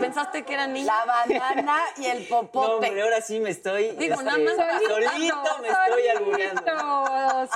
¿Pensaste 0.00 0.44
que 0.44 0.52
era 0.52 0.66
niña? 0.66 0.92
La 1.06 1.06
banana 1.06 1.78
y 1.96 2.04
el 2.04 2.28
No, 2.28 2.40
popote. 2.42 2.88
hombre, 2.88 3.02
ahora 3.02 3.22
sí 3.22 3.40
me 3.40 3.48
estoy. 3.48 3.92
Digo, 3.92 4.12
este, 4.16 4.24
nada 4.26 4.36
más- 4.38 4.54
solito 4.86 5.42
me 5.62 5.68
estoy 5.68 6.08
albureando. 6.08 6.62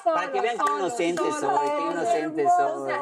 Para 0.02 0.32
que 0.32 0.40
vean 0.40 0.56
qué 0.56 0.72
inocente 0.78 1.22
soy, 1.38 1.68
qué 1.76 1.82
inocente 1.92 2.46
soy. 2.56 2.92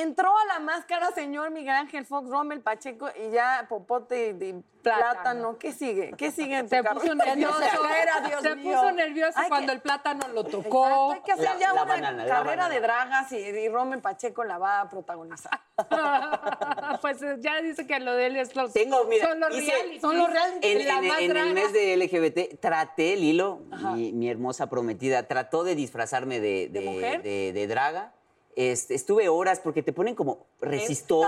Entró 0.00 0.28
a 0.36 0.44
la 0.46 0.58
máscara 0.60 1.10
señor 1.12 1.50
Miguel 1.50 1.74
Ángel 1.74 2.04
Fox, 2.06 2.28
Rommel, 2.28 2.60
Pacheco 2.60 3.08
y 3.26 3.30
ya 3.30 3.66
Popote 3.68 4.34
de 4.34 4.62
Plátano. 4.82 5.12
plátano. 5.12 5.58
¿Qué 5.58 5.72
sigue? 5.72 6.12
¿Qué 6.18 6.32
sigue 6.32 6.58
en 6.58 6.68
tu 6.68 6.74
Se 6.74 6.82
puso 6.82 7.14
nervioso. 7.14 7.58
Carrera, 7.60 8.20
Dios 8.26 8.42
se 8.42 8.56
mío. 8.56 8.72
puso 8.80 8.92
nervioso 8.92 9.38
Hay 9.38 9.48
cuando 9.48 9.68
que- 9.68 9.72
el 9.74 9.80
plátano 9.80 10.26
lo 10.28 10.40
Exacto, 10.40 10.62
tocó. 10.62 11.12
hay 11.12 11.20
que 11.20 11.32
hacer 11.32 11.44
La- 11.44 11.58
ya 11.58 11.66
la 11.68 11.72
una 11.74 11.84
banana, 11.84 12.26
carrera 12.26 12.68
de 12.68 12.80
dragas 12.80 13.30
y, 13.32 13.36
y 13.36 13.68
Rommel 13.68 14.00
Pacheco 14.00 14.42
la 14.42 14.58
va 14.58 14.80
a 14.80 14.88
protagonizar. 14.90 15.60
pues 17.00 17.22
eh, 17.22 17.36
ya 17.40 17.60
dice 17.62 17.86
que 17.86 18.00
lo 18.00 18.14
de 18.14 18.26
él 18.26 18.36
es 18.36 18.54
los, 18.56 18.72
Tengo, 18.72 19.04
mira, 19.04 19.28
son 19.28 19.40
los 19.40 19.56
hice- 19.56 19.72
reality. 19.72 20.00
son 20.00 20.18
los 20.18 20.30
reality. 20.30 20.66
En, 20.66 20.86
La 20.88 20.98
en- 21.18 21.30
en 21.30 21.36
el 21.36 21.54
mes 21.54 21.72
de 21.72 21.96
LGBT 21.96 22.58
traté, 22.60 23.16
Lilo, 23.16 23.60
mi, 23.94 24.12
mi 24.12 24.28
hermosa 24.28 24.68
prometida, 24.68 25.28
trató 25.28 25.62
de 25.64 25.74
disfrazarme 25.74 26.40
de, 26.40 26.68
¿De 26.68 26.80
de, 26.80 26.86
mujer? 26.90 27.22
de- 27.22 27.52
de 27.52 27.66
draga. 27.66 28.12
Este, 28.56 28.94
estuve 28.94 29.28
horas 29.28 29.60
porque 29.60 29.82
te 29.82 29.92
ponen 29.92 30.14
como 30.14 30.46
resistol. 30.60 31.24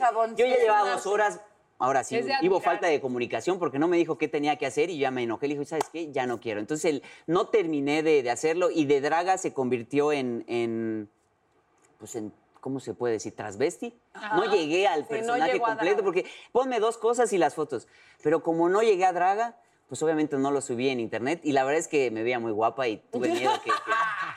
jabón, 0.00 0.32
es 0.32 0.36
yo 0.36 0.46
ya 0.46 0.56
llevaba 0.56 0.90
dos 0.90 1.06
horas. 1.06 1.40
Ahora 1.80 2.02
sí, 2.02 2.18
hubo 2.42 2.60
falta 2.60 2.88
de 2.88 3.00
comunicación 3.00 3.60
porque 3.60 3.78
no 3.78 3.86
me 3.86 3.96
dijo 3.96 4.18
qué 4.18 4.26
tenía 4.26 4.56
que 4.56 4.66
hacer 4.66 4.90
y 4.90 4.98
ya 4.98 5.12
me 5.12 5.22
enojé. 5.22 5.46
Le 5.46 5.54
dije, 5.54 5.64
¿sabes 5.64 5.88
qué? 5.92 6.10
Ya 6.10 6.26
no 6.26 6.40
quiero. 6.40 6.58
Entonces 6.58 6.86
el- 6.86 7.02
no 7.28 7.46
terminé 7.48 8.02
de, 8.02 8.24
de 8.24 8.30
hacerlo 8.32 8.70
y 8.70 8.84
de 8.86 9.00
draga 9.00 9.38
se 9.38 9.52
convirtió 9.52 10.10
en, 10.10 10.44
en 10.48 11.08
pues 12.00 12.16
en, 12.16 12.32
¿cómo 12.60 12.80
se 12.80 12.94
puede 12.94 13.14
decir? 13.14 13.36
Transvesti. 13.36 13.96
No 14.34 14.52
llegué 14.52 14.88
al 14.88 15.06
personaje 15.06 15.60
completo 15.60 16.02
porque 16.02 16.24
ponme 16.50 16.80
dos 16.80 16.98
cosas 16.98 17.32
y 17.32 17.38
las 17.38 17.54
fotos. 17.54 17.86
Pero 18.24 18.42
como 18.42 18.68
no 18.68 18.82
llegué 18.82 19.04
a 19.04 19.12
draga, 19.12 19.56
pues 19.88 20.02
obviamente 20.02 20.36
no 20.36 20.50
lo 20.50 20.60
subí 20.60 20.88
en 20.88 20.98
internet 20.98 21.40
y 21.44 21.52
la 21.52 21.62
verdad 21.62 21.78
es 21.78 21.86
que 21.88 22.10
me 22.10 22.24
veía 22.24 22.40
muy 22.40 22.50
guapa 22.50 22.88
y 22.88 22.96
tuve 23.12 23.28
miedo 23.28 23.52
que... 23.62 23.70
que, 23.70 23.76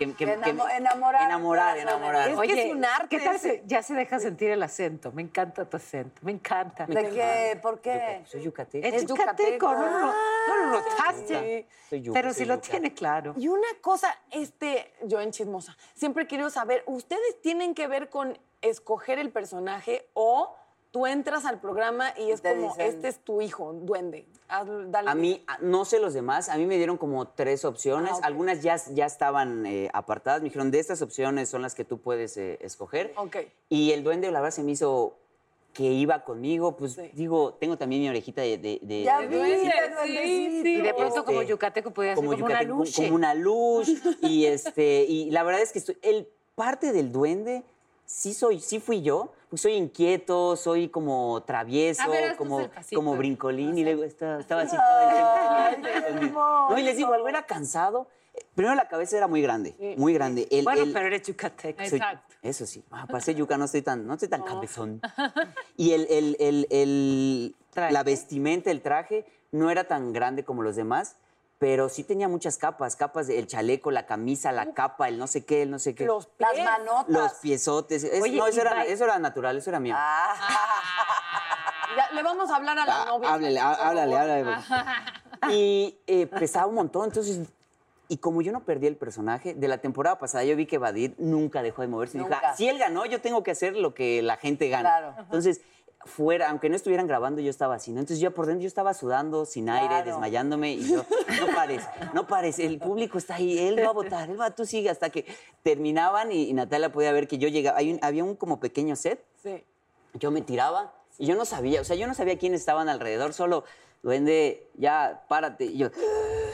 que- 0.08 0.16
que- 0.16 0.26
enamo- 0.38 0.66
que- 0.68 0.76
enamorar 0.78 1.26
Enamorar, 1.26 1.78
enamorar. 1.78 2.30
Es 2.30 2.40
que 2.40 2.66
es 2.68 2.72
un 2.74 2.84
arte 2.86 3.08
¿Qué 3.18 3.24
tal 3.24 3.40
si 3.40 3.62
ya 3.66 3.84
se 3.84 3.94
deja 3.94 4.20
sentir 4.20 4.50
el 4.52 4.64
acento? 4.64 5.12
Me 5.12 5.22
encanta 5.22 5.66
tu 5.70 5.78
acento, 5.78 6.22
me 6.24 6.32
encanta. 6.32 6.86
¿De 6.86 7.10
qué? 7.10 7.60
¿Por 7.62 7.80
qué? 7.82 8.22
Soy 8.26 8.42
yucateco. 8.42 8.86
Es 8.88 9.06
yucateco, 9.06 9.52
yucateco. 9.52 9.74
no, 9.74 10.00
lo- 10.00 10.14
no 10.48 10.56
lo 10.58 10.66
notaste. 10.72 11.68
Sí. 11.70 11.78
Soy 11.90 12.02
yuca, 12.02 12.20
Pero 12.20 12.34
si 12.34 12.46
lo 12.46 12.56
yuca. 12.56 12.68
tiene 12.70 12.94
claro. 12.94 13.34
Y 13.38 13.48
una 13.48 13.68
cosa, 13.82 14.16
este, 14.32 14.94
yo 15.04 15.20
en 15.22 15.32
chismosa, 15.32 15.76
siempre 15.94 16.24
he 16.24 16.28
querido 16.28 16.50
saber, 16.50 16.84
¿ustedes 16.88 17.42
tienen 17.42 17.74
que 17.76 17.88
ver 17.88 18.10
con 18.10 18.38
escoger 18.62 19.20
el 19.20 19.32
personaje 19.32 20.10
o 20.14 20.56
tú 20.92 21.08
entras 21.08 21.46
al 21.46 21.60
programa 21.62 22.14
y 22.18 22.32
es 22.32 22.42
como, 22.42 22.74
dicen- 22.74 22.82
este 22.86 23.08
es 23.08 23.20
tu 23.20 23.42
hijo, 23.42 23.74
duende? 23.74 24.26
Haz- 24.50 24.68
dale. 24.92 25.10
A 25.10 25.16
mí, 25.16 25.44
no 25.62 25.86
sé 25.86 26.00
los 26.00 26.14
demás, 26.14 26.50
a 26.50 26.58
mí 26.58 26.66
me 26.66 26.76
dieron 26.78 26.98
como 26.98 27.28
tres 27.30 27.64
opciones. 27.66 28.12
Ah. 28.16 28.20
Algunas 28.28 28.62
ya, 28.62 28.76
ya 28.94 29.06
estaban 29.06 29.66
eh, 29.66 29.90
apartadas. 29.94 30.42
Me 30.42 30.46
dijeron, 30.50 30.70
de 30.72 30.80
estas 30.80 31.02
opciones 31.02 31.48
son 31.50 31.62
las 31.62 31.76
que 31.76 31.86
tú 31.86 32.00
puedes 32.00 32.36
eh, 32.38 32.58
escoger. 32.62 33.14
Ok. 33.16 33.38
Y 33.70 33.92
el 33.94 34.04
duende, 34.04 34.30
la 34.32 34.42
verdad, 34.42 34.54
se 34.54 34.64
me 34.64 34.72
hizo 34.72 35.16
que 35.74 35.84
iba 35.84 36.26
conmigo. 36.26 36.76
Pues 36.76 36.94
Sí. 36.96 37.10
digo, 37.14 37.54
tengo 37.54 37.78
también 37.78 38.02
mi 38.02 38.10
orejita 38.10 38.42
de... 38.42 38.58
de- 38.58 38.80
de- 38.82 39.04
Ya 39.04 39.22
de 39.22 39.30
duendecito. 39.30 39.72
sí. 40.04 40.62
Y 40.66 40.82
de 40.82 40.94
pronto 40.94 41.24
como 41.24 41.40
Este, 41.40 41.52
yucateco 41.52 41.92
podía 41.92 42.10
ser 42.12 42.16
como, 42.18 42.32
una 42.32 42.38
yucateco, 42.40 42.74
luz. 42.76 42.96
como 42.98 43.16
una 43.16 43.34
luz. 43.34 43.88
y, 44.22 44.46
este, 44.46 45.06
y 45.08 45.32
la 45.32 45.44
verdad 45.44 45.62
es 45.62 45.72
que 45.72 45.80
estoy, 45.80 45.98
el 46.02 46.28
parte 46.56 46.92
del 46.92 47.14
duende 47.14 47.64
sí, 48.06 48.34
soy, 48.34 48.60
sí 48.60 48.82
fui 48.82 49.02
yo. 49.02 49.32
Porque 49.52 49.64
soy 49.64 49.74
inquieto, 49.74 50.56
soy 50.56 50.88
como 50.88 51.44
travieso, 51.44 52.04
A 52.04 52.08
ver, 52.08 52.24
haznos 52.24 52.38
como, 52.38 52.70
como 52.96 53.18
brincolín. 53.18 53.78
Y 53.78 53.84
luego 53.84 54.06
estaba, 54.06 54.40
estaba 54.40 54.62
así 54.62 54.78
todo 54.78 55.68
el 56.08 56.20
tiempo. 56.20 56.40
No, 56.70 56.78
y 56.80 56.84
les 56.84 56.96
digo, 56.96 57.12
algo 57.12 57.28
era 57.28 57.46
cansado. 57.46 58.08
Primero 58.56 58.76
la 58.76 58.88
cabeza 58.88 59.18
era 59.18 59.28
muy 59.28 59.42
grande, 59.42 59.76
muy 59.98 60.14
grande. 60.14 60.48
El- 60.52 60.64
Bueno, 60.64 60.84
el- 60.84 60.94
pero 60.94 61.08
eres 61.08 61.24
yucateco. 61.24 61.82
Exacto. 61.84 62.34
eso 62.42 62.66
sí, 62.66 62.82
ah, 62.92 63.06
para 63.08 63.20
ser 63.20 63.36
yuca 63.36 63.58
no 63.58 63.66
estoy 63.66 63.82
tan, 63.82 64.08
no 64.08 64.14
estoy 64.14 64.30
tan 64.30 64.42
cabezón. 64.44 65.02
Y 65.76 65.92
el, 65.92 66.08
el- 66.40 67.56
la 67.76 68.04
vestimenta, 68.04 68.72
el 68.72 68.82
traje, 68.82 69.26
no 69.52 69.70
era 69.70 69.84
tan 69.84 70.14
grande 70.14 70.46
como 70.46 70.64
los 70.64 70.78
demás, 70.78 71.18
pero 71.62 71.90
sí 71.90 72.04
tenía 72.04 72.28
muchas 72.28 72.58
capas, 72.58 72.96
capas 72.96 73.28
del 73.28 73.46
chaleco, 73.46 73.92
la 73.92 74.08
camisa, 74.08 74.52
la 74.52 74.74
capa, 74.74 75.08
el 75.10 75.20
no 75.20 75.28
sé 75.28 75.46
qué, 75.46 75.62
el 75.62 75.70
no 75.70 75.78
sé 75.78 75.94
qué. 75.94 76.06
Los 76.06 76.28
Las 76.40 76.54
pies. 76.54 76.66
manotas. 76.66 77.08
Los 77.08 77.34
piezotes. 77.34 78.04
Es- 78.04 78.20
Oye, 78.20 78.36
no, 78.36 78.48
eso 78.48 78.62
era, 78.62 78.84
eso 78.84 79.04
era 79.04 79.20
natural, 79.20 79.58
eso 79.58 79.70
era 79.70 79.80
mío. 79.80 79.96
Ya, 81.96 82.10
le 82.16 82.24
vamos 82.24 82.50
a 82.50 82.56
hablar 82.56 82.80
a 82.80 82.86
la 82.88 83.02
Ah, 83.04 83.06
novia. 83.06 83.32
háblele, 83.34 83.60
háblale, 83.60 84.18
háblale. 84.18 84.56
Y 85.52 86.00
eh, 86.08 86.26
pesaba 86.26 86.66
un 86.66 86.74
montón, 86.76 87.06
entonces... 87.06 87.48
Y 88.08 88.18
como 88.18 88.42
yo 88.42 88.52
no 88.52 88.62
perdí 88.62 88.88
el 88.88 88.98
personaje, 88.98 89.54
de 89.54 89.68
la 89.68 89.78
temporada 89.78 90.18
pasada 90.18 90.44
yo 90.44 90.56
vi 90.56 90.66
que 90.66 90.80
Badir 90.80 91.14
nunca 91.20 91.62
dejó 91.62 91.84
de 91.84 91.88
moverse. 91.90 92.18
Nunca. 92.18 92.42
"Ah, 92.44 92.56
si 92.58 92.68
él 92.68 92.78
ganó, 92.80 93.06
yo 93.06 93.22
tengo 93.22 93.44
que 93.44 93.52
hacer 93.52 93.76
lo 93.78 93.94
que 93.94 94.22
la 94.24 94.36
gente 94.36 94.68
gana. 94.68 94.90
Claro. 94.90 95.16
Entonces, 95.20 95.62
fuera, 96.06 96.50
aunque 96.50 96.70
no 96.70 96.76
estuvieran 96.76 97.08
grabando, 97.08 97.42
yo 97.42 97.50
estaba 97.50 97.76
así, 97.76 97.92
¿no? 97.92 98.00
Entonces 98.00 98.20
yo 98.20 98.34
por 98.34 98.46
dentro 98.48 98.62
yo 98.64 98.68
estaba 98.68 98.94
sudando, 98.94 99.46
sin 99.46 99.70
aire, 99.70 99.88
Claro. 99.88 100.06
desmayándome, 100.06 100.74
y 100.74 100.90
yo, 100.92 101.06
no 101.40 101.48
pares, 101.56 101.84
no 102.14 102.28
pares, 102.28 102.60
el 102.60 102.80
público 102.80 103.18
está 103.18 103.36
ahí, 103.36 103.58
él 103.60 103.80
va 103.84 103.90
a 103.90 103.94
votar, 103.94 104.30
él 104.30 104.40
va, 104.40 104.52
tú 104.52 104.66
sigue, 104.66 104.90
hasta 104.90 105.10
que 105.10 105.26
terminaban 105.64 106.32
y, 106.32 106.50
y 106.50 106.54
Natalia 106.54 106.92
podía 106.92 107.12
ver 107.12 107.28
que 107.28 107.38
yo 107.38 107.48
llegaba, 107.48 107.78
hay 107.78 107.92
un- 107.94 108.00
había 108.02 108.24
un 108.24 108.36
como 108.36 108.60
pequeño 108.60 108.96
set, 108.96 109.24
Sí. 109.42 109.64
yo 110.16 110.32
me 110.32 110.42
tiraba 110.42 110.94
y 111.18 111.26
yo 111.28 111.36
no 111.36 111.46
sabía, 111.46 111.82
o 111.82 111.84
sea, 111.84 111.96
yo 111.96 112.08
no 112.08 112.14
sabía 112.14 112.38
quiénes 112.38 112.62
estaban 112.62 112.90
alrededor, 112.90 113.34
solo, 113.34 113.64
duende, 114.04 114.68
ya, 114.76 115.24
párate, 115.28 115.66
y 115.66 115.78
yo, 115.78 115.90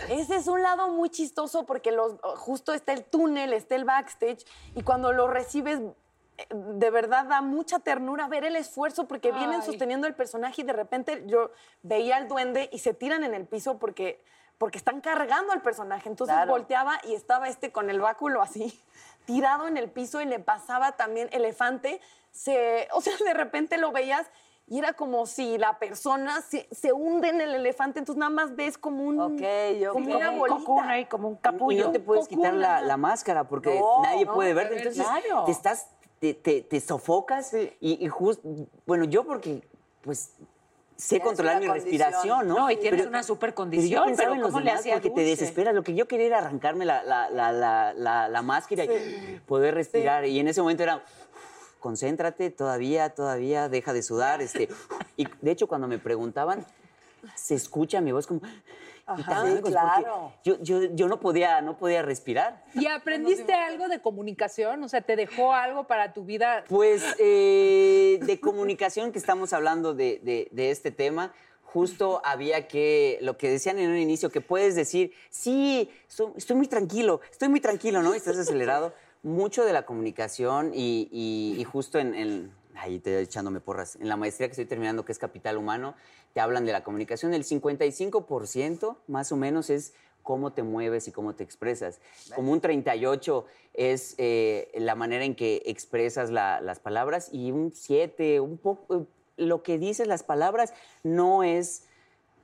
Ese 0.10 0.36
es 0.36 0.48
un 0.48 0.62
lado 0.62 0.90
muy 0.90 1.10
chistoso 1.10 1.66
porque 1.66 1.92
los, 1.92 2.14
justo 2.38 2.74
está 2.74 2.94
el 2.94 3.04
túnel, 3.06 3.54
está 3.54 3.76
el 3.76 3.86
backstage 3.86 4.46
y 4.76 4.82
cuando 4.84 5.12
lo 5.14 5.28
recibes 5.28 5.80
de 6.50 6.90
verdad 6.92 7.26
da 7.26 7.42
mucha 7.42 7.80
ternura 7.80 8.28
ver 8.28 8.44
el 8.46 8.56
esfuerzo 8.56 9.08
porque 9.08 9.32
vienen 9.32 9.62
Ay. 9.62 9.66
sosteniendo 9.66 10.06
el 10.08 10.14
personaje 10.14 10.62
y 10.62 10.66
de 10.66 10.74
repente 10.74 11.24
yo 11.26 11.52
veía 11.82 12.18
al 12.18 12.28
duende 12.28 12.70
y 12.72 12.80
se 12.80 12.94
tiran 12.94 13.24
en 13.24 13.34
el 13.34 13.46
piso 13.48 13.80
porque, 13.80 14.24
porque 14.58 14.78
están 14.78 15.02
cargando 15.02 15.52
al 15.54 15.62
personaje. 15.62 16.10
Entonces 16.10 16.36
Claro. 16.36 16.52
volteaba 16.52 17.00
y 17.06 17.16
estaba 17.16 17.48
este 17.48 17.72
con 17.72 17.90
el 17.90 18.00
báculo 18.00 18.42
así, 18.42 18.80
tirado 19.26 19.68
en 19.68 19.78
el 19.78 19.90
piso 19.90 20.22
y 20.22 20.26
le 20.26 20.40
pasaba 20.40 20.92
también 20.94 21.28
elefante. 21.32 22.00
Se, 22.32 22.88
o 22.94 23.02
sea, 23.02 23.14
de 23.18 23.34
repente 23.34 23.78
lo 23.78 23.92
veías 23.92 24.28
y 24.68 24.78
era 24.80 24.94
como 24.94 25.26
si 25.26 25.58
la 25.58 25.80
persona 25.80 26.42
se, 26.42 26.68
se 26.72 26.92
hunde 26.92 27.30
en 27.30 27.40
el 27.42 27.56
elefante, 27.56 28.00
entonces 28.00 28.20
nada 28.20 28.30
más 28.30 28.54
ves 28.56 28.78
como 28.78 29.02
un 29.06 29.18
Ok, 29.20 29.42
ok. 29.88 29.94
como 29.94 30.16
una 30.18 30.28
Como 30.28 30.40
bolita. 30.40 30.60
cocoon 30.60 30.90
ahí, 30.90 31.06
como 31.06 31.30
un 31.30 31.36
Y 31.36 31.40
capullo. 31.40 31.86
no 31.86 31.92
te 31.94 32.00
puedes 32.02 32.28
quitar 32.28 32.54
la, 32.54 32.68
Cocuna. 32.76 32.82
la 32.82 32.98
máscara 32.98 33.44
porque 33.46 33.80
No, 33.80 34.02
nadie 34.04 34.26
no, 34.26 34.34
puede 34.34 34.54
verte. 34.54 34.76
ver, 34.76 34.88
Entonces 34.88 35.08
claro. 35.08 35.46
te 35.46 35.52
estás, 35.52 35.88
te, 36.20 36.34
te- 36.34 36.62
te 36.62 36.80
sofocas 36.80 37.54
y, 37.80 38.04
y 38.04 38.08
justo, 38.08 38.42
bueno, 38.86 39.06
yo 39.06 39.24
porque 39.26 39.62
pues 40.02 40.32
sé 40.96 41.20
controlar 41.20 41.60
mi 41.60 41.68
condición. 41.68 41.92
respiración, 41.92 42.48
¿no? 42.48 42.56
No, 42.56 42.72
y 42.72 42.78
tienes 42.78 43.02
Pero- 43.02 43.10
una 43.10 43.22
super 43.24 43.50
pero 43.50 43.52
yo 43.52 43.56
condición, 43.56 44.06
pensaba 44.06 44.26
pero 44.30 44.34
en 44.36 44.42
los 44.42 44.48
¿cómo 44.50 44.60
le 44.62 44.66
demás 44.66 44.80
hacía 44.80 44.94
porque 44.96 45.10
te 45.12 45.22
desesperas. 45.22 45.76
Lo 45.76 45.84
que 45.84 45.94
yo 45.94 46.08
quería 46.08 46.26
era 46.28 46.38
arrancarme 46.40 46.86
la, 46.86 47.04
la, 47.04 47.30
la, 47.30 47.52
la, 47.52 47.94
la- 47.94 48.28
la 48.28 48.42
máscara 48.42 48.86
y 48.86 49.42
poder 49.46 49.76
respirar. 49.76 50.26
Y 50.26 50.40
en 50.40 50.48
ese 50.48 50.62
momento 50.62 50.82
era, 50.84 51.04
concéntrate, 51.80 52.50
todavía, 52.50 53.10
todavía, 53.12 53.70
deja 53.70 53.94
de 53.94 54.02
sudar. 54.02 54.42
Este, 54.42 54.70
y 55.18 55.28
de 55.42 55.52
hecho, 55.52 55.68
cuando 55.68 55.88
me 55.88 56.00
preguntaban, 56.00 56.66
se 57.36 57.54
escucha 57.56 58.02
mi 58.02 58.12
voz 58.12 58.26
como... 58.26 58.42
y 59.16 59.22
Ajá, 59.22 59.32
tan 59.32 59.48
sí, 59.48 59.54
lejos, 59.56 59.62
porque 59.74 60.02
claro. 60.04 60.34
Yo, 60.44 60.58
yo, 60.62 60.84
yo 60.94 61.08
no, 61.08 61.20
podía, 61.20 61.62
no 61.62 61.78
podía 61.78 62.02
respirar. 62.02 62.64
¿Y 62.74 62.88
aprendiste 62.88 63.54
algo 63.54 63.88
de 63.88 64.02
comunicación? 64.02 64.84
O 64.84 64.90
sea, 64.90 65.02
¿te 65.02 65.16
dejó 65.16 65.54
algo 65.54 65.86
para 65.86 66.12
tu 66.14 66.26
vida? 66.26 66.66
Pues 66.68 67.04
eh, 67.20 68.20
de 68.22 68.40
comunicación 68.40 69.12
que 69.14 69.20
estamos 69.20 69.54
hablando 69.54 69.94
de, 69.94 70.20
de- 70.24 70.50
de 70.52 70.72
este 70.72 70.92
tema, 70.92 71.34
justo 71.64 72.22
había 72.26 72.68
que, 72.68 73.18
lo 73.22 73.38
que 73.38 73.50
decían 73.50 73.80
en 73.80 73.92
un 73.92 73.98
inicio, 73.98 74.30
que 74.30 74.42
puedes 74.42 74.76
decir, 74.76 75.14
sí, 75.30 75.90
so- 76.08 76.34
estoy 76.36 76.56
muy 76.58 76.68
tranquilo, 76.68 77.22
estoy 77.32 77.48
muy 77.50 77.62
tranquilo, 77.62 78.02
¿no? 78.02 78.14
Y 78.14 78.18
Estás 78.18 78.38
acelerado. 78.38 78.94
Mucho 79.24 79.66
de 79.66 79.74
la 79.74 79.86
comunicación 79.86 80.72
y, 80.74 81.10
y- 81.12 81.60
y 81.60 81.64
justo 81.64 81.98
en, 81.98 82.14
en- 82.14 82.52
ahí 82.78 83.00
te 83.00 83.20
echándome 83.22 83.60
porras, 83.60 83.96
en 83.98 84.08
la 84.10 84.16
maestría 84.18 84.48
que 84.48 84.52
estoy 84.54 84.66
terminando, 84.66 85.04
que 85.06 85.12
es 85.12 85.20
Capital 85.20 85.58
Humano, 85.58 85.96
te 86.34 86.40
hablan 86.40 86.66
de 86.66 86.72
la 86.72 86.84
comunicación. 86.84 87.34
El 87.34 87.44
55% 87.44 88.98
más 89.08 89.32
o 89.32 89.36
menos 89.36 89.70
es 89.70 89.94
cómo 90.24 90.52
te 90.52 90.62
mueves 90.64 91.08
y 91.08 91.12
cómo 91.12 91.36
te 91.36 91.44
expresas. 91.44 92.00
Como 92.36 92.52
un 92.52 92.60
38 92.62 93.46
es 93.74 94.16
eh, 94.18 94.72
la 94.76 94.96
manera 94.96 95.24
en 95.24 95.36
que 95.36 95.64
expresas 95.66 96.30
la- 96.30 96.60
las 96.62 96.80
palabras 96.80 97.30
y 97.32 97.52
un 97.52 97.72
7, 97.74 98.40
un 98.42 98.58
poco, 98.58 99.08
lo 99.38 99.64
que 99.64 99.78
dices 99.78 100.08
las 100.08 100.24
palabras 100.24 100.74
no 101.04 101.44
es 101.44 101.84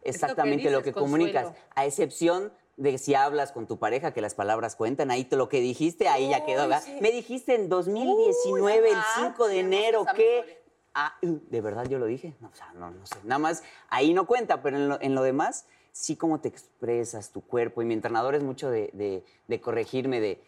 exactamente 0.04 0.70
lo 0.70 0.80
que, 0.82 0.90
dices, 0.92 1.02
comunicas, 1.02 1.44
Consuelo. 1.46 1.68
a 1.76 1.86
excepción 1.86 2.54
de 2.78 2.98
si 2.98 3.14
hablas 3.16 3.52
con 3.52 3.68
tu 3.68 3.78
pareja, 3.78 4.14
que 4.14 4.22
las 4.22 4.34
palabras 4.36 4.76
cuentan, 4.76 5.12
ahí 5.12 5.26
te- 5.26 5.36
lo 5.36 5.48
que 5.50 5.60
dijiste, 5.62 6.08
ahí 6.08 6.30
ya 6.30 6.46
quedó. 6.46 6.68
Me 7.02 7.12
dijiste 7.12 7.56
en 7.56 7.70
2019, 7.70 8.90
el 8.90 8.98
5 9.16 9.48
de 9.48 9.60
enero, 9.60 10.06
que... 10.16 10.64
Ah, 10.96 11.16
¿de 11.22 11.62
verdad 11.62 11.86
yo 11.88 11.98
lo 11.98 12.06
dije? 12.06 12.36
No, 12.40 12.50
o 12.50 12.56
sea, 12.56 12.72
no, 12.76 12.92
no 12.92 13.06
sé. 13.06 13.16
Nada 13.24 13.40
más, 13.40 13.64
ahí 13.90 14.14
no 14.14 14.28
cuenta, 14.28 14.62
pero 14.62 14.78
en 14.78 14.90
lo, 14.90 15.02
en 15.02 15.16
lo 15.16 15.24
demás, 15.24 15.66
sí 15.92 16.16
cómo 16.16 16.40
te 16.40 16.48
expresas, 16.50 17.32
tu 17.32 17.42
cuerpo. 17.42 17.82
Y 17.82 17.86
mi 17.86 17.94
entrenador 17.96 18.36
es 18.36 18.44
mucho 18.44 18.70
de, 18.70 18.90
de- 18.94 19.24
de 19.48 19.62
corregirme, 19.62 20.20
de 20.20 20.40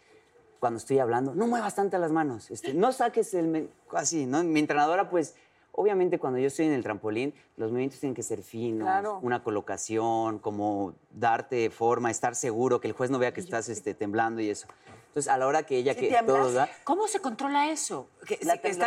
cuando 0.60 0.78
estoy 0.78 0.98
hablando, 1.00 1.34
no 1.34 1.46
muevas 1.46 1.74
tanto 1.74 1.98
las 1.98 2.12
manos, 2.12 2.50
este, 2.50 2.74
no 2.74 2.92
saques 2.92 3.34
el... 3.34 3.46
men-", 3.46 3.70
Así, 3.92 4.24
¿no? 4.26 4.42
Mi 4.42 4.60
entrenadora, 4.60 5.10
pues, 5.10 5.34
obviamente 5.76 6.18
cuando 6.18 6.38
yo 6.38 6.48
estoy 6.48 6.66
en 6.66 6.72
el 6.72 6.82
trampolín, 6.82 7.34
los 7.56 7.70
movimientos 7.70 8.00
tienen 8.00 8.14
que 8.14 8.22
ser 8.22 8.42
finos, 8.42 8.86
Claro. 8.86 9.20
una 9.22 9.42
colocación, 9.42 10.38
como 10.38 10.94
darte 11.10 11.70
forma, 11.70 12.10
estar 12.10 12.34
seguro, 12.34 12.80
que 12.80 12.88
el 12.88 12.94
juez 12.94 13.10
no 13.10 13.18
vea 13.18 13.32
que 13.32 13.40
estás 13.40 13.68
este, 13.68 13.94
temblando 13.94 14.40
y 14.40 14.50
eso. 14.50 14.66
Entonces, 15.08 15.32
a 15.32 15.38
la 15.38 15.46
hora 15.46 15.62
que 15.62 15.76
ella, 15.76 15.94
¿Sí 15.94 16.00
que 16.00 16.18
todos, 16.26 16.48
¿verdad? 16.48 16.68
¿Cómo 16.84 17.06
se 17.08 17.20
controla 17.20 17.70
eso? 17.70 18.08
Que 18.26 18.38
La 18.42 18.54
si 18.56 18.80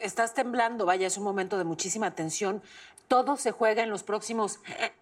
estás, 0.00 0.34
temblando, 0.34 0.86
vaya, 0.86 1.06
es 1.06 1.18
un 1.18 1.24
momento 1.24 1.58
de 1.58 1.64
muchísima 1.64 2.14
tensión. 2.14 2.62
Todo 3.08 3.36
se 3.36 3.50
juega 3.50 3.82
en 3.82 3.90
los 3.90 4.02
próximos 4.02 4.60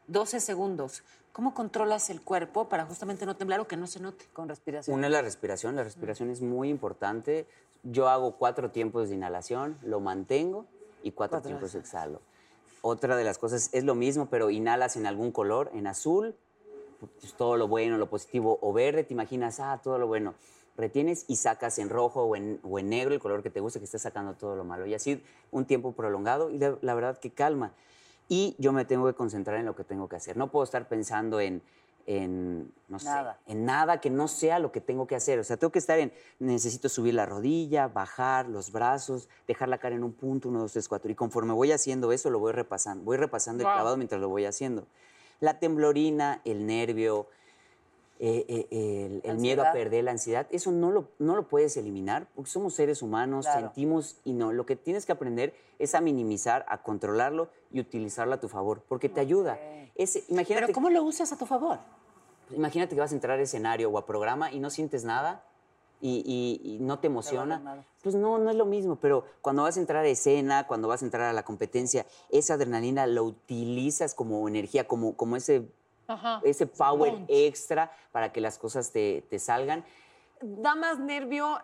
12 0.08 0.40
segundos. 0.40 1.02
¿Cómo 1.32 1.52
controlas 1.52 2.10
el 2.10 2.20
cuerpo 2.20 2.68
para 2.68 2.86
justamente 2.86 3.26
no 3.26 3.34
temblar 3.36 3.58
o 3.60 3.66
que 3.66 3.76
no 3.76 3.86
se 3.88 3.98
note? 3.98 4.24
Con 4.32 4.48
respiración. 4.48 4.96
Una 4.96 5.08
es 5.08 5.12
la 5.12 5.22
respiración, 5.22 5.74
la 5.74 5.82
respiración 5.82 6.30
es 6.30 6.40
muy 6.42 6.68
importante. 6.68 7.46
Yo 7.82 8.08
hago 8.08 8.36
cuatro 8.36 8.70
tiempos 8.70 9.08
de 9.08 9.16
inhalación, 9.16 9.76
lo 9.82 10.00
mantengo 10.00 10.66
y 11.04 11.12
cuatro, 11.12 11.40
tiempos 11.40 11.74
exhalo. 11.74 12.20
Otra 12.82 13.16
de 13.16 13.24
las 13.24 13.38
cosas 13.38 13.70
es 13.72 13.84
lo 13.84 13.94
mismo, 13.94 14.26
pero 14.26 14.50
inhalas 14.50 14.96
en 14.96 15.06
algún 15.06 15.30
color, 15.30 15.70
en 15.74 15.86
azul, 15.86 16.34
pues, 16.98 17.34
todo 17.34 17.56
lo 17.56 17.68
bueno, 17.68 17.98
lo 17.98 18.08
positivo, 18.08 18.58
o 18.60 18.72
verde, 18.72 19.04
te 19.04 19.14
imaginas, 19.14 19.60
ah, 19.60 19.80
todo 19.82 19.98
lo 19.98 20.06
bueno. 20.06 20.34
Retienes 20.76 21.24
y 21.28 21.36
sacas 21.36 21.78
en 21.78 21.88
rojo 21.88 22.24
o 22.24 22.34
en, 22.34 22.58
o 22.64 22.78
en 22.78 22.88
negro 22.88 23.14
el 23.14 23.20
color 23.20 23.42
que 23.42 23.50
te 23.50 23.60
gusta, 23.60 23.78
que 23.78 23.84
estés 23.84 24.02
sacando 24.02 24.34
todo 24.34 24.56
lo 24.56 24.64
malo. 24.64 24.86
Y 24.86 24.94
así 24.94 25.22
un 25.52 25.66
tiempo 25.66 25.92
prolongado 25.92 26.50
y 26.50 26.58
la, 26.58 26.76
la 26.80 26.94
verdad 26.94 27.18
que 27.18 27.30
calma. 27.30 27.72
Y 28.28 28.56
yo 28.58 28.72
me 28.72 28.84
tengo 28.84 29.06
que 29.06 29.14
concentrar 29.14 29.58
en 29.58 29.66
lo 29.66 29.76
que 29.76 29.84
tengo 29.84 30.08
que 30.08 30.16
hacer. 30.16 30.36
No 30.36 30.50
puedo 30.50 30.64
estar 30.64 30.88
pensando 30.88 31.40
en, 31.40 31.62
en 32.06 32.72
no 32.88 32.98
sé, 32.98 33.06
Nada. 33.06 33.40
en 33.46 33.64
nada 33.64 34.00
que 34.00 34.10
no 34.10 34.28
sea 34.28 34.58
lo 34.58 34.70
que 34.70 34.80
tengo 34.80 35.06
que 35.06 35.16
hacer. 35.16 35.38
O 35.38 35.44
sea, 35.44 35.56
tengo 35.56 35.72
que 35.72 35.78
estar 35.78 35.98
en, 35.98 36.12
necesito 36.38 36.88
subir 36.88 37.14
la 37.14 37.26
rodilla, 37.26 37.88
bajar 37.88 38.48
los 38.48 38.70
brazos, 38.70 39.28
dejar 39.46 39.68
la 39.68 39.78
cara 39.78 39.96
en 39.96 40.04
un 40.04 40.12
punto, 40.12 40.48
uno, 40.48 40.60
dos, 40.60 40.72
tres, 40.72 40.88
cuatro. 40.88 41.10
Y 41.10 41.14
conforme 41.14 41.52
voy 41.52 41.72
haciendo 41.72 42.12
eso, 42.12 42.30
lo 42.30 42.38
voy 42.38 42.52
repasando. 42.52 43.04
Voy 43.04 43.16
repasando 43.16 43.62
el 43.62 43.72
clavado 43.72 43.96
mientras 43.96 44.20
lo 44.20 44.28
voy 44.28 44.44
haciendo. 44.44 44.86
La 45.40 45.58
temblorina, 45.58 46.40
el 46.44 46.66
nervio, 46.66 47.28
eh, 48.20 48.44
eh, 48.48 49.06
el, 49.24 49.30
el 49.30 49.38
miedo 49.38 49.62
a 49.62 49.72
perder, 49.72 50.04
la 50.04 50.12
ansiedad, 50.12 50.46
eso 50.50 50.70
no 50.70 50.90
lo, 50.90 51.08
no 51.18 51.34
lo 51.36 51.48
puedes 51.48 51.76
eliminar 51.76 52.28
porque 52.34 52.50
somos 52.50 52.74
seres 52.74 53.02
humanos, 53.02 53.46
Claro. 53.46 53.60
sentimos 53.66 54.16
y 54.24 54.32
no. 54.32 54.52
Lo 54.52 54.64
que 54.66 54.76
tienes 54.76 55.04
que 55.06 55.12
aprender 55.12 55.54
es 55.78 55.94
a 55.94 56.00
minimizar, 56.00 56.64
a 56.68 56.82
controlarlo 56.82 57.48
y 57.72 57.80
utilizarlo 57.80 58.34
a 58.34 58.40
tu 58.40 58.48
favor 58.48 58.82
porque 58.88 59.08
te 59.08 59.20
ayuda. 59.20 59.58
Ese, 59.96 60.24
imagínate, 60.28 60.66
Pero 60.66 60.74
¿cómo 60.74 60.90
lo 60.90 61.02
usas 61.02 61.32
a 61.32 61.36
tu 61.38 61.46
favor? 61.46 61.78
imagínate 62.50 62.94
que 62.94 63.00
vas 63.00 63.10
a 63.12 63.14
entrar 63.14 63.38
a 63.38 63.42
escenario 63.42 63.90
o 63.90 63.98
a 63.98 64.06
programa 64.06 64.52
y 64.52 64.60
no 64.60 64.70
sientes 64.70 65.04
nada 65.04 65.42
y, 66.00 66.22
y- 66.62 66.74
y 66.74 66.78
no 66.80 66.98
te 66.98 67.06
emociona. 67.06 67.82
Pues 68.02 68.14
no, 68.14 68.38
no 68.38 68.50
es 68.50 68.56
lo 68.56 68.66
mismo, 68.66 68.96
pero 68.96 69.24
cuando 69.40 69.62
vas 69.62 69.76
a 69.76 69.80
entrar 69.80 70.04
a 70.04 70.08
escena, 70.08 70.66
cuando 70.66 70.86
vas 70.88 71.02
a 71.02 71.06
entrar 71.06 71.22
a 71.28 71.32
la 71.32 71.42
competencia, 71.44 72.04
esa 72.30 72.54
adrenalina 72.54 73.06
lo 73.06 73.24
utilizas 73.24 74.14
como 74.14 74.46
energía, 74.46 74.86
como, 74.86 75.16
como 75.16 75.36
ese, 75.36 75.66
Ajá. 76.06 76.40
ese 76.44 76.66
power 76.66 77.12
Punch. 77.12 77.26
extra 77.28 77.90
para 78.12 78.32
que 78.32 78.40
las 78.40 78.58
cosas 78.58 78.90
te, 78.92 79.22
te 79.30 79.38
salgan. 79.38 79.84
¿Da 80.40 80.74
más 80.74 80.98
nervio 80.98 81.60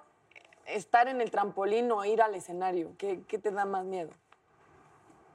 estar 0.67 1.09
en 1.09 1.21
el 1.21 1.31
trampolín 1.31 1.91
o 1.93 2.05
ir 2.05 2.23
al 2.23 2.35
escenario? 2.35 2.93
¿Qué, 2.97 3.23
qué 3.29 3.39
te 3.39 3.51
da 3.51 3.65
más 3.65 3.85
miedo? 3.85 4.11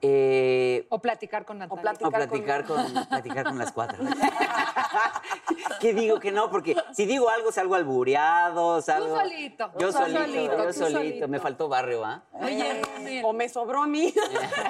Eh, 0.02 0.86
O 0.90 1.00
platicar 1.00 1.46
con 1.46 1.58
Natalia. 1.58 1.82
platicar 1.82 2.08
o 2.08 2.12
platicar 2.12 2.66
con- 2.66 2.94
con, 2.94 3.06
platicar 3.08 3.44
con 3.46 3.58
las 3.58 3.72
cuatro. 3.72 4.04
¿Qué 5.80 5.94
digo 5.94 6.20
que 6.20 6.32
no? 6.32 6.50
Porque 6.50 6.76
si 6.94 7.06
digo 7.06 7.30
algo, 7.30 7.52
salgo 7.52 7.76
albureado, 7.76 8.82
salgo... 8.82 9.18
solito, 9.20 9.72
Yo 9.80 9.88
tú 9.88 9.94
solito, 9.94 10.20
solito, 10.20 10.58
yo 10.58 10.68
tú 10.68 10.74
solito. 10.74 11.00
solito. 11.00 11.28
Me 11.28 11.40
faltó 11.40 11.68
barrio, 11.70 12.04
¿ah? 12.06 12.24
Oye, 12.34 12.82
Romel, 12.82 13.26
O 13.26 13.34
me 13.34 13.50
sobró 13.50 13.84
a 13.84 13.88
mí. 13.88 14.14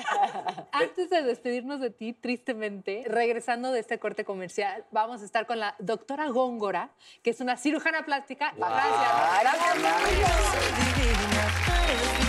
antes 0.72 1.10
de 1.10 1.22
despedirnos 1.24 1.80
de 1.80 1.90
ti, 1.90 2.14
tristemente, 2.14 3.04
regresando 3.08 3.72
de 3.72 3.80
este 3.80 4.00
corte 4.00 4.26
comercial, 4.26 4.86
vamos 4.92 5.22
a 5.22 5.26
estar 5.26 5.46
con 5.48 5.60
la 5.60 5.76
doctora 5.80 6.28
Góngora, 6.30 6.92
que 7.24 7.32
es 7.32 7.40
una 7.42 7.58
cirujana 7.58 8.04
plástica. 8.06 8.54
Gracias. 8.56 9.76
divina, 10.96 11.48
tú 11.66 12.25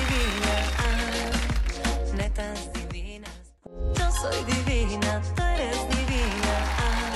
soy 4.21 4.45
divina, 4.45 5.23
tú 5.35 5.43
eres 5.43 5.89
divina. 5.89 6.55
Ah, 6.79 7.11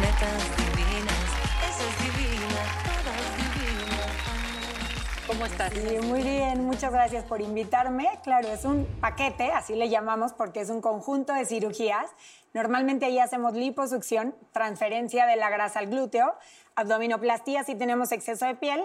netas 0.00 0.56
divinas. 0.56 1.24
Esa 1.68 1.84
es 1.88 1.96
divina, 2.04 2.62
todas 2.84 3.26
divinas. 3.36 4.10
Ah. 4.26 5.26
¿Cómo 5.26 5.46
estás? 5.46 5.72
Sí, 5.72 5.98
muy 6.06 6.22
bien, 6.22 6.64
muchas 6.64 6.92
gracias 6.92 7.24
por 7.24 7.40
invitarme. 7.40 8.08
Claro, 8.22 8.48
es 8.48 8.64
un 8.64 8.86
paquete, 9.00 9.52
así 9.52 9.74
le 9.74 9.88
llamamos, 9.88 10.32
porque 10.32 10.60
es 10.60 10.70
un 10.70 10.80
conjunto 10.80 11.34
de 11.34 11.44
cirugías. 11.44 12.10
Normalmente 12.54 13.06
ahí 13.06 13.18
hacemos 13.18 13.52
liposucción, 13.52 14.34
transferencia 14.52 15.26
de 15.26 15.36
la 15.36 15.50
grasa 15.50 15.80
al 15.80 15.86
glúteo, 15.86 16.34
abdominoplastía 16.76 17.62
si 17.62 17.74
tenemos 17.74 18.10
exceso 18.10 18.46
de 18.46 18.54
piel 18.54 18.80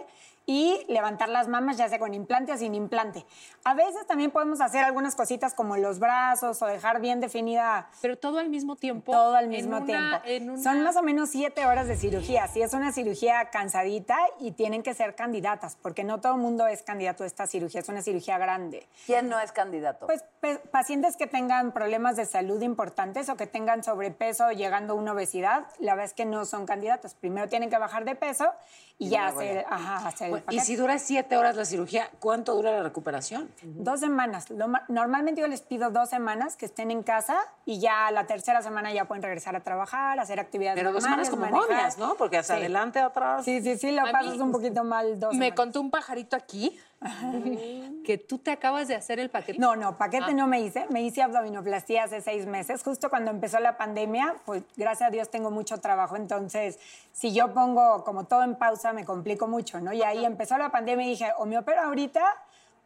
y 0.48 0.86
levantar 0.88 1.30
las 1.30 1.48
mamas 1.48 1.78
ya 1.78 1.90
sea 1.90 1.98
con 2.00 2.14
implante 2.14 2.54
o 2.54 2.58
sin 2.58 2.76
implante. 2.76 3.26
A 3.64 3.74
veces 3.74 4.06
también 4.06 4.30
podemos 4.32 4.62
hacer 4.62 4.84
algunas 4.84 5.16
cositas 5.16 5.54
como 5.54 5.76
los 5.78 5.98
brazos 6.00 6.62
o 6.62 6.66
dejar 6.68 7.02
bien 7.02 7.20
definida 7.20 7.90
Pero 8.02 8.18
todo 8.18 8.38
al 8.40 8.50
mismo 8.50 8.76
tiempo. 8.76 9.12
todo 9.12 9.36
al 9.36 9.46
en 9.46 9.50
mismo 9.50 9.78
una- 9.78 9.86
tiempo. 9.86 10.18
en 10.26 10.50
una- 10.52 10.62
Son 10.62 10.84
más 10.84 10.96
o 10.98 11.02
menos 11.04 11.30
siete 11.30 11.66
horas 11.66 11.88
de 11.88 11.98
cirugía. 11.98 12.48
Sí, 12.48 12.62
es 12.62 12.74
una 12.74 12.92
cirugía 12.92 13.50
cansadita 13.50 14.18
y 14.40 14.52
tienen 14.52 14.84
que 14.84 14.94
ser 14.94 15.16
candidatas, 15.16 15.78
porque 15.82 16.04
no 16.04 16.22
todo 16.22 16.36
el 16.36 16.42
mundo 16.42 16.68
es 16.68 16.84
candidato 16.84 17.24
a 17.24 17.28
esta 17.28 17.48
cirugía, 17.48 17.82
es 17.82 17.90
una 17.90 18.02
cirugía 18.04 18.38
grande. 18.38 18.88
¿Quién 19.06 19.30
no 19.30 19.40
es 19.40 19.52
candidato? 19.52 20.06
Pues 20.06 20.24
pe- 20.42 20.60
pacientes 20.60 21.18
que 21.18 21.26
tengan 21.28 21.72
problemas 21.72 22.16
de 22.18 22.26
salud 22.26 22.62
importantes 22.62 23.30
o 23.30 23.36
que 23.36 23.48
tengan 23.48 23.84
sobrepeso 23.84 24.52
llegando 24.52 24.94
a 24.94 24.96
una 24.98 25.14
obesidad, 25.14 25.66
la 25.80 25.94
verdad 25.96 26.06
es 26.06 26.14
que 26.14 26.26
no 26.26 26.46
son 26.46 26.66
candidatos. 26.68 27.16
Primero 27.16 27.48
tienen 27.50 27.70
que 27.70 27.78
bajar 27.78 28.06
de 28.06 28.16
peso 28.16 28.52
y, 28.98 29.10
ya 29.10 29.28
hacer, 29.28 29.66
ajá, 29.70 30.08
hacer 30.08 30.26
el 30.28 30.32
Bueno, 30.32 30.46
y 30.52 30.60
si 30.62 30.78
dura 30.78 30.98
siete 31.00 31.36
horas 31.36 31.58
la 31.58 31.66
cirugía, 31.66 32.10
¿cuánto 32.22 32.56
dura 32.56 32.72
la 32.72 32.82
recuperación? 32.84 33.52
Dos 33.62 34.00
semanas. 34.00 34.50
Lo 34.50 34.70
ma- 34.70 34.86
normalmente 34.88 35.42
yo 35.42 35.48
les 35.48 35.62
pido 35.62 35.90
dos 35.92 36.10
semanas 36.10 36.56
que 36.56 36.66
estén 36.66 36.92
en 36.92 37.04
casa 37.04 37.38
y 37.66 37.80
ya 37.80 38.10
la 38.12 38.26
tercera 38.26 38.62
semana 38.62 38.94
ya 38.94 39.04
pueden 39.06 39.22
regresar 39.24 39.54
a 39.56 39.60
trabajar, 39.60 40.18
hacer 40.20 40.40
actividades 40.40 40.80
Pero 40.80 40.94
dos 40.94 41.04
semanas 41.04 41.30
como 41.30 41.42
manejar. 41.42 41.68
momias, 41.70 41.98
¿no? 41.98 42.16
Porque 42.16 42.38
hacia 42.38 42.56
Sí. 42.56 42.62
adelante, 42.62 43.00
atrás. 43.00 43.44
Sí, 43.44 43.62
sí, 43.62 43.78
sí, 43.78 43.92
lo 43.92 44.02
A 44.08 44.12
pasas 44.12 44.36
mí 44.38 44.42
un 44.42 44.52
poquito 44.54 44.84
mal 44.86 45.20
dos 45.20 45.32
Me 45.34 45.48
semanas. 45.48 45.56
contó 45.58 45.82
un 45.82 45.92
pajarito 45.92 46.38
aquí 46.38 46.80
que 48.06 48.18
tú 48.18 48.38
te 48.38 48.52
acabas 48.52 48.88
de 48.88 48.96
hacer 48.96 49.20
el 49.20 49.30
paquete. 49.30 49.60
No, 49.60 49.76
no, 49.76 49.98
paquete 49.98 50.28
Ah. 50.30 50.34
no 50.34 50.48
me 50.48 50.62
hice. 50.62 50.86
Me 50.90 51.02
hice 51.02 51.22
abdominoplastía 51.22 52.04
hace 52.06 52.22
seis 52.22 52.46
meses. 52.46 52.82
Justo 52.84 53.10
cuando 53.10 53.32
empezó 53.32 53.60
la 53.60 53.78
pandemia, 53.78 54.36
pues 54.46 54.64
gracias 54.78 55.08
a 55.10 55.12
Dios 55.12 55.30
tengo 55.30 55.52
mucho 55.52 55.80
trabajo. 55.80 56.16
Entonces, 56.16 56.80
si 57.12 57.34
yo 57.34 57.54
pongo 57.54 58.04
como 58.04 58.24
todo 58.26 58.44
en 58.44 58.56
pausa, 58.56 58.85
me 58.94 59.06
complico 59.06 59.48
mucho, 59.48 59.80
¿no? 59.80 59.94
Y 59.94 60.04
ahí 60.04 60.26
empezó 60.26 60.58
la 60.58 60.70
pandemia 60.70 61.06
y 61.06 61.10
dije, 61.12 61.32
o 61.38 61.46
me 61.46 61.58
opero 61.58 61.82
ahorita 61.82 62.36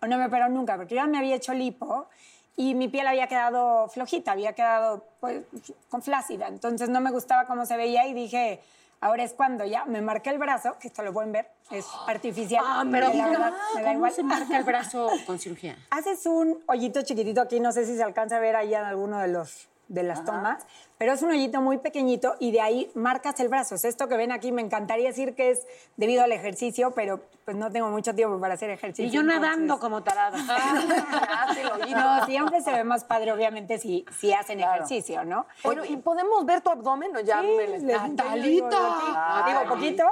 o 0.01 0.07
no 0.07 0.17
me 0.17 0.25
opero 0.25 0.49
nunca, 0.49 0.75
porque 0.77 0.95
yo 0.95 1.01
ya 1.01 1.07
me 1.07 1.17
había 1.17 1.35
hecho 1.35 1.53
lipo 1.53 2.07
y 2.55 2.75
mi 2.75 2.87
piel 2.87 3.07
había 3.07 3.27
quedado 3.27 3.87
flojita, 3.87 4.31
había 4.31 4.53
quedado 4.53 5.05
pues, 5.19 5.43
con 5.89 6.01
flácida. 6.01 6.47
Entonces 6.47 6.89
no 6.89 6.99
me 7.01 7.11
gustaba 7.11 7.45
cómo 7.45 7.65
se 7.65 7.77
veía 7.77 8.07
y 8.07 8.13
dije, 8.13 8.61
ahora 9.01 9.23
es 9.23 9.33
cuando 9.33 9.65
ya 9.65 9.85
me 9.85 10.01
marqué 10.01 10.29
el 10.29 10.37
brazo, 10.37 10.77
que 10.79 10.89
esto 10.89 11.01
lo 11.03 11.13
pueden 11.13 11.31
ver, 11.31 11.49
es 11.71 11.85
artificial. 12.07 12.63
Ah, 12.65 12.83
pero 12.89 13.13
la 13.13 13.27
verdad 13.27 13.53
me 13.75 13.81
da 13.81 13.87
¿cómo 13.87 13.97
igual. 13.97 14.11
se 14.11 14.23
marca 14.23 14.57
el 14.57 14.63
brazo 14.63 15.09
con 15.25 15.39
cirugía? 15.39 15.77
Haces 15.89 16.25
un 16.25 16.61
hoyito 16.67 17.01
chiquitito 17.01 17.41
aquí, 17.41 17.59
no 17.59 17.71
sé 17.71 17.85
si 17.85 17.95
se 17.95 18.03
alcanza 18.03 18.37
a 18.37 18.39
ver 18.39 18.55
ahí 18.55 18.73
en 18.73 18.83
alguno 18.83 19.19
de 19.19 19.29
los 19.29 19.69
de 19.87 20.03
las 20.03 20.23
tomas, 20.23 20.67
pero 20.99 21.13
es 21.13 21.21
un 21.23 21.31
hoyito 21.31 21.59
muy 21.61 21.79
pequeñito 21.79 22.35
y 22.39 22.51
de 22.51 22.61
ahí 22.61 22.91
marcas 22.93 23.39
el 23.39 23.47
brazo. 23.47 23.73
Es 23.75 23.85
esto 23.85 24.07
que 24.07 24.15
ven 24.17 24.31
aquí, 24.31 24.51
me 24.51 24.61
encantaría 24.61 25.07
decir 25.07 25.33
que 25.33 25.49
es 25.49 25.65
debido 25.97 26.23
al 26.23 26.31
ejercicio, 26.33 26.91
pero 26.91 27.21
pues 27.45 27.57
no 27.57 27.71
tengo 27.71 27.87
mucho 27.89 28.13
tiempo 28.13 28.39
para 28.39 28.53
hacer 28.53 28.69
ejercicio. 28.69 29.05
Y 29.05 29.09
yo 29.09 29.21
entonces- 29.21 29.41
nadando 29.41 29.79
como 29.79 30.03
tarada. 30.03 30.37
No, 31.89 32.25
siempre 32.25 32.61
se 32.61 32.71
ve 32.71 32.83
más 32.83 33.03
padre, 33.03 33.31
obviamente, 33.31 33.79
si, 33.79 34.05
si 34.19 34.31
hacen 34.33 34.59
Claro. 34.59 34.75
ejercicio, 34.75 35.23
¿no? 35.25 35.45
Pero, 35.63 35.83
¿y 35.85 35.97
podemos 35.97 36.45
ver 36.45 36.61
tu 36.61 36.69
abdomen 36.69 37.15
o 37.15 37.19
ya 37.21 37.41
me 37.41 37.67
les- 37.67 37.81
les- 37.83 38.01
¡Natalita! 38.01 38.69
Digo, 38.69 39.59
digo, 39.59 39.75
poquito, 39.75 40.03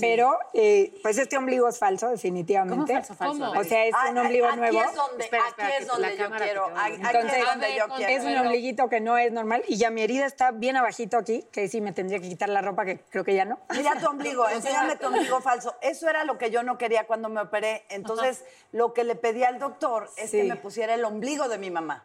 pero 0.00 0.38
eh, 0.52 0.94
pues 1.02 1.18
este 1.18 1.36
ombligo 1.36 1.68
es 1.68 1.78
falso, 1.78 2.08
definitivamente. 2.08 2.76
¿Cómo 2.92 3.04
falso, 3.04 3.14
falso? 3.14 3.60
O 3.60 3.64
sea, 3.64 3.84
es 3.86 3.94
Ah, 3.94 4.08
un 4.10 4.18
ombligo 4.18 4.46
aquí 4.46 4.56
nuevo. 4.58 4.80
es 4.82 4.94
donde, 4.94 5.24
Espera, 5.24 5.42
aquí 5.48 5.72
es 5.80 5.86
donde 5.86 6.16
yo 6.16 6.30
quiero. 6.30 6.66
Aquí, 6.76 6.94
Entonces, 6.94 7.32
es 7.38 7.44
donde 7.46 7.74
yo 7.76 7.84
quiero. 7.96 8.12
Es 8.12 8.24
un 8.24 8.36
ombliguito 8.38 8.88
que 8.88 9.00
no 9.00 9.16
es 9.18 9.32
normal 9.32 9.62
y 9.66 9.76
ya 9.76 9.90
mi 9.90 10.02
herida 10.02 10.25
está 10.26 10.50
bien 10.50 10.76
abajito 10.76 11.16
aquí, 11.16 11.44
que 11.52 11.68
sí 11.68 11.80
me 11.80 11.92
tendría 11.92 12.18
que 12.20 12.28
quitar 12.28 12.48
la 12.48 12.60
ropa, 12.60 12.84
que 12.84 13.00
creo 13.00 13.24
que 13.24 13.34
ya 13.34 13.44
no. 13.44 13.58
Mira 13.70 13.98
tu 13.98 14.06
ombligo, 14.06 14.48
enséñame 14.50 14.96
tu 14.96 15.06
ombligo 15.06 15.40
falso. 15.40 15.76
Eso 15.80 16.08
era 16.08 16.24
lo 16.24 16.38
que 16.38 16.50
yo 16.50 16.62
no 16.62 16.78
quería 16.78 17.06
cuando 17.06 17.28
me 17.28 17.40
operé. 17.40 17.84
Entonces, 17.88 18.44
lo 18.72 18.92
que 18.92 19.04
le 19.04 19.14
pedí 19.16 19.44
al 19.44 19.58
doctor 19.58 20.10
es 20.16 20.30
que 20.30 20.44
me 20.44 20.56
pusiera 20.56 20.94
el 20.94 21.04
ombligo 21.04 21.48
de 21.48 21.58
mi 21.58 21.70
mamá. 21.70 22.04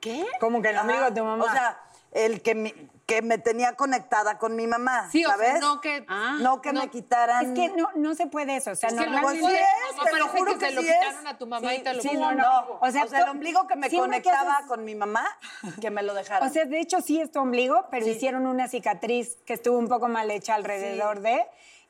¿Qué? 0.00 0.26
Como 0.40 0.62
que 0.62 0.70
el 0.70 0.78
ombligo 0.78 1.04
de 1.04 1.12
tu 1.12 1.24
mamá. 1.24 1.44
O 1.44 1.50
sea, 1.50 1.78
el 2.12 2.42
que 2.42 2.54
me, 2.54 2.74
que 3.06 3.22
me 3.22 3.38
tenía 3.38 3.74
conectada 3.76 4.38
con 4.38 4.54
mi 4.56 4.66
mamá, 4.66 5.08
Sí, 5.10 5.24
o 5.24 5.28
sea, 5.28 5.36
¿sabes? 5.36 5.60
no 5.60 5.80
que- 5.80 6.04
no 6.40 6.60
que 6.60 6.72
me 6.72 6.88
quitaran... 6.88 7.46
Es 7.46 7.52
que 7.70 7.76
no, 7.76 7.88
no 7.96 8.14
se 8.14 8.26
puede 8.26 8.56
eso. 8.56 8.70
O 8.70 8.74
sea, 8.76 8.88
Es 8.88 8.94
que 8.94 9.00
es, 9.04 9.10
mamá 9.10 9.32
te 9.32 10.16
lo 10.18 10.28
juro 10.28 10.52
que 10.54 10.58
que 10.58 10.66
se 10.66 10.72
lo 10.74 10.82
sí 10.82 10.88
quitaron 10.88 11.26
es. 11.26 11.32
a 11.32 11.38
tu 11.38 11.46
mamá 11.46 11.74
y 11.74 11.82
te 11.82 11.94
lo 11.94 12.02
sí, 12.02 12.08
pusieron. 12.08 12.36
no, 12.36 12.42
no. 12.42 12.60
O 12.80 12.86
O 12.86 12.90
sea, 12.90 13.02
el 13.04 13.28
ombligo 13.28 13.66
que 13.66 13.76
me 13.76 13.88
que 13.90 13.96
conectaba 13.98 14.58
haces- 14.58 14.66
con 14.68 14.84
mi 14.84 14.94
mamá, 14.94 15.26
que 15.80 15.90
me 15.90 16.02
lo 16.02 16.14
dejaron. 16.14 16.48
O 16.48 16.52
sea, 16.52 16.64
de 16.66 16.80
hecho 16.80 17.00
sí 17.00 17.20
es 17.20 17.30
tu 17.32 17.40
ombligo, 17.40 17.86
pero 17.90 18.06
hicieron 18.06 18.46
una 18.46 18.68
cicatriz 18.68 19.36
que 19.46 19.54
estuvo 19.54 19.76
un 19.78 19.88
poco 19.88 20.08
mal 20.08 20.30
hecha 20.30 20.54
alrededor 20.54 21.20
de... 21.20 21.46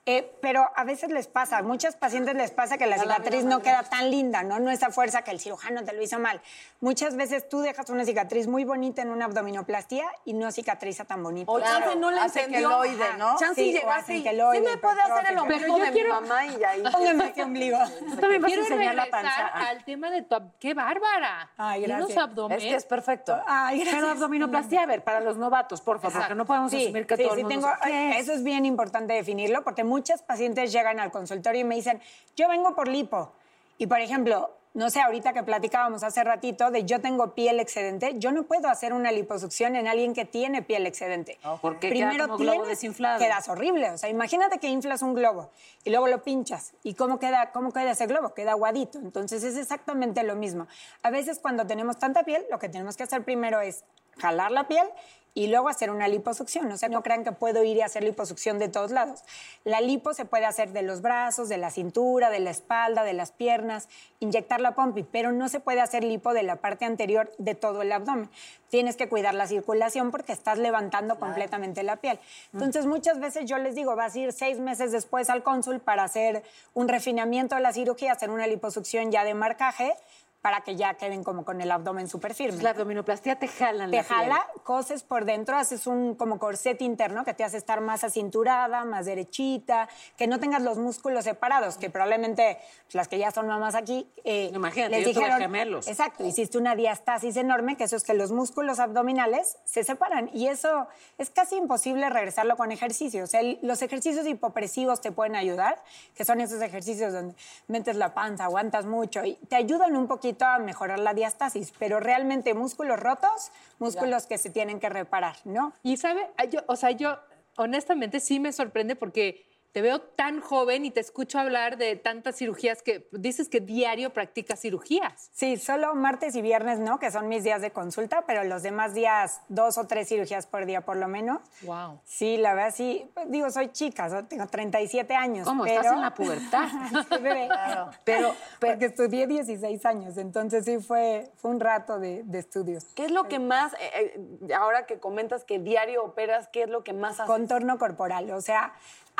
eh, 0.06 0.32
pero 0.40 0.68
a 0.74 0.84
veces 0.84 1.10
les 1.10 1.28
pasa, 1.28 1.58
a 1.58 1.62
muchas 1.62 1.94
pacientes 1.94 2.34
les 2.34 2.50
pasa 2.50 2.78
que 2.78 2.86
la 2.86 2.98
cicatriz 2.98 3.44
no 3.44 3.60
queda 3.62 3.82
tan 3.82 4.10
linda, 4.10 4.42
¿no? 4.42 4.58
No 4.58 4.70
esa 4.70 4.90
fuerza 4.90 5.22
que 5.22 5.30
el 5.30 5.38
cirujano 5.40 5.84
te 5.84 5.92
lo 5.92 6.02
hizo 6.02 6.18
mal. 6.18 6.40
Muchas 6.80 7.16
veces 7.16 7.48
tú 7.48 7.60
dejas 7.60 7.90
una 7.90 8.04
cicatriz 8.04 8.46
muy 8.46 8.64
bonita 8.64 9.02
en 9.02 9.10
una 9.10 9.26
abdominoplastia 9.26 10.06
y 10.24 10.32
no 10.32 10.50
cicatriza 10.52 11.04
tan 11.04 11.22
bonito. 11.22 11.52
O 11.52 11.56
Claro, 11.58 11.80
chance 11.84 11.98
no 11.98 12.10
le 12.10 12.20
hace 12.20 12.40
entendió. 12.44 12.70
Ajá. 12.80 13.16
¿no? 13.18 13.36
Chance 13.38 13.62
Sí, 13.62 13.72
llegaste 13.72 14.14
y, 14.16 14.22
sí 14.22 14.60
me 14.62 14.76
puede 14.78 15.00
hacer 15.02 15.32
el 15.32 15.38
ombligo 15.38 15.78
de 15.78 15.90
quiero- 15.92 16.20
mi 16.20 16.28
mamá 16.28 16.46
y 16.46 16.64
ahí. 16.64 16.82
Póngame 16.92 17.28
ese 17.30 17.42
ombligo. 17.42 17.78
También 18.20 18.42
Quiero 18.42 18.62
enseñar 18.62 18.94
la 18.94 19.04
regresar 19.04 19.10
panza. 19.52 19.68
Al 19.68 19.84
tema 19.84 20.10
de 20.10 20.22
tu... 20.22 20.36
¡Qué 20.58 20.72
bárbara! 20.74 21.50
Ay, 21.56 21.82
gracias. 21.82 22.16
abdomen. 22.18 22.58
es 22.58 22.64
que 22.64 22.74
es 22.74 22.84
perfecto. 22.86 23.38
Ay, 23.46 23.76
gracias. 23.80 23.96
Pero 23.96 24.10
abdominoplastia, 24.10 24.82
a 24.82 24.86
ver, 24.86 25.04
para 25.04 25.20
los 25.20 25.36
novatos, 25.36 25.80
por 25.82 26.00
favor, 26.00 26.18
porque 26.20 26.34
no 26.34 26.46
podemos 26.46 26.70
Sí, 26.70 26.84
asumir 26.84 27.06
que 27.06 27.16
sí, 27.16 27.22
todo 27.24 27.34
sí 27.34 27.40
el 27.42 27.46
mundo 27.46 27.68
tengo-. 27.82 28.16
Eso 28.16 28.32
es 28.32 28.42
bien 28.42 28.64
importante 28.64 29.12
definirlo 29.12 29.62
porque 29.62 29.84
muchas 29.90 30.22
pacientes 30.22 30.72
llegan 30.72 31.00
al 31.00 31.10
consultorio 31.10 31.60
y 31.62 31.64
me 31.64 31.74
dicen, 31.74 32.00
yo 32.36 32.48
vengo 32.48 32.74
por 32.76 32.86
lipo. 32.88 33.32
Y 33.76 33.86
por 33.88 33.98
ejemplo, 34.00 34.50
no 34.72 34.88
sé, 34.88 35.00
ahorita 35.00 35.32
que 35.32 35.42
platicábamos 35.42 36.04
hace 36.04 36.22
ratito 36.22 36.70
de 36.70 36.84
yo 36.84 37.00
tengo 37.00 37.34
piel 37.34 37.58
excedente, 37.58 38.12
yo 38.18 38.30
no 38.30 38.44
puedo 38.44 38.68
hacer 38.68 38.92
una 38.92 39.10
liposucción 39.10 39.74
en 39.74 39.88
alguien 39.88 40.14
que 40.14 40.24
tiene 40.24 40.62
piel 40.62 40.86
excedente. 40.86 41.38
Porque 41.60 41.90
queda 41.90 42.12
como 42.18 42.36
globo 42.36 42.52
tienes- 42.62 42.68
desinflado. 42.68 43.18
Quedas 43.18 43.48
horrible. 43.48 43.90
O 43.90 43.98
sea, 43.98 44.08
imagínate 44.08 44.58
que 44.58 44.68
inflas 44.68 45.02
un 45.02 45.14
globo 45.14 45.50
y 45.82 45.90
luego 45.90 46.06
lo 46.06 46.22
pinchas. 46.22 46.72
¿Y 46.84 46.94
cómo 46.94 47.18
queda, 47.18 47.50
cómo 47.50 47.72
queda 47.72 47.90
ese 47.90 48.06
globo? 48.06 48.32
Queda 48.32 48.52
aguadito. 48.52 48.98
Entonces 49.00 49.42
es 49.42 49.56
exactamente 49.56 50.22
lo 50.22 50.36
mismo. 50.36 50.68
A 51.02 51.10
veces 51.10 51.40
cuando 51.40 51.66
tenemos 51.66 51.98
tanta 51.98 52.22
piel, 52.22 52.46
lo 52.48 52.60
que 52.60 52.68
tenemos 52.68 52.96
que 52.96 53.02
hacer 53.02 53.24
primero 53.24 53.60
es 53.60 53.82
jalar 54.18 54.50
la 54.50 54.68
piel 54.68 54.86
y 55.34 55.46
luego 55.46 55.68
hacer 55.68 55.90
una 55.90 56.08
liposucción. 56.08 56.70
O 56.72 56.76
sea, 56.76 56.88
no 56.88 57.02
crean 57.02 57.24
que 57.24 57.32
puedo 57.32 57.62
ir 57.62 57.76
y 57.76 57.82
hacer 57.82 58.02
liposucción 58.02 58.58
de 58.58 58.68
todos 58.68 58.90
lados. 58.90 59.22
La 59.64 59.80
lipo 59.80 60.12
se 60.14 60.24
puede 60.24 60.44
hacer 60.44 60.72
de 60.72 60.82
los 60.82 61.02
brazos, 61.02 61.48
de 61.48 61.56
la 61.56 61.70
cintura, 61.70 62.30
de 62.30 62.40
la 62.40 62.50
espalda, 62.50 63.04
de 63.04 63.12
las 63.12 63.32
piernas, 63.32 63.88
inyectar 64.18 64.60
la 64.60 64.74
pompi, 64.74 65.02
pero 65.02 65.32
no 65.32 65.48
se 65.48 65.60
puede 65.60 65.80
hacer 65.80 66.04
lipo 66.04 66.34
de 66.34 66.42
la 66.42 66.56
parte 66.56 66.84
anterior 66.84 67.30
de 67.38 67.54
todo 67.54 67.82
el 67.82 67.92
abdomen. 67.92 68.28
Tienes 68.68 68.96
que 68.96 69.08
cuidar 69.08 69.34
la 69.34 69.46
circulación 69.46 70.10
porque 70.10 70.32
estás 70.32 70.58
levantando 70.58 71.18
completamente 71.18 71.82
la 71.82 71.96
piel. 71.96 72.18
Entonces, 72.52 72.86
muchas 72.86 73.18
veces 73.18 73.46
yo 73.46 73.58
les 73.58 73.74
digo, 73.74 73.96
vas 73.96 74.14
a 74.14 74.18
ir 74.18 74.32
seis 74.32 74.58
meses 74.58 74.92
después 74.92 75.30
al 75.30 75.42
cónsul 75.42 75.80
para 75.80 76.04
hacer 76.04 76.42
un 76.74 76.88
refinamiento 76.88 77.56
de 77.56 77.62
la 77.62 77.72
cirugía, 77.72 78.12
hacer 78.12 78.30
una 78.30 78.46
liposucción 78.46 79.10
ya 79.10 79.24
de 79.24 79.34
marcaje, 79.34 79.94
para 80.40 80.62
que 80.62 80.74
ya 80.74 80.94
queden 80.94 81.22
como 81.22 81.44
con 81.44 81.60
el 81.60 81.70
abdomen 81.70 82.08
súper 82.08 82.32
firme. 82.34 82.62
La 82.62 82.70
abdominoplastia 82.70 83.36
te 83.38 83.46
jalan 83.46 83.90
Te 83.90 83.98
la 83.98 84.02
piel. 84.02 84.16
jala, 84.18 84.46
coses 84.64 85.02
por 85.02 85.26
dentro, 85.26 85.56
haces 85.58 85.86
un 85.86 86.14
como 86.14 86.38
corset 86.38 86.80
interno 86.80 87.24
que 87.26 87.34
te 87.34 87.44
hace 87.44 87.58
estar 87.58 87.82
más 87.82 88.04
acinturada, 88.04 88.84
más 88.86 89.04
derechita, 89.04 89.88
que 90.16 90.26
no 90.26 90.40
tengas 90.40 90.62
los 90.62 90.78
músculos 90.78 91.24
separados, 91.24 91.76
que 91.76 91.90
probablemente 91.90 92.56
pues, 92.84 92.94
las 92.94 93.08
que 93.08 93.18
ya 93.18 93.30
son 93.32 93.48
mamás 93.48 93.74
aquí 93.74 94.08
eh, 94.24 94.50
Imagínate, 94.54 94.96
les 94.96 95.06
yo 95.08 95.12
tuve 95.12 95.24
dijeron, 95.24 95.40
gemelos. 95.42 95.88
exacto, 95.88 96.24
hiciste 96.24 96.56
una 96.56 96.74
diastasis 96.74 97.36
enorme, 97.36 97.76
que 97.76 97.84
eso 97.84 97.96
es 97.96 98.04
que 98.04 98.14
los 98.14 98.32
músculos 98.32 98.78
abdominales 98.78 99.58
se 99.64 99.84
separan 99.84 100.30
y 100.32 100.46
eso 100.48 100.86
es 101.18 101.28
casi 101.28 101.56
imposible 101.56 102.08
regresarlo 102.08 102.56
con 102.56 102.72
ejercicio. 102.72 103.24
O 103.24 103.26
sea, 103.26 103.40
el- 103.40 103.58
los 103.60 103.82
ejercicios 103.82 104.26
hipopresivos 104.26 105.02
te 105.02 105.12
pueden 105.12 105.36
ayudar, 105.36 105.82
que 106.14 106.24
son 106.24 106.40
esos 106.40 106.62
ejercicios 106.62 107.12
donde 107.12 107.34
metes 107.68 107.96
la 107.96 108.14
panza, 108.14 108.44
aguantas 108.44 108.86
mucho 108.86 109.22
y 109.22 109.34
te 109.48 109.56
ayudan 109.56 109.96
un 109.96 110.06
poquito 110.08 110.29
a 110.40 110.58
mejorar 110.58 110.98
la 110.98 111.14
diastasis, 111.14 111.72
pero 111.78 112.00
realmente 112.00 112.54
músculos 112.54 112.98
rotos, 112.98 113.52
músculos 113.78 114.26
que 114.26 114.38
se 114.38 114.50
tienen 114.50 114.80
que 114.80 114.88
reparar, 114.88 115.36
¿no? 115.44 115.72
Y 115.82 115.96
sabe, 115.96 116.30
yo, 116.50 116.60
o 116.66 116.76
sea, 116.76 116.90
yo 116.90 117.18
honestamente 117.56 118.20
sí 118.20 118.40
me 118.40 118.52
sorprende 118.52 118.96
porque 118.96 119.49
te 119.72 119.82
veo 119.82 120.00
tan 120.00 120.40
joven 120.40 120.84
y 120.84 120.90
te 120.90 121.00
escucho 121.00 121.38
hablar 121.38 121.76
de 121.76 121.94
tantas 121.96 122.36
cirugías 122.36 122.82
que 122.82 123.08
dices 123.12 123.48
que 123.48 123.60
diario 123.60 124.10
practicas 124.12 124.60
cirugías. 124.60 125.30
Sí, 125.32 125.56
solo 125.56 125.94
martes 125.94 126.34
y 126.34 126.42
viernes 126.42 126.80
no, 126.80 126.98
que 126.98 127.10
son 127.10 127.28
mis 127.28 127.44
días 127.44 127.62
de 127.62 127.70
consulta, 127.70 128.24
pero 128.26 128.42
los 128.44 128.62
demás 128.62 128.94
días 128.94 129.40
dos 129.48 129.78
o 129.78 129.86
tres 129.86 130.08
cirugías 130.08 130.46
por 130.46 130.66
día 130.66 130.80
por 130.80 130.96
lo 130.96 131.06
menos. 131.06 131.40
Wow. 131.62 132.00
Sí, 132.04 132.36
la 132.36 132.54
verdad 132.54 132.74
sí. 132.74 133.08
Pues, 133.14 133.30
digo, 133.30 133.50
soy 133.50 133.68
chica, 133.68 134.10
so- 134.10 134.24
tengo 134.24 134.46
37 134.46 135.14
años. 135.14 135.46
¿Cómo? 135.46 135.64
pero... 135.64 135.76
Estás 135.80 135.92
en 135.94 136.00
la 136.00 136.14
pubertad. 136.14 136.68
Sí, 137.10 137.16
bebé. 137.22 137.48
Pero, 138.04 138.34
porque 138.58 138.86
estudié 138.86 139.26
16 139.26 139.84
años, 139.86 140.16
entonces 140.16 140.64
sí 140.64 140.78
fue, 140.78 141.30
fue 141.36 141.50
un 141.50 141.60
rato 141.60 141.98
de, 141.98 142.22
de 142.24 142.38
estudios. 142.38 142.84
¿Qué 142.94 143.04
es 143.04 143.10
lo 143.10 143.28
que 143.28 143.38
más, 143.38 143.72
eh, 143.74 144.20
eh, 144.48 144.54
ahora 144.54 144.86
que 144.86 144.98
comentas 144.98 145.44
que 145.44 145.58
diario 145.58 146.04
operas, 146.04 146.48
qué 146.52 146.62
es 146.64 146.68
lo 146.68 146.82
que 146.84 146.92
más 146.92 147.14
haces? 147.20 147.26
Contorno 147.26 147.78
corporal, 147.78 148.30
o 148.30 148.40
sea, 148.40 148.72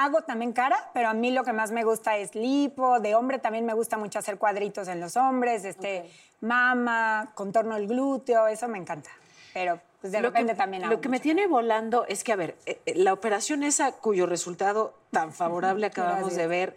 hago 0.05 0.23
también 0.23 0.53
cara, 0.53 0.91
pero 0.95 1.09
a 1.09 1.15
mí 1.15 1.31
lo 1.31 1.45
que 1.45 1.53
más 1.53 1.71
me 1.71 1.85
gusta 1.85 2.17
es 2.17 2.35
lipo, 2.35 3.01
de 3.01 3.15
hombre 3.15 3.39
también 3.39 3.67
me 3.67 3.75
gusta 3.75 3.99
mucho 3.99 4.19
hacer 4.19 4.39
cuadritos 4.39 4.89
en 4.89 5.01
los 5.01 5.17
hombres, 5.17 5.65
este, 5.65 6.11
mama, 6.41 7.31
contorno 7.35 7.77
el 7.77 7.87
glúteo, 7.87 8.47
eso 8.47 8.69
me 8.69 8.79
encanta. 8.79 9.11
Pero 9.53 9.81
pues 10.01 10.13
de 10.13 10.21
Lo 10.21 10.29
repente 10.29 10.53
que, 10.53 10.59
también 10.59 10.85
hago 10.85 10.95
Lo 10.95 11.01
que 11.01 11.09
me 11.09 11.21
tiene 11.21 11.47
volando 11.47 12.07
es 12.07 12.25
que, 12.25 12.33
a 12.33 12.37
ver, 12.37 12.57
eh, 12.65 12.81
eh, 12.87 12.95
la 12.97 13.13
operación 13.13 13.63
esa 13.63 13.93
cuyo 13.93 14.27
resultado 14.27 14.95
tan 15.11 15.33
favorable 15.35 15.87
acabamos 15.87 16.21
Gracias. 16.21 16.39
de 16.39 16.47
ver, 16.47 16.77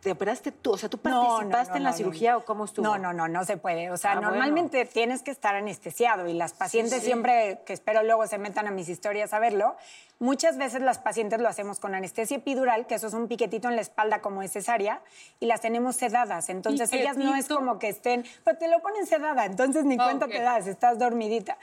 ¿te 0.00 0.10
operaste 0.12 0.52
tú? 0.52 0.72
O 0.72 0.78
sea, 0.78 0.88
¿tú 0.88 0.98
No, 1.04 1.10
no, 1.10 1.26
participaste 1.28 1.70
no, 1.72 1.76
en 1.78 1.82
la 1.84 1.90
no, 1.90 1.96
cirugía 1.96 2.32
no. 2.32 2.38
o 2.38 2.44
cómo 2.44 2.64
estuvo? 2.64 2.84
No, 2.84 2.98
no, 2.98 3.12
no, 3.12 3.28
no 3.28 3.44
se 3.44 3.56
puede. 3.56 3.90
O 3.90 3.96
sea, 3.96 4.12
Ah, 4.12 4.14
bueno. 4.16 4.30
normalmente 4.30 4.84
tienes 4.84 5.22
que 5.22 5.30
estar 5.30 5.54
anestesiado 5.54 6.28
y 6.28 6.32
las 6.34 6.52
pacientes 6.52 7.00
sí. 7.00 7.06
siempre, 7.06 7.60
que 7.66 7.72
espero 7.72 8.02
luego 8.02 8.26
se 8.26 8.38
metan 8.38 8.66
a 8.66 8.70
mis 8.70 8.88
historias 8.88 9.32
a 9.34 9.38
verlo, 9.38 9.76
muchas 10.20 10.56
veces 10.58 10.82
las 10.82 10.98
pacientes 10.98 11.40
lo 11.40 11.48
hacemos 11.48 11.78
con 11.80 11.94
anestesia 11.94 12.36
epidural, 12.38 12.86
que 12.86 12.94
eso 12.96 13.06
es 13.06 13.14
un 13.14 13.28
piquetito 13.28 13.68
en 13.68 13.76
la 13.76 13.82
espalda 13.82 14.20
como 14.20 14.42
es 14.42 14.52
cesárea, 14.52 15.00
y 15.40 15.46
las 15.46 15.60
tenemos 15.60 15.96
sedadas. 15.96 16.48
Entonces 16.48 16.92
ellas 16.92 17.16
no 17.16 17.34
es 17.36 17.46
como 17.48 17.78
que 17.78 17.88
estén, 17.88 18.24
pero 18.44 18.58
te 18.58 18.68
lo 18.68 18.80
ponen 18.80 19.06
sedada, 19.06 19.44
entonces 19.44 19.84
ni 19.84 19.96
Ah, 19.98 20.04
cuenta 20.04 20.26
te 20.28 20.40
das, 20.40 20.66
estás 20.66 20.98
dormidita. 20.98 21.56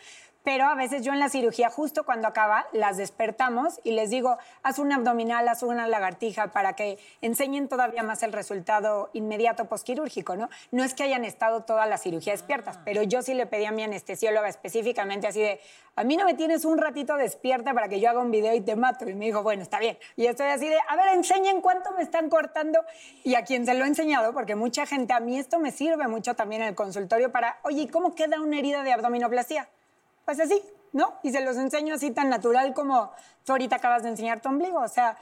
Pero 0.46 0.66
a 0.66 0.76
veces 0.76 1.02
yo 1.02 1.12
en 1.12 1.20
la 1.20 1.28
cirugía, 1.28 1.72
justo 1.72 2.06
cuando 2.06 2.28
acaba, 2.28 2.68
las 2.72 2.98
despertamos 2.98 3.80
y 3.84 3.92
les 3.92 4.12
digo, 4.12 4.38
haz 4.62 4.78
una 4.78 4.96
abdominal, 4.96 5.48
haz 5.48 5.64
una 5.64 5.88
lagartija 5.88 6.52
para 6.52 6.74
que 6.74 7.00
enseñen 7.22 7.68
todavía 7.68 8.04
más 8.04 8.22
el 8.22 8.32
resultado 8.32 9.10
inmediato 9.14 9.66
posquirúrgico, 9.66 10.36
¿no? 10.36 10.50
No 10.72 10.84
es 10.84 10.94
que 10.94 11.02
hayan 11.02 11.26
estado 11.26 11.64
toda 11.64 11.88
la 11.88 11.98
cirugía 11.98 12.34
despiertas, 12.34 12.78
pero 12.86 13.02
yo 13.02 13.24
sí 13.24 13.34
le 13.34 13.48
pedí 13.48 13.66
a 13.66 13.72
mi 13.72 13.82
anestesióloga 13.82 14.48
específicamente 14.48 15.26
así 15.26 15.42
de, 15.42 15.60
a 15.96 16.04
mí 16.04 16.16
no 16.16 16.26
me 16.26 16.36
tienes 16.36 16.64
un 16.64 16.78
ratito 16.78 17.18
despierta 17.18 17.74
para 17.74 17.88
que 17.88 18.00
yo 18.00 18.10
haga 18.10 18.20
un 18.20 18.30
video 18.30 18.54
y 18.54 18.62
te 18.62 18.76
mato. 18.76 19.10
Y 19.10 19.16
me 19.16 19.26
dijo, 19.26 19.42
bueno, 19.42 19.64
está 19.64 19.80
bien. 19.80 19.98
Y 20.16 20.28
estoy 20.28 20.48
así 20.48 20.68
de, 20.68 20.78
a 20.88 20.96
ver, 20.96 21.08
enseñen 21.16 21.62
cuánto 21.62 21.92
me 21.94 22.04
están 22.04 22.30
cortando. 22.30 22.80
Y 23.24 23.34
a 23.36 23.44
quien 23.46 23.66
se 23.66 23.74
lo 23.74 23.86
he 23.86 23.88
enseñado, 23.88 24.34
porque 24.34 24.56
mucha 24.56 24.86
gente, 24.86 25.14
a 25.14 25.20
mí 25.22 25.40
esto 25.40 25.58
me 25.58 25.72
sirve 25.72 26.08
mucho 26.08 26.36
también 26.36 26.62
en 26.62 26.68
el 26.68 26.76
consultorio 26.76 27.32
para, 27.32 27.60
oye, 27.64 27.84
¿y 27.84 27.88
cómo 27.88 28.14
queda 28.14 28.42
una 28.42 28.60
herida 28.60 28.84
de 28.84 28.92
abdominoplastia? 28.92 29.70
Pues 30.26 30.40
así, 30.40 30.62
¿no? 30.92 31.16
Y 31.24 31.32
se 31.32 31.42
los 31.42 31.58
enseño 31.58 31.96
así 31.96 32.12
tan 32.12 32.30
natural 32.30 32.74
como 32.74 33.12
tú 33.46 33.54
ahorita 33.54 33.76
acabas 33.78 34.04
de 34.04 34.10
enseñar 34.10 34.42
tu 34.42 34.50
ombligo. 34.50 34.80
O 34.80 34.88
sea, 34.88 35.18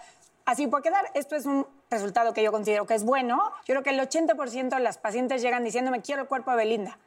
así 0.45 0.67
puede 0.67 0.83
quedar. 0.83 1.05
Esto 1.13 1.35
es 1.35 1.45
un 1.45 1.67
resultado 1.89 2.33
que 2.33 2.41
yo 2.43 2.51
considero 2.51 2.85
que 2.85 2.95
es 2.95 3.03
bueno. 3.03 3.37
Yo 3.65 3.73
creo 3.75 3.83
que 3.83 3.89
el 3.91 3.99
80% 3.99 4.69
de 4.69 4.79
las 4.79 4.97
pacientes 4.97 5.41
llegan 5.41 5.63
diciéndome, 5.63 6.01
quiero 6.01 6.21
el 6.23 6.27
cuerpo 6.27 6.51
de 6.51 6.57
Belinda. 6.57 6.97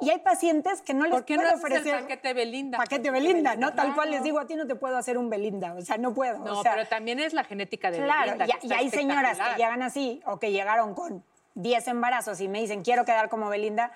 Y 0.00 0.10
hay 0.10 0.18
pacientes 0.18 0.80
que 0.80 0.94
no 0.94 1.04
les 1.06 1.12
¿Por 1.12 1.24
qué 1.24 1.34
no 1.34 1.42
puedo 1.42 1.54
el 1.54 1.58
ofrecer 1.58 2.00
paquete 2.02 2.32
Belinda? 2.32 2.78
paquete 2.78 3.10
Belinda, 3.10 3.56
¿no? 3.56 3.74
Tal 3.74 3.94
cual 3.94 4.06
Claro. 4.08 4.10
les 4.12 4.22
digo, 4.22 4.38
a 4.38 4.46
ti 4.46 4.54
no 4.54 4.64
te 4.66 4.76
puedo 4.76 4.96
hacer 4.96 5.18
un 5.18 5.28
Belinda, 5.28 5.74
o 5.74 5.80
sea, 5.80 5.98
no 5.98 6.14
puedo. 6.14 6.38
No, 6.38 6.60
o 6.60 6.62
sea, 6.62 6.74
pero 6.74 6.86
también 6.86 7.18
es 7.18 7.32
la 7.32 7.42
genética 7.42 7.90
de 7.90 7.98
Claro, 7.98 8.32
Belinda. 8.32 8.44
y, 8.46 8.48
que 8.48 8.58
y 8.66 8.70
está 8.70 8.78
hay 8.78 8.90
señoras 8.90 9.38
que 9.38 9.56
llegan 9.56 9.82
así 9.82 10.22
o 10.24 10.38
que 10.38 10.52
llegaron 10.52 10.94
con 10.94 11.24
10 11.56 11.88
embarazos 11.88 12.40
y 12.40 12.46
me 12.46 12.60
dicen, 12.60 12.82
quiero 12.82 13.04
quedar 13.04 13.28
como 13.28 13.48
Belinda, 13.48 13.90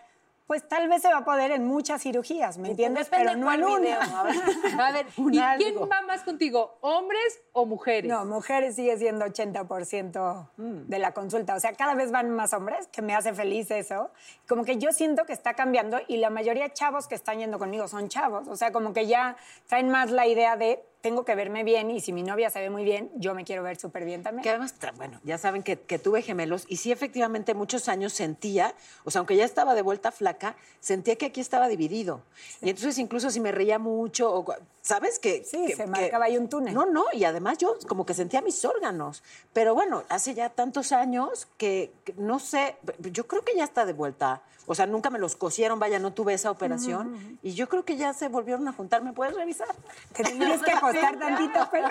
pues 0.46 0.66
tal 0.68 0.88
vez 0.88 1.00
se 1.02 1.08
va 1.08 1.18
a 1.18 1.24
poder 1.24 1.50
en 1.52 1.64
muchas 1.66 2.02
cirugías, 2.02 2.58
¿me 2.58 2.70
entiendes? 2.70 3.10
Depende 3.10 3.26
Pero 3.30 3.38
no 3.40 3.46
cuál 3.46 3.60
en 3.60 3.66
una. 3.66 3.78
video, 3.78 4.00
a 4.00 4.22
ver. 4.24 4.34
A 4.80 4.92
ver, 4.92 5.06
Un 5.16 5.34
¿y 5.34 5.38
algo. 5.38 5.64
quién 5.64 5.76
va 5.90 6.00
más 6.02 6.22
contigo? 6.22 6.76
¿Hombres 6.80 7.40
o 7.52 7.64
mujeres? 7.66 8.10
No, 8.10 8.24
mujeres 8.24 8.74
sigue 8.76 8.96
siendo 8.98 9.24
80% 9.24 10.48
de 10.56 10.98
la 10.98 11.12
consulta. 11.12 11.54
O 11.54 11.60
sea, 11.60 11.72
cada 11.72 11.94
vez 11.94 12.10
van 12.10 12.30
más 12.30 12.52
hombres, 12.52 12.88
que 12.88 13.02
me 13.02 13.14
hace 13.14 13.32
feliz 13.32 13.70
eso. 13.70 14.10
Como 14.48 14.64
que 14.64 14.78
yo 14.78 14.92
siento 14.92 15.24
que 15.24 15.32
está 15.32 15.54
cambiando 15.54 15.98
y 16.08 16.16
la 16.18 16.30
mayoría 16.30 16.64
de 16.64 16.72
chavos 16.72 17.06
que 17.08 17.14
están 17.14 17.38
yendo 17.38 17.58
conmigo 17.58 17.88
son 17.88 18.08
chavos. 18.08 18.48
O 18.48 18.56
sea, 18.56 18.72
como 18.72 18.92
que 18.92 19.06
ya 19.06 19.36
traen 19.68 19.88
más 19.90 20.10
la 20.10 20.26
idea 20.26 20.56
de 20.56 20.84
tengo 21.02 21.24
que 21.24 21.34
verme 21.34 21.64
bien 21.64 21.90
y 21.90 22.00
si 22.00 22.12
mi 22.12 22.22
novia 22.22 22.48
se 22.48 22.60
ve 22.60 22.70
muy 22.70 22.84
bien, 22.84 23.10
yo 23.16 23.34
me 23.34 23.44
quiero 23.44 23.64
ver 23.64 23.76
súper 23.76 24.04
bien 24.04 24.22
también. 24.22 24.44
Que 24.44 24.50
además, 24.50 24.74
bueno, 24.96 25.20
ya 25.24 25.36
saben 25.36 25.64
que, 25.64 25.78
que 25.78 25.98
tuve 25.98 26.22
gemelos 26.22 26.64
y 26.68 26.76
sí, 26.76 26.92
efectivamente, 26.92 27.54
muchos 27.54 27.88
años 27.88 28.12
sentía, 28.12 28.72
o 29.04 29.10
sea, 29.10 29.18
aunque 29.18 29.34
ya 29.36 29.44
estaba 29.44 29.74
de 29.74 29.82
vuelta 29.82 30.12
flaca, 30.12 30.54
sentía 30.80 31.16
que 31.16 31.26
aquí 31.26 31.40
estaba 31.40 31.66
dividido. 31.66 32.22
Y 32.62 32.70
entonces, 32.70 32.98
incluso 32.98 33.30
si 33.30 33.40
me 33.40 33.50
reía 33.50 33.80
mucho, 33.80 34.32
o, 34.32 34.46
¿sabes? 34.80 35.18
Que, 35.18 35.44
Sí, 35.44 35.66
que- 35.66 35.74
se 35.76 35.84
que- 35.84 35.90
marcaba 35.90 36.26
ahí 36.26 36.38
un 36.38 36.48
túnel. 36.48 36.72
No, 36.72 36.86
no, 36.86 37.04
y 37.12 37.24
además 37.24 37.58
yo 37.58 37.76
como 37.88 38.06
que 38.06 38.14
sentía 38.14 38.40
mis 38.40 38.64
órganos. 38.64 39.24
Pero 39.52 39.74
bueno, 39.74 40.04
hace 40.08 40.34
ya 40.34 40.50
tantos 40.50 40.92
años 40.92 41.48
que, 41.56 41.92
que 42.04 42.14
no 42.16 42.38
sé, 42.38 42.76
yo 43.00 43.26
creo 43.26 43.42
que 43.44 43.56
ya 43.56 43.64
está 43.64 43.84
de 43.84 43.92
vuelta. 43.92 44.42
O 44.66 44.74
sea, 44.74 44.86
nunca 44.86 45.10
me 45.10 45.18
los 45.18 45.34
cosieron, 45.36 45.78
vaya, 45.78 45.98
no 45.98 46.12
tuve 46.12 46.34
esa 46.34 46.50
operación. 46.50 47.38
Y 47.42 47.54
yo 47.54 47.68
creo 47.68 47.84
que 47.84 47.96
ya 47.96 48.12
se 48.12 48.28
volvieron 48.28 48.66
a 48.68 48.72
juntar. 48.72 49.02
¿Me 49.02 49.12
puedes 49.12 49.34
revisar? 49.34 49.68
Te 50.14 50.22
tienes 50.22 50.62
que 50.62 50.70
acostar 50.72 51.18
tantito, 51.18 51.68
pero... 51.72 51.88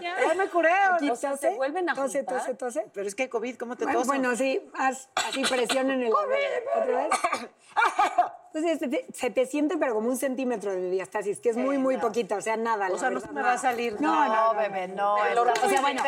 Ya 0.00 0.34
me 0.36 0.48
curé. 0.48 0.72
O 1.10 1.16
sea, 1.16 1.36
se 1.36 1.54
vuelven 1.54 1.88
a 1.88 1.94
tose, 1.94 2.18
juntar. 2.18 2.40
tose, 2.40 2.54
tose. 2.54 2.86
Pero 2.92 3.06
es 3.06 3.14
que 3.14 3.28
COVID, 3.28 3.56
¿cómo 3.56 3.76
te 3.76 3.84
Bueno, 3.84 4.00
toso? 4.00 4.08
bueno, 4.08 4.34
sí, 4.36 4.60
haz 4.74 5.08
así 5.14 5.42
presión 5.42 5.90
en 5.90 6.02
el... 6.02 6.12
¿Otra 6.12 6.96
vez? 6.96 7.10
Entonces 8.52 8.80
se 8.80 8.88
te, 8.88 9.06
se 9.12 9.30
te 9.30 9.46
siente 9.46 9.76
pero 9.76 9.94
como 9.94 10.08
un 10.08 10.16
centímetro 10.16 10.72
de 10.72 10.90
diastasis, 10.90 11.38
que 11.38 11.50
es 11.50 11.56
muy, 11.56 11.78
muy 11.78 11.98
poquito, 11.98 12.34
o 12.34 12.40
sea, 12.40 12.56
nada. 12.56 12.88
O 12.88 12.94
la 12.94 12.98
sea, 12.98 13.10
no 13.10 13.20
se 13.20 13.30
me 13.30 13.42
va 13.42 13.52
a 13.52 13.58
salir. 13.58 14.00
No, 14.00 14.28
no, 14.28 14.52
no, 14.52 14.58
bebé, 14.58 14.88
no. 14.88 15.14
O 15.14 15.68
sea, 15.68 15.80
bueno, 15.80 16.02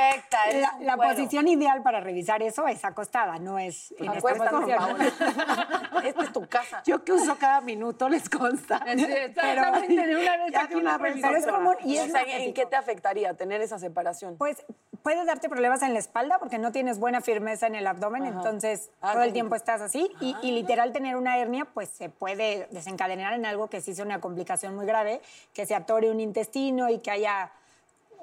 la, 0.81 0.97
posición 0.97 1.47
ideal 1.47 1.83
para 1.83 2.01
revisar 2.01 2.43
eso 2.43 2.67
es 2.67 2.85
acostada, 2.85 3.39
no 3.39 3.59
es 3.59 3.95
en 3.99 4.13
esta 4.13 4.35
posición. 4.51 4.97
Esta 6.05 6.23
es 6.25 6.33
tu 6.33 6.49
casa. 6.49 6.83
Yo 6.85 7.05
que 7.05 7.13
uso 7.13 7.37
cada 7.39 7.61
minuto, 7.61 8.09
les 8.09 8.29
consta. 8.29 8.81
De 8.81 10.77
una 10.77 10.99
vez 10.99 11.17
Pero 11.21 11.37
es 11.37 11.47
común 11.47 11.77
y 11.85 11.99
O 11.99 12.03
es 12.03 12.11
sea, 12.11 12.23
¿en 12.23 12.55
qué 12.55 12.67
te 12.67 12.77
afectaría 12.77 13.35
tener 13.35 13.61
esa 13.61 13.79
separación? 13.79 14.37
Pues 14.37 14.65
puede 15.03 15.25
darte 15.25 15.49
problemas 15.49 15.83
en 15.83 15.93
la 15.93 16.01
espalda 16.01 16.39
porque 16.39 16.59
no 16.59 16.73
tienes 16.73 16.99
buena 16.99 17.21
firmeza 17.21 17.67
en 17.67 17.75
el 17.75 17.87
abdomen, 17.87 18.25
entonces 18.25 18.91
Ah, 19.01 19.13
todo 19.13 19.23
el 19.23 19.33
tiempo 19.33 19.55
estás 19.55 19.81
así 19.81 20.11
y, 20.21 20.37
y 20.43 20.53
literal 20.53 20.93
tener 20.93 21.17
una 21.17 21.39
hernia 21.39 21.65
pues 21.65 21.89
se 21.89 22.09
puede 22.09 22.32
desencadenar 22.37 23.33
en 23.35 23.47
algo 23.47 23.69
que 23.69 23.81
sí 23.81 23.95
sea 23.95 24.05
una 24.05 24.21
complicación 24.21 24.75
muy 24.75 24.87
grave, 24.87 25.21
que 25.53 25.67
se 25.67 25.75
atore 25.75 26.11
un 26.11 26.21
intestino 26.21 26.89
y 26.91 26.99
que 26.99 27.11
haya 27.11 27.51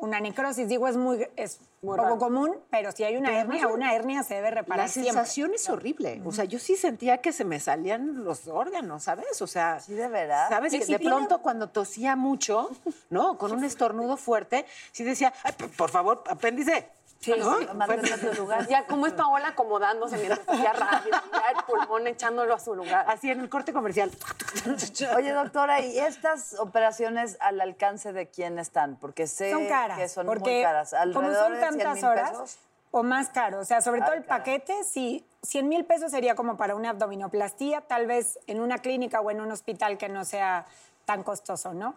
una 0.02 0.20
necrosis. 0.22 0.68
Digo, 0.70 0.88
es 0.88 0.96
muy 0.96 1.28
es 1.36 1.60
Muy 1.82 1.98
poco 1.98 2.04
raro. 2.04 2.18
común, 2.20 2.56
pero 2.70 2.92
si 2.94 3.04
hay 3.04 3.18
una 3.18 3.30
Pero 3.30 3.42
hernia, 3.42 3.68
una 3.68 3.94
hernia 3.94 4.24
se 4.24 4.36
debe 4.36 4.52
reparar 4.52 4.86
La 4.86 4.88
siempre. 4.88 5.12
sensación 5.14 5.54
es 5.54 5.70
horrible. 5.70 6.22
O 6.26 6.32
sea, 6.32 6.46
yo 6.46 6.58
sí 6.58 6.78
sentía 6.78 7.18
que 7.20 7.34
se 7.34 7.44
me 7.44 7.60
salían 7.60 8.24
los 8.24 8.48
órganos, 8.48 9.04
¿sabes? 9.04 9.42
O 9.42 9.48
sea, 9.48 9.80
Sí, 9.82 9.94
de 9.94 10.08
verdad. 10.08 10.48
¿Sabes? 10.50 10.72
Que 10.72 10.80
de 10.80 10.86
tiene- 10.86 11.04
pronto 11.06 11.42
cuando 11.42 11.68
tosía 11.70 12.16
mucho, 12.16 12.70
¿no? 13.10 13.38
Con 13.38 13.52
un 13.52 13.64
estornudo 13.66 14.16
fuerte, 14.16 14.66
sí 14.94 15.04
decía, 15.04 15.34
Ay, 15.44 15.54
por 15.78 15.90
favor, 15.90 16.24
apéndice. 16.30 16.88
Sí, 17.20 17.34
¿no? 17.38 17.60
sí, 17.60 17.66
tu 17.66 18.42
lugar. 18.42 18.66
Ya, 18.68 18.86
¿cómo 18.86 19.06
es 19.06 19.14
Paola 19.14 19.50
acomodándose 19.50 20.18
mientras 20.18 20.40
hacía 20.48 20.72
radio? 20.72 21.12
Ya 21.12 21.44
el 21.58 21.64
pulmón 21.66 22.08
echándolo 22.08 22.54
a 22.54 22.60
su 22.60 22.76
lugar. 22.76 23.06
Así 23.10 23.30
en 23.30 23.42
el 23.42 23.50
corte 23.50 23.74
comercial. 23.74 24.10
Oye, 25.18 25.34
doctora, 25.34 25.82
¿y 25.82 26.00
estas 26.00 26.58
operaciones 26.60 27.38
al 27.42 27.60
alcance 27.60 28.14
de 28.14 28.28
quién 28.28 28.58
están? 28.58 28.96
Porque 28.96 29.28
sé 29.28 29.52
son 29.52 29.68
caras. 29.68 29.98
que 29.98 30.08
son 30.08 30.28
porque 30.28 30.50
muy 30.50 30.64
caras. 30.64 30.92
como 30.92 31.02
¿Alrededor 31.02 31.44
son 31.44 31.54
de 31.54 31.60
100 31.60 31.70
tantas 31.70 31.96
mil 31.96 32.06
horas, 32.06 32.30
pesos? 32.32 32.58
o 32.92 33.04
más 33.04 33.30
caro. 33.30 33.60
O 33.60 33.66
sea, 33.66 33.82
sobre 33.82 34.00
todo 34.02 34.14
el 34.14 34.24
paquete, 34.24 34.86
sí, 34.86 35.26
100 35.44 35.68
mil 35.68 35.84
pesos 35.84 36.12
sería 36.12 36.36
como 36.36 36.56
para 36.56 36.76
una 36.76 36.92
abdominoplastía, 36.92 37.82
tal 37.82 38.08
vez 38.08 38.40
en 38.48 38.62
una 38.62 38.78
clínica 38.78 39.20
o 39.20 39.30
en 39.30 39.42
un 39.42 39.52
hospital 39.52 39.98
que 39.98 40.08
no 40.08 40.24
sea 40.24 40.66
tan 41.04 41.24
costoso, 41.24 41.74
¿no? 41.74 41.96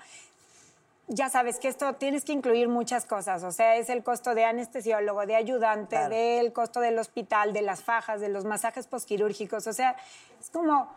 Ya 1.14 1.28
sabes 1.28 1.58
que 1.58 1.68
esto 1.68 1.92
tienes 1.96 2.24
que 2.24 2.32
incluir 2.32 2.68
muchas 2.68 3.04
cosas, 3.04 3.42
o 3.42 3.52
sea, 3.52 3.76
es 3.76 3.90
el 3.90 4.02
costo 4.02 4.34
de 4.34 4.46
anestesiólogo, 4.46 5.26
de 5.26 5.36
ayudante, 5.36 5.96
Claro. 5.96 6.14
del 6.14 6.52
costo 6.54 6.80
del 6.80 6.98
hospital, 6.98 7.52
de 7.52 7.60
las 7.60 7.82
fajas, 7.82 8.20
de 8.22 8.30
los 8.30 8.46
masajes 8.46 8.86
posquirúrgicos, 8.86 9.66
o 9.66 9.74
sea, 9.74 9.94
es 10.40 10.48
como 10.48 10.90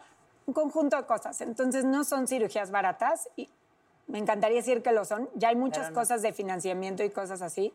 un 0.46 0.54
conjunto 0.54 0.96
de 0.96 1.06
cosas. 1.06 1.42
Entonces, 1.42 1.84
no 1.84 2.06
son 2.06 2.28
cirugías 2.30 2.72
baratas 2.72 3.28
y 3.36 3.50
me 4.08 4.20
encantaría 4.20 4.58
decir 4.58 4.82
que 4.82 4.94
lo 4.94 5.04
son. 5.04 5.30
Ya 5.36 5.50
hay 5.50 5.56
muchas 5.58 5.90
no. 5.90 5.96
cosas 5.96 6.22
de 6.22 6.32
financiamiento 6.32 7.04
y 7.04 7.10
cosas 7.10 7.42
así, 7.42 7.74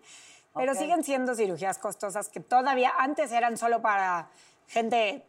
pero 0.55 0.75
siguen 0.75 1.05
siendo 1.05 1.35
cirugías 1.35 1.77
costosas 1.79 2.31
que 2.31 2.41
todavía 2.41 2.93
antes 2.99 3.33
eran 3.33 3.59
solo 3.59 3.83
para 3.83 4.31
gente 4.67 5.27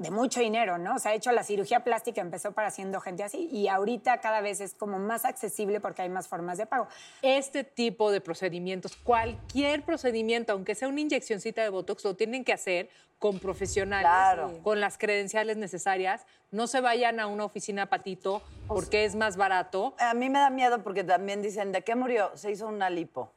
de 0.00 0.10
mucho 0.10 0.40
dinero, 0.40 0.78
¿no? 0.78 0.94
O 0.94 0.98
sea, 0.98 1.10
de 1.10 1.18
hecho, 1.18 1.30
la 1.30 1.44
cirugía 1.44 1.84
plástica 1.84 2.22
empezó 2.22 2.52
para 2.52 2.70
siendo 2.70 3.00
gente 3.00 3.22
así 3.22 3.50
y 3.52 3.68
ahorita 3.68 4.18
cada 4.22 4.40
vez 4.40 4.62
es 4.62 4.72
como 4.72 4.98
más 4.98 5.26
accesible 5.26 5.78
porque 5.78 6.00
hay 6.00 6.08
más 6.08 6.26
formas 6.26 6.56
de 6.56 6.64
pago. 6.64 6.88
Este 7.20 7.64
tipo 7.64 8.10
de 8.10 8.22
procedimientos, 8.22 8.96
cualquier 8.96 9.82
procedimiento, 9.82 10.54
aunque 10.54 10.74
sea 10.74 10.88
una 10.88 11.00
inyeccioncita 11.02 11.62
de 11.62 11.68
Botox, 11.68 12.02
lo 12.04 12.16
tienen 12.16 12.44
que 12.44 12.54
hacer 12.54 12.88
con 13.18 13.38
profesionales, 13.38 14.08
Claro. 14.08 14.62
con 14.62 14.80
las 14.80 14.96
credenciales 14.96 15.58
necesarias. 15.58 16.24
No 16.50 16.66
se 16.66 16.80
vayan 16.80 17.20
a 17.20 17.26
una 17.26 17.44
oficina 17.44 17.90
patito 17.90 18.42
porque 18.68 19.04
es 19.04 19.14
más 19.14 19.36
barato. 19.36 19.94
A 19.98 20.14
mí 20.14 20.30
me 20.30 20.38
da 20.38 20.48
miedo 20.48 20.82
porque 20.82 21.04
también 21.04 21.42
dicen, 21.42 21.72
¿de 21.72 21.82
qué 21.82 21.94
murió? 21.94 22.30
Se 22.36 22.50
hizo 22.50 22.66
una 22.66 22.88
lipo. 22.88 23.34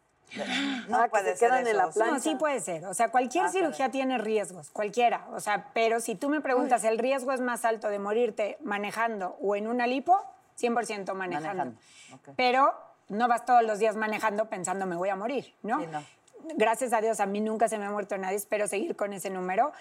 No 0.87 0.97
Ah, 0.97 1.03
que 1.03 1.09
puede 1.09 1.31
se 1.31 1.37
ser 1.37 1.49
quedan 1.49 1.67
en 1.67 1.77
la 1.77 1.91
sea, 1.91 2.07
No, 2.07 2.19
sí 2.19 2.35
puede 2.35 2.59
ser. 2.59 2.85
O 2.85 2.93
sea, 2.93 3.09
cualquier 3.09 3.45
Ah, 3.45 3.49
cirugía 3.49 3.89
tiene 3.89 4.17
riesgos, 4.17 4.69
cualquiera. 4.71 5.27
O 5.31 5.39
sea, 5.39 5.69
pero 5.73 5.99
si 5.99 6.15
tú 6.15 6.29
me 6.29 6.41
preguntas, 6.41 6.83
¿el 6.83 6.97
riesgo 6.97 7.31
es 7.31 7.41
más 7.41 7.65
alto 7.65 7.89
de 7.89 7.99
morirte 7.99 8.57
manejando 8.61 9.37
o 9.41 9.55
en 9.55 9.67
una 9.67 9.85
lipo? 9.87 10.19
100% 10.59 11.13
manejando. 11.13 11.47
Manejando. 11.65 12.33
Pero 12.35 12.73
no 13.09 13.27
vas 13.27 13.45
todos 13.45 13.63
los 13.63 13.79
días 13.79 13.95
manejando 13.95 14.49
pensando 14.49 14.85
me 14.85 14.95
voy 14.95 15.09
a 15.09 15.15
morir, 15.15 15.53
¿no? 15.61 15.79
Sí, 15.79 15.87
no. 15.91 16.03
Gracias 16.55 16.93
a 16.93 17.01
Dios, 17.01 17.19
a 17.19 17.25
mí 17.25 17.39
nunca 17.41 17.67
se 17.67 17.77
me 17.77 17.85
ha 17.85 17.91
muerto 17.91 18.17
nadie, 18.17 18.35
espero 18.35 18.67
seguir 18.67 18.95
con 18.95 19.13
ese 19.13 19.29
número. 19.29 19.71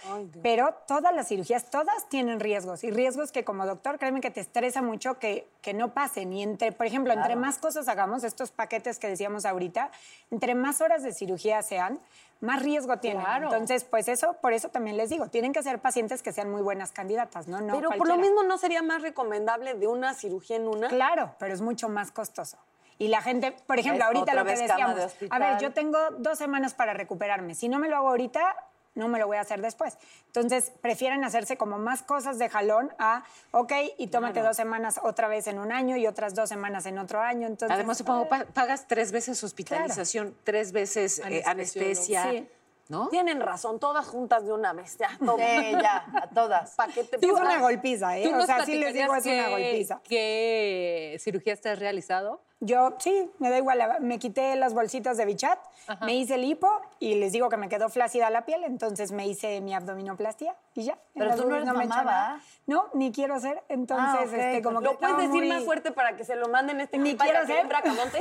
pero 0.43 0.75
todas 0.87 1.15
las 1.15 1.29
cirugías, 1.29 1.71
todas 1.71 2.09
tienen 2.09 2.41
riesgos. 2.41 2.85
Y 2.85 2.91
riesgos 2.91 3.33
que 3.33 3.45
como 3.45 3.67
doctor, 3.67 3.99
créeme 3.99 4.21
que 4.21 4.31
te 4.31 4.41
estresa 4.41 4.83
mucho 4.83 5.19
que, 5.19 5.49
que 5.61 5.75
no 5.75 5.93
pasen. 5.93 6.33
Y 6.33 6.43
entre, 6.43 6.73
por 6.73 6.87
ejemplo, 6.87 7.13
entre 7.13 7.37
más 7.37 7.59
cosas 7.59 7.89
hagamos, 7.89 8.25
estos 8.25 8.51
paquetes 8.51 8.99
que 8.99 9.09
decíamos 9.09 9.45
ahorita, 9.45 9.91
entre 10.31 10.55
más 10.55 10.81
horas 10.81 11.03
de 11.03 11.13
cirugía 11.13 11.63
sean, 11.63 12.01
más 12.43 12.61
riesgo 12.61 12.99
tienen. 12.99 13.23
Claro. 13.23 13.47
Entonces, 13.47 13.85
pues 13.85 14.09
eso, 14.09 14.35
por 14.43 14.53
eso 14.53 14.69
también 14.69 14.97
les 14.97 15.09
digo, 15.09 15.29
tienen 15.29 15.53
que 15.53 15.63
ser 15.63 15.79
pacientes 15.79 16.23
que 16.23 16.33
sean 16.33 16.51
muy 16.51 16.61
buenas 16.61 16.91
candidatas, 16.91 17.47
¿no? 17.47 17.61
no 17.61 17.75
Pero 17.75 17.89
por 17.89 17.99
cualquiera. 17.99 18.17
lo 18.17 18.21
mismo, 18.21 18.43
¿no 18.43 18.59
sería 18.59 18.83
más 18.83 19.01
recomendable 19.01 19.75
de 19.75 19.87
una 19.87 20.13
cirugía 20.13 20.57
en 20.57 20.67
una? 20.67 20.89
Claro, 20.89 21.35
pero 21.39 21.55
es 21.55 21.61
mucho 21.61 21.89
más 21.89 22.11
costoso. 22.11 22.59
Y 23.03 23.09
la 23.09 23.21
gente, 23.23 23.53
por 23.67 23.79
ejemplo, 23.79 24.03
Es 24.05 24.07
ahorita 24.07 24.35
lo 24.35 24.45
que 24.45 24.57
decíamos, 24.57 24.97
de 24.97 25.29
a 25.31 25.39
ver, 25.39 25.59
yo 25.59 25.73
tengo 25.73 25.99
dos 26.19 26.39
semanas 26.39 26.75
para 26.75 26.95
recuperarme. 26.95 27.55
Si 27.55 27.69
no 27.69 27.79
me 27.79 27.89
lo 27.89 27.97
hago 27.97 28.09
ahorita, 28.11 28.55
no 28.95 29.09
me 29.09 29.19
lo 29.19 29.27
voy 29.27 29.39
a 29.39 29.41
hacer 29.41 29.61
después. 29.63 29.97
Entonces, 30.27 30.71
prefieren 30.83 31.25
hacerse 31.25 31.57
como 31.57 31.79
más 31.79 32.03
cosas 32.03 32.39
de 32.39 32.49
jalón 32.49 32.93
a, 32.99 33.25
ok, 33.51 33.73
y 33.99 34.09
tómate 34.09 34.41
dos 34.41 34.57
semanas 34.57 35.01
otra 35.03 35.29
vez 35.29 35.47
en 35.47 35.59
un 35.59 35.73
año 35.73 35.97
y 35.97 36.07
otras 36.07 36.35
dos 36.35 36.49
semanas 36.49 36.85
en 36.87 36.99
otro 36.99 37.21
año. 37.21 37.47
Entonces, 37.47 37.75
Además, 37.75 37.99
supongo, 37.99 38.29
pa- 38.29 38.45
pagas 38.45 38.87
tres 38.87 39.11
veces 39.11 39.43
hospitalización, 39.43 40.37
tres 40.45 40.73
veces 40.73 41.21
eh, 41.29 41.43
anestesia. 41.47 42.31
Sí. 42.31 42.49
¿No? 42.93 43.09
Tienen 43.09 43.41
razón, 43.41 43.81
todas 43.81 44.07
juntas 44.07 44.45
de 44.45 44.53
una 44.53 44.75
vez. 44.75 44.99
Ya. 44.99 45.09
Sí, 45.19 45.73
ya, 45.81 46.05
a 46.15 46.27
todas. 46.35 46.77
Sí, 46.95 47.01
es 47.23 47.31
una 47.33 47.59
golpiza, 47.59 48.19
¿eh? 48.19 48.29
¿Tú 48.29 48.37
O 48.37 48.43
sea, 48.45 48.67
sí 48.67 48.77
les 48.77 48.93
digo, 48.93 49.15
es 49.15 49.25
una 49.25 49.49
golpiza. 49.49 50.01
¿Qué 50.05 51.17
cirugías 51.19 51.63
te 51.63 51.71
has 51.71 51.79
realizado? 51.79 52.43
Yo, 52.61 52.95
sí, 52.99 53.31
me 53.39 53.49
da 53.51 53.57
igual. 53.57 53.81
Me 54.01 54.19
quité 54.19 54.55
las 54.57 54.75
bolsitas 54.75 55.17
de 55.17 55.25
bichat, 55.25 55.59
me 56.03 56.15
hice 56.15 56.35
el 56.37 56.45
hipo 56.45 56.69
y 57.01 57.15
les 57.15 57.33
digo 57.33 57.49
que 57.49 57.57
me 57.57 57.69
quedó 57.71 57.89
flácida 57.89 58.29
la 58.31 58.45
piel, 58.45 58.63
entonces 58.65 59.11
me 59.11 59.27
hice 59.27 59.61
mi 59.63 59.75
abdominoplastia 59.75 60.55
y 60.75 60.85
ya. 60.85 60.99
Pero 61.15 61.35
tú 61.35 61.49
no 61.49 61.57
eres 61.57 61.65
me 61.67 61.71
hecho 61.85 61.89
mamá, 61.89 62.05
nada. 62.05 62.33
¿va? 62.35 62.41
No, 62.67 62.89
ni 62.93 63.11
quiero 63.11 63.41
ser. 63.41 63.65
Entonces, 63.69 64.31
Ah, 64.33 64.37
este, 64.37 64.63
como 64.63 64.79
que 64.81 64.85
¿Lo 64.85 64.99
puedes 64.99 65.17
decir 65.17 65.31
muy- 65.31 65.49
más 65.49 65.65
fuerte 65.65 65.91
para 65.93 66.15
que 66.15 66.25
se 66.25 66.37
lo 66.37 66.49
manden 66.51 66.81
este 66.83 66.99
Ni 66.99 67.17
quiero 67.17 67.45
ser. 67.47 67.67
Bracamonte? 67.67 68.21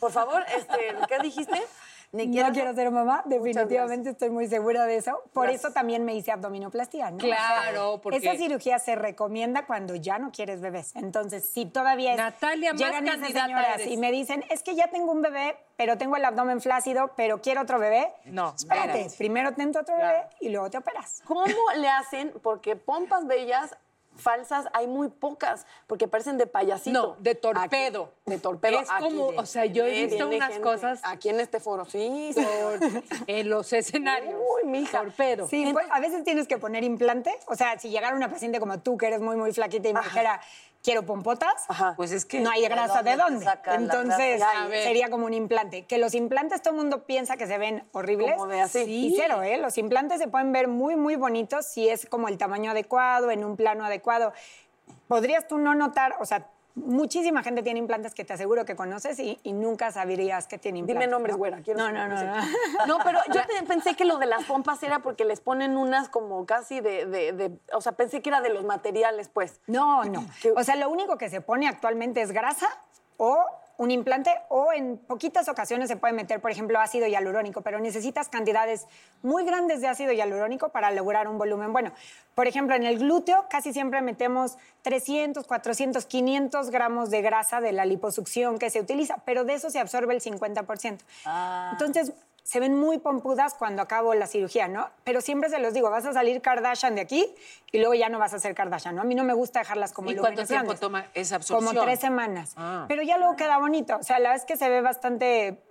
Por 0.00 0.10
favor, 0.12 0.42
este, 0.56 0.96
¿qué 1.06 1.18
dijiste? 1.20 1.62
Ni 2.10 2.26
no 2.26 2.50
quiero 2.52 2.74
ser 2.74 2.90
mamá, 2.90 3.22
definitivamente 3.26 4.10
estoy 4.10 4.30
muy 4.30 4.46
segura 4.48 4.86
de 4.86 4.96
eso. 4.96 5.22
Por 5.32 5.44
Gracias. 5.44 5.64
eso 5.64 5.72
también 5.74 6.04
me 6.06 6.14
hice 6.14 6.32
abdominoplastia, 6.32 7.10
¿no? 7.10 7.18
Claro, 7.18 8.00
porque- 8.02 8.18
Esa 8.18 8.34
cirugía 8.34 8.78
se 8.78 8.94
recomienda 8.96 9.66
cuando 9.66 9.94
ya 9.94 10.18
no 10.18 10.30
quieres 10.32 10.60
bebés. 10.62 10.96
Entonces, 10.96 11.48
si 11.48 11.66
todavía 11.66 12.12
es... 12.12 12.16
Natalia, 12.16 12.72
más 12.72 12.80
llegan 12.80 13.04
esas 13.06 13.18
candidata 13.20 13.46
señoras 13.46 13.80
eres. 13.80 13.86
y 13.92 13.96
me 13.98 14.10
dicen, 14.10 14.42
es 14.48 14.62
que 14.62 14.74
ya 14.74 14.88
tengo 14.88 15.12
un 15.12 15.20
bebé, 15.20 15.56
pero 15.76 15.98
tengo 15.98 16.16
el 16.16 16.24
abdomen 16.24 16.60
flácido, 16.62 17.12
pero 17.14 17.42
quiero 17.42 17.60
otro 17.62 17.78
bebé. 17.78 18.08
No, 18.24 18.54
Espérate, 18.56 18.88
espérate. 18.92 19.16
primero 19.18 19.52
tento 19.52 19.80
otro 19.80 19.96
bebé 19.96 20.22
y 20.40 20.48
luego 20.48 20.70
te 20.70 20.78
operas. 20.78 21.22
¿Cómo 21.26 21.44
le 21.76 21.88
hacen? 21.88 22.32
Porque 22.42 22.74
pompas 22.76 23.26
bellas 23.26 23.76
falsas 24.18 24.66
hay 24.74 24.86
muy 24.86 25.08
pocas, 25.08 25.66
porque 25.86 26.08
parecen 26.08 26.36
de 26.38 26.46
payasito. 26.46 27.00
No, 27.00 27.16
de 27.20 27.34
torpedo. 27.34 28.10
Aquí, 28.24 28.30
de 28.30 28.38
torpedo. 28.38 28.80
Es 28.80 28.90
aquí 28.90 29.04
como, 29.04 29.32
de- 29.32 29.38
o 29.38 29.46
sea, 29.46 29.64
yo 29.64 29.86
he 29.86 30.06
visto 30.06 30.26
unas 30.28 30.48
gente. 30.50 30.62
cosas- 30.62 31.00
Aquí 31.04 31.28
en 31.30 31.40
este 31.40 31.60
foro, 31.60 31.84
sí. 31.84 32.32
por- 32.34 32.78
en 33.26 33.48
los 33.48 33.72
escenarios. 33.72 34.34
Uy, 34.34 34.68
mija. 34.68 34.98
Torpedo. 35.00 35.46
Sí, 35.48 35.70
pues, 35.72 35.86
a 35.90 36.00
veces 36.00 36.24
tienes 36.24 36.46
que 36.48 36.58
poner 36.58 36.84
implante. 36.84 37.32
O 37.46 37.54
sea, 37.54 37.78
si 37.78 37.88
llegara 37.90 38.14
una 38.16 38.30
paciente 38.30 38.60
como 38.60 38.80
tú, 38.80 38.98
que 38.98 39.06
eres 39.06 39.20
muy, 39.20 39.36
muy 39.36 39.52
flaquita 39.52 39.88
y 39.88 39.94
me 39.94 40.00
dijera, 40.02 40.40
quiero 40.88 41.04
pompotas, 41.04 41.66
Pues 41.96 42.12
es 42.12 42.24
que. 42.24 42.40
no 42.40 42.50
hay 42.50 42.62
grasa 42.62 43.02
dónde 43.02 43.10
de 43.10 43.16
dónde. 43.16 43.46
Entonces 43.74 44.42
sería 44.70 45.10
como 45.10 45.26
un 45.26 45.34
implante. 45.34 45.84
Que 45.84 45.98
los 45.98 46.14
implantes 46.14 46.62
todo 46.62 46.74
el 46.74 46.80
mundo 46.80 47.04
piensa 47.04 47.36
que 47.36 47.46
se 47.46 47.58
ven 47.58 47.84
horribles. 47.92 48.34
Como 48.36 48.46
de 48.46 48.60
así. 48.60 48.78
Y 48.88 49.14
cero, 49.14 49.42
¿eh? 49.42 49.58
Los 49.58 49.76
implantes 49.76 50.18
se 50.18 50.28
pueden 50.28 50.52
ver 50.52 50.66
muy, 50.66 50.96
muy 50.96 51.16
bonitos 51.16 51.66
si 51.66 51.88
es 51.88 52.06
como 52.06 52.28
el 52.28 52.38
tamaño 52.38 52.70
adecuado, 52.70 53.30
en 53.30 53.44
un 53.44 53.56
plano 53.56 53.84
adecuado. 53.84 54.32
Podrías 55.08 55.46
tú 55.46 55.58
no 55.58 55.74
notar, 55.74 56.16
o 56.20 56.24
sea, 56.24 56.46
muchísima 56.78 57.42
gente 57.42 57.62
tiene 57.62 57.78
implantes 57.78 58.14
que 58.14 58.24
te 58.24 58.32
aseguro 58.32 58.64
que 58.64 58.76
conoces 58.76 59.18
y, 59.18 59.38
y 59.42 59.52
nunca 59.52 59.92
sabrías 59.92 60.46
que 60.46 60.58
tiene 60.58 60.78
implantes. 60.80 61.00
Dime 61.02 61.10
nombres, 61.10 61.34
¿no? 61.34 61.38
güera. 61.38 61.60
Quiero 61.62 61.78
no, 61.80 61.92
no, 61.92 62.08
no, 62.08 62.22
no. 62.22 62.42
No, 62.86 62.98
pero 63.04 63.18
yo 63.34 63.40
pe- 63.46 63.66
pensé 63.66 63.94
que 63.94 64.04
lo 64.04 64.18
de 64.18 64.26
las 64.26 64.44
pompas 64.44 64.82
era 64.82 65.00
porque 65.00 65.24
les 65.24 65.40
ponen 65.40 65.76
unas 65.76 66.08
como 66.08 66.46
casi 66.46 66.80
de, 66.80 67.06
de- 67.06 67.32
de- 67.32 67.58
o 67.72 67.80
sea, 67.80 67.92
pensé 67.92 68.22
que 68.22 68.30
era 68.30 68.40
de 68.40 68.50
los 68.50 68.64
materiales, 68.64 69.28
pues. 69.28 69.60
No, 69.66 70.04
no. 70.04 70.24
O 70.56 70.64
sea, 70.64 70.76
lo 70.76 70.88
único 70.90 71.18
que 71.18 71.28
se 71.30 71.40
pone 71.40 71.68
actualmente 71.68 72.22
es 72.22 72.32
grasa 72.32 72.68
o 73.16 73.44
un 73.78 73.92
implante 73.92 74.30
o 74.48 74.72
en 74.72 74.98
poquitas 74.98 75.48
ocasiones 75.48 75.88
se 75.88 75.96
puede 75.96 76.12
meter, 76.12 76.40
por 76.40 76.50
ejemplo, 76.50 76.80
ácido 76.80 77.06
hialurónico, 77.06 77.62
pero 77.62 77.78
necesitas 77.78 78.28
cantidades 78.28 78.86
muy 79.22 79.44
grandes 79.44 79.80
de 79.80 79.86
ácido 79.86 80.12
hialurónico 80.12 80.70
para 80.70 80.90
lograr 80.90 81.28
un 81.28 81.38
volumen 81.38 81.72
bueno. 81.72 81.92
Por 82.34 82.48
ejemplo, 82.48 82.74
en 82.74 82.82
el 82.82 82.98
glúteo 82.98 83.46
casi 83.48 83.72
siempre 83.72 84.02
metemos 84.02 84.58
300, 84.82 85.46
400, 85.46 86.06
500 86.06 86.70
gramos 86.70 87.10
de 87.10 87.22
grasa 87.22 87.60
de 87.60 87.72
la 87.72 87.84
liposucción 87.84 88.58
que 88.58 88.68
se 88.68 88.80
utiliza, 88.80 89.18
pero 89.24 89.44
de 89.44 89.54
eso 89.54 89.70
se 89.70 89.78
absorbe 89.78 90.12
el 90.12 90.20
50%. 90.20 90.98
Entonces, 91.72 92.12
se 92.48 92.60
ven 92.60 92.74
muy 92.74 92.96
pompudas 92.96 93.52
cuando 93.52 93.82
acabo 93.82 94.14
la 94.14 94.26
cirugía, 94.26 94.68
¿no? 94.68 94.88
Pero 95.04 95.20
siempre 95.20 95.50
se 95.50 95.58
los 95.58 95.74
digo, 95.74 95.90
vas 95.90 96.06
a 96.06 96.14
salir 96.14 96.40
Kardashian 96.40 96.94
de 96.94 97.02
aquí 97.02 97.34
y 97.70 97.76
luego 97.78 97.92
ya 97.92 98.08
no 98.08 98.18
vas 98.18 98.32
a 98.32 98.38
ser 98.38 98.54
Kardashian, 98.54 98.94
¿no? 98.94 99.02
A 99.02 99.04
mí 99.04 99.14
no 99.14 99.22
me 99.22 99.34
gusta 99.34 99.58
dejarlas 99.58 99.92
como 99.92 100.10
¿Y 100.10 100.16
cuánto 100.16 100.46
tiempo 100.46 100.54
grandes. 100.54 100.80
toma 100.80 101.08
esa 101.12 101.36
absorción? 101.36 101.74
Como 101.74 101.84
tres 101.84 102.00
semanas. 102.00 102.54
Ah. 102.56 102.86
Pero 102.88 103.02
ya 103.02 103.18
luego 103.18 103.36
queda 103.36 103.58
bonito. 103.58 103.98
O 103.98 104.02
sea, 104.02 104.18
la 104.18 104.34
es 104.34 104.46
que 104.46 104.56
se 104.56 104.66
ve 104.70 104.80
bastante... 104.80 105.62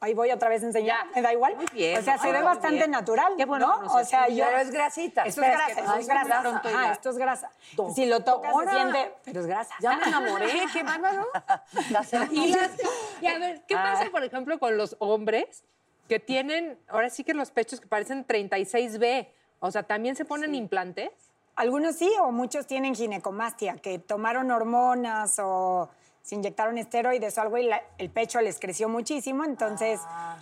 Ahí 0.00 0.12
voy 0.14 0.30
otra 0.30 0.48
vez 0.48 0.62
a 0.62 0.66
enseñar, 0.66 1.06
me 1.14 1.22
da 1.22 1.32
igual. 1.32 1.56
Muy 1.56 1.66
bien, 1.72 1.98
O 1.98 2.02
sea, 2.02 2.18
se 2.18 2.26
ve 2.26 2.32
bien. 2.34 2.44
bastante 2.44 2.86
natural, 2.88 3.32
Qué 3.36 3.44
bueno. 3.46 3.80
O 3.90 4.04
sea, 4.04 4.28
yo... 4.28 4.44
Pero 4.44 4.58
es 4.58 4.70
grasita. 4.70 5.22
Esto 5.24 5.42
es 5.42 5.48
grasa, 5.50 5.70
esto 5.80 5.94
es 5.96 6.06
grasa. 6.06 6.62
ya. 6.64 6.92
esto 6.92 7.10
es 7.10 7.18
grasa. 7.18 7.50
Si 7.94 8.06
lo 8.06 8.22
tocas 8.22 8.52
se 8.54 8.70
siente, 8.70 9.14
pero 9.24 9.40
es 9.40 9.46
grasa. 9.46 9.74
Ya 9.80 9.96
me 9.96 10.04
enamoré, 10.06 10.48
qué 10.72 10.82
bárbaro. 10.82 11.26
Y, 12.30 12.48
las- 12.48 12.70
y 13.20 13.26
a 13.26 13.38
ver, 13.38 13.62
¿qué 13.66 13.74
pasa, 13.74 14.10
por 14.10 14.22
ejemplo, 14.22 14.58
con 14.58 14.76
los 14.76 14.96
hombres 14.98 15.64
que 16.08 16.20
tienen, 16.20 16.78
ahora 16.88 17.10
sí 17.10 17.24
que 17.24 17.34
los 17.34 17.50
pechos 17.50 17.80
que 17.80 17.86
parecen 17.86 18.26
36B? 18.26 19.28
O 19.60 19.70
sea, 19.70 19.82
¿también 19.82 20.14
se 20.16 20.24
ponen 20.24 20.54
implantes? 20.54 21.10
Algunos 21.56 21.96
sí, 21.96 22.10
o 22.20 22.30
muchos 22.32 22.66
tienen 22.66 22.94
ginecomastia, 22.94 23.76
que 23.76 23.98
tomaron 23.98 24.50
hormonas 24.50 25.38
o 25.42 25.88
se 26.26 26.34
inyectaron 26.34 26.76
esteroides 26.76 27.38
o 27.38 27.40
algo 27.40 27.56
y 27.56 27.62
la- 27.68 27.82
el 27.98 28.10
pecho 28.10 28.40
les 28.40 28.58
creció 28.58 28.88
muchísimo. 28.88 29.44
Entonces, 29.44 30.00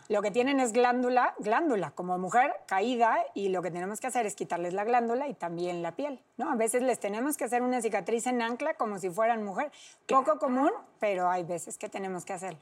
lo 0.09 0.23
que 0.23 0.31
tienen 0.31 0.59
es 0.59 0.73
glándula, 0.73 1.35
glándula 1.41 1.91
como 1.91 2.17
mujer 2.17 2.55
caída, 2.67 3.19
y 3.35 3.51
lo 3.51 3.61
que 3.61 3.71
tenemos 3.71 4.01
que 4.01 4.07
hacer 4.07 4.25
es 4.25 4.35
quitarles 4.35 4.73
la 4.73 4.85
glándula 4.85 5.29
y 5.29 5.35
también 5.35 5.83
la 5.83 5.93
piel. 5.93 6.23
¿no? 6.39 6.51
A 6.51 6.55
veces 6.57 6.81
les 6.81 6.99
tenemos 7.01 7.37
que 7.37 7.45
hacer 7.45 7.61
una 7.61 7.83
cicatriz 7.83 8.27
en 8.27 8.41
ancla 8.41 8.73
como 8.75 8.99
si 8.99 9.11
fueran 9.11 9.45
mujer. 9.45 9.71
Poco 10.09 10.39
común, 10.39 10.71
pero 11.01 11.29
hay 11.29 11.43
veces 11.45 11.77
que 11.77 11.91
tenemos 11.91 12.25
que 12.25 12.33
hacerlo. 12.33 12.61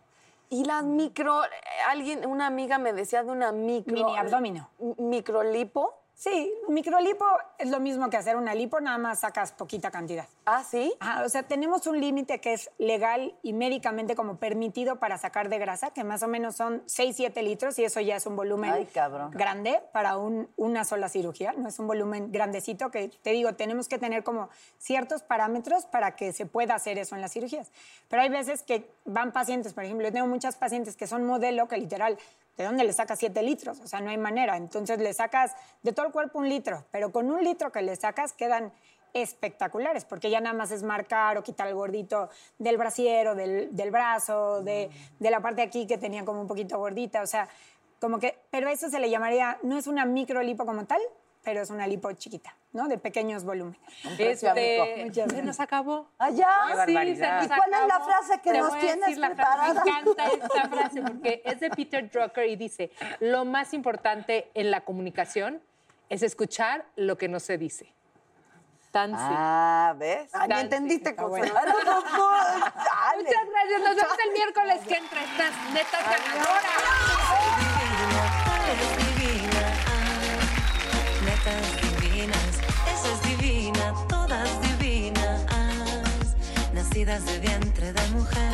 Y 0.50 0.64
las 0.64 0.82
micro, 0.82 1.44
eh, 1.44 1.48
alguien, 1.88 2.26
una 2.26 2.48
amiga 2.48 2.78
me 2.78 2.92
decía 2.92 3.22
de 3.22 3.30
una 3.30 3.52
micro. 3.52 3.94
Mini 3.94 4.18
abdomino. 4.18 4.68
Microlipo. 4.98 5.94
Sí, 6.14 6.52
microlipo 6.68 7.24
es 7.58 7.68
lo 7.70 7.80
mismo 7.80 8.08
que 8.08 8.16
hacer 8.16 8.36
una 8.36 8.54
lipo, 8.54 8.80
nada 8.80 8.96
más 8.98 9.20
sacas 9.20 9.50
poquita 9.50 9.90
cantidad. 9.90 10.28
Ah, 10.44 10.62
sí. 10.62 10.94
Ajá, 11.00 11.24
o 11.24 11.28
sea, 11.28 11.42
tenemos 11.42 11.86
un 11.88 12.00
límite 12.00 12.40
que 12.40 12.52
es 12.52 12.70
legal 12.78 13.34
y 13.42 13.52
médicamente 13.52 14.14
como 14.14 14.36
permitido 14.36 14.96
para 15.00 15.18
sacar 15.18 15.48
de 15.48 15.58
grasa, 15.58 15.90
que 15.90 16.04
más 16.04 16.22
o 16.22 16.28
menos 16.28 16.54
son 16.54 16.82
6, 16.86 17.16
7 17.16 17.42
litros 17.42 17.76
y 17.80 17.84
eso 17.84 17.98
ya 18.00 18.14
es 18.14 18.26
un 18.26 18.36
volumen 18.36 18.70
Ay, 18.72 18.86
cabrón. 18.86 19.32
grande 19.32 19.80
para 19.92 20.16
un- 20.16 20.48
una 20.56 20.84
sola 20.84 21.08
cirugía, 21.08 21.54
no 21.56 21.68
es 21.68 21.78
un 21.80 21.88
volumen 21.88 22.30
grandecito 22.30 22.90
que 22.92 23.08
te 23.08 23.30
digo, 23.30 23.54
tenemos 23.54 23.88
que 23.88 23.98
tener 23.98 24.22
como 24.22 24.48
ciertos 24.78 25.22
parámetros 25.22 25.86
para 25.86 26.14
que 26.14 26.32
se 26.32 26.46
pueda 26.46 26.74
hacer 26.76 26.98
eso 26.98 27.16
en 27.16 27.20
las 27.20 27.32
cirugías. 27.32 27.72
Pero 28.08 28.22
hay 28.22 28.28
veces 28.28 28.62
que 28.62 28.88
van 29.06 29.32
pacientes, 29.32 29.72
por 29.72 29.82
ejemplo, 29.82 30.06
yo 30.06 30.12
tengo 30.12 30.28
muchas 30.28 30.54
pacientes 30.56 30.94
que 30.96 31.08
son 31.08 31.24
modelo 31.26 31.66
que 31.66 31.78
literal, 31.78 32.16
¿de 32.62 32.68
dónde 32.68 32.84
le 32.84 32.92
sacas 32.92 33.18
7 33.18 33.42
litros? 33.42 33.80
O 33.80 33.86
sea, 33.86 34.00
no 34.00 34.10
hay 34.10 34.18
manera. 34.18 34.56
Entonces 34.56 34.98
le 34.98 35.12
sacas 35.12 35.52
de 35.82 35.92
todo 35.92 36.06
el 36.06 36.12
cuerpo 36.12 36.38
un 36.38 36.48
litro, 36.48 36.84
pero 36.92 37.10
con 37.10 37.30
un 37.30 37.42
litro 37.42 37.72
que 37.72 37.82
le 37.82 37.96
sacas 37.96 38.32
quedan 38.32 38.72
espectaculares, 39.14 40.04
porque 40.04 40.30
ya 40.30 40.40
nada 40.40 40.56
más 40.56 40.70
es 40.70 40.82
marcar 40.82 41.36
o 41.36 41.42
quitar 41.42 41.66
el 41.66 41.74
gordito 41.74 42.30
del 42.58 42.78
brasiero, 42.78 43.34
del, 43.34 43.74
del 43.74 43.90
brazo, 43.90 44.62
de, 44.62 44.90
de 45.18 45.30
la 45.30 45.40
parte 45.40 45.60
de 45.60 45.66
aquí 45.66 45.86
que 45.86 45.98
tenía 45.98 46.24
como 46.24 46.40
un 46.40 46.46
poquito 46.46 46.78
gordita, 46.78 47.20
o 47.20 47.26
sea, 47.26 47.48
como 48.00 48.18
que, 48.18 48.38
pero 48.50 48.68
eso 48.68 48.88
se 48.88 48.98
le 49.00 49.10
llamaría, 49.10 49.58
no 49.64 49.76
es 49.76 49.86
una 49.86 50.06
microlipo 50.06 50.64
como 50.64 50.86
tal, 50.86 51.00
pero 51.42 51.60
es 51.60 51.70
una 51.70 51.86
lipo 51.86 52.10
chiquita, 52.12 52.54
¿no? 52.72 52.88
De 52.88 52.98
pequeños 52.98 53.44
volúmenes. 53.44 53.80
Este, 54.18 55.10
se 55.12 55.42
nos 55.42 55.60
acabó. 55.60 56.08
Allá. 56.18 56.48
Sí, 56.86 56.94
se 57.16 57.30
nos 57.30 57.44
¿Y 57.44 57.48
cuál 57.48 57.72
es 57.72 57.88
la 57.88 58.00
frase 58.00 58.40
que 58.40 58.52
Te 58.52 58.58
nos 58.58 58.78
tienes 58.78 59.18
preparada? 59.18 59.84
Me 59.84 59.90
encanta 59.90 60.26
esta 60.28 60.68
frase 60.68 61.02
porque 61.02 61.42
es 61.44 61.60
de 61.60 61.70
Peter 61.70 62.08
Drucker 62.10 62.46
y 62.46 62.56
dice, 62.56 62.90
lo 63.20 63.44
más 63.44 63.74
importante 63.74 64.50
en 64.54 64.70
la 64.70 64.82
comunicación 64.82 65.60
es 66.08 66.22
escuchar 66.22 66.84
lo 66.96 67.18
que 67.18 67.28
no 67.28 67.40
se 67.40 67.58
dice. 67.58 67.92
Tan 68.92 69.10
simple. 69.10 69.26
Ah, 69.38 69.94
¿ves? 69.96 70.28
Ah, 70.34 70.46
Tan 70.46 70.60
entendiste 70.60 71.10
simple. 71.10 71.24
cosas. 71.24 71.50
Ah, 71.56 71.64
no, 71.64 71.82
no, 71.82 72.00
no, 72.02 72.30
dale. 72.30 73.22
Muchas 73.24 73.48
gracias. 73.48 73.80
Nos 73.80 73.96
vemos 73.96 74.16
el 74.26 74.32
miércoles 74.32 74.80
que 74.86 74.94
entra. 74.96 75.24
Estás 75.24 75.72
neta 75.72 75.98
ganadora. 76.02 77.21
Nacidas 87.04 87.24
de 87.26 87.38
vientre 87.40 87.92
de 87.92 88.12
mujer. 88.12 88.52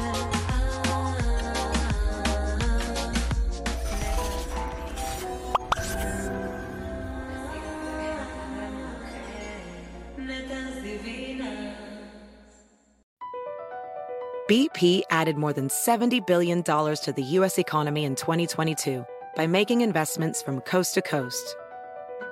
BP 14.48 15.02
added 15.10 15.36
more 15.36 15.52
than 15.52 15.68
$70 15.68 16.26
billion 16.26 16.62
to 16.62 17.12
the 17.14 17.22
U.S. 17.22 17.58
economy 17.58 18.04
in 18.04 18.14
2022 18.16 19.04
by 19.36 19.46
making 19.46 19.82
investments 19.82 20.40
from 20.40 20.62
coast 20.62 20.94
to 20.94 21.02
coast. 21.02 21.54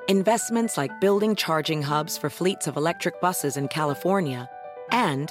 Investments 0.09 0.79
like 0.79 0.99
building 0.99 1.37
charging 1.37 1.83
hubs 1.83 2.17
for 2.17 2.31
fleets 2.31 2.67
of 2.67 2.79
electric 2.79 3.21
buses 3.21 3.59
in 3.59 3.69
California 3.69 4.49
and 4.91 5.31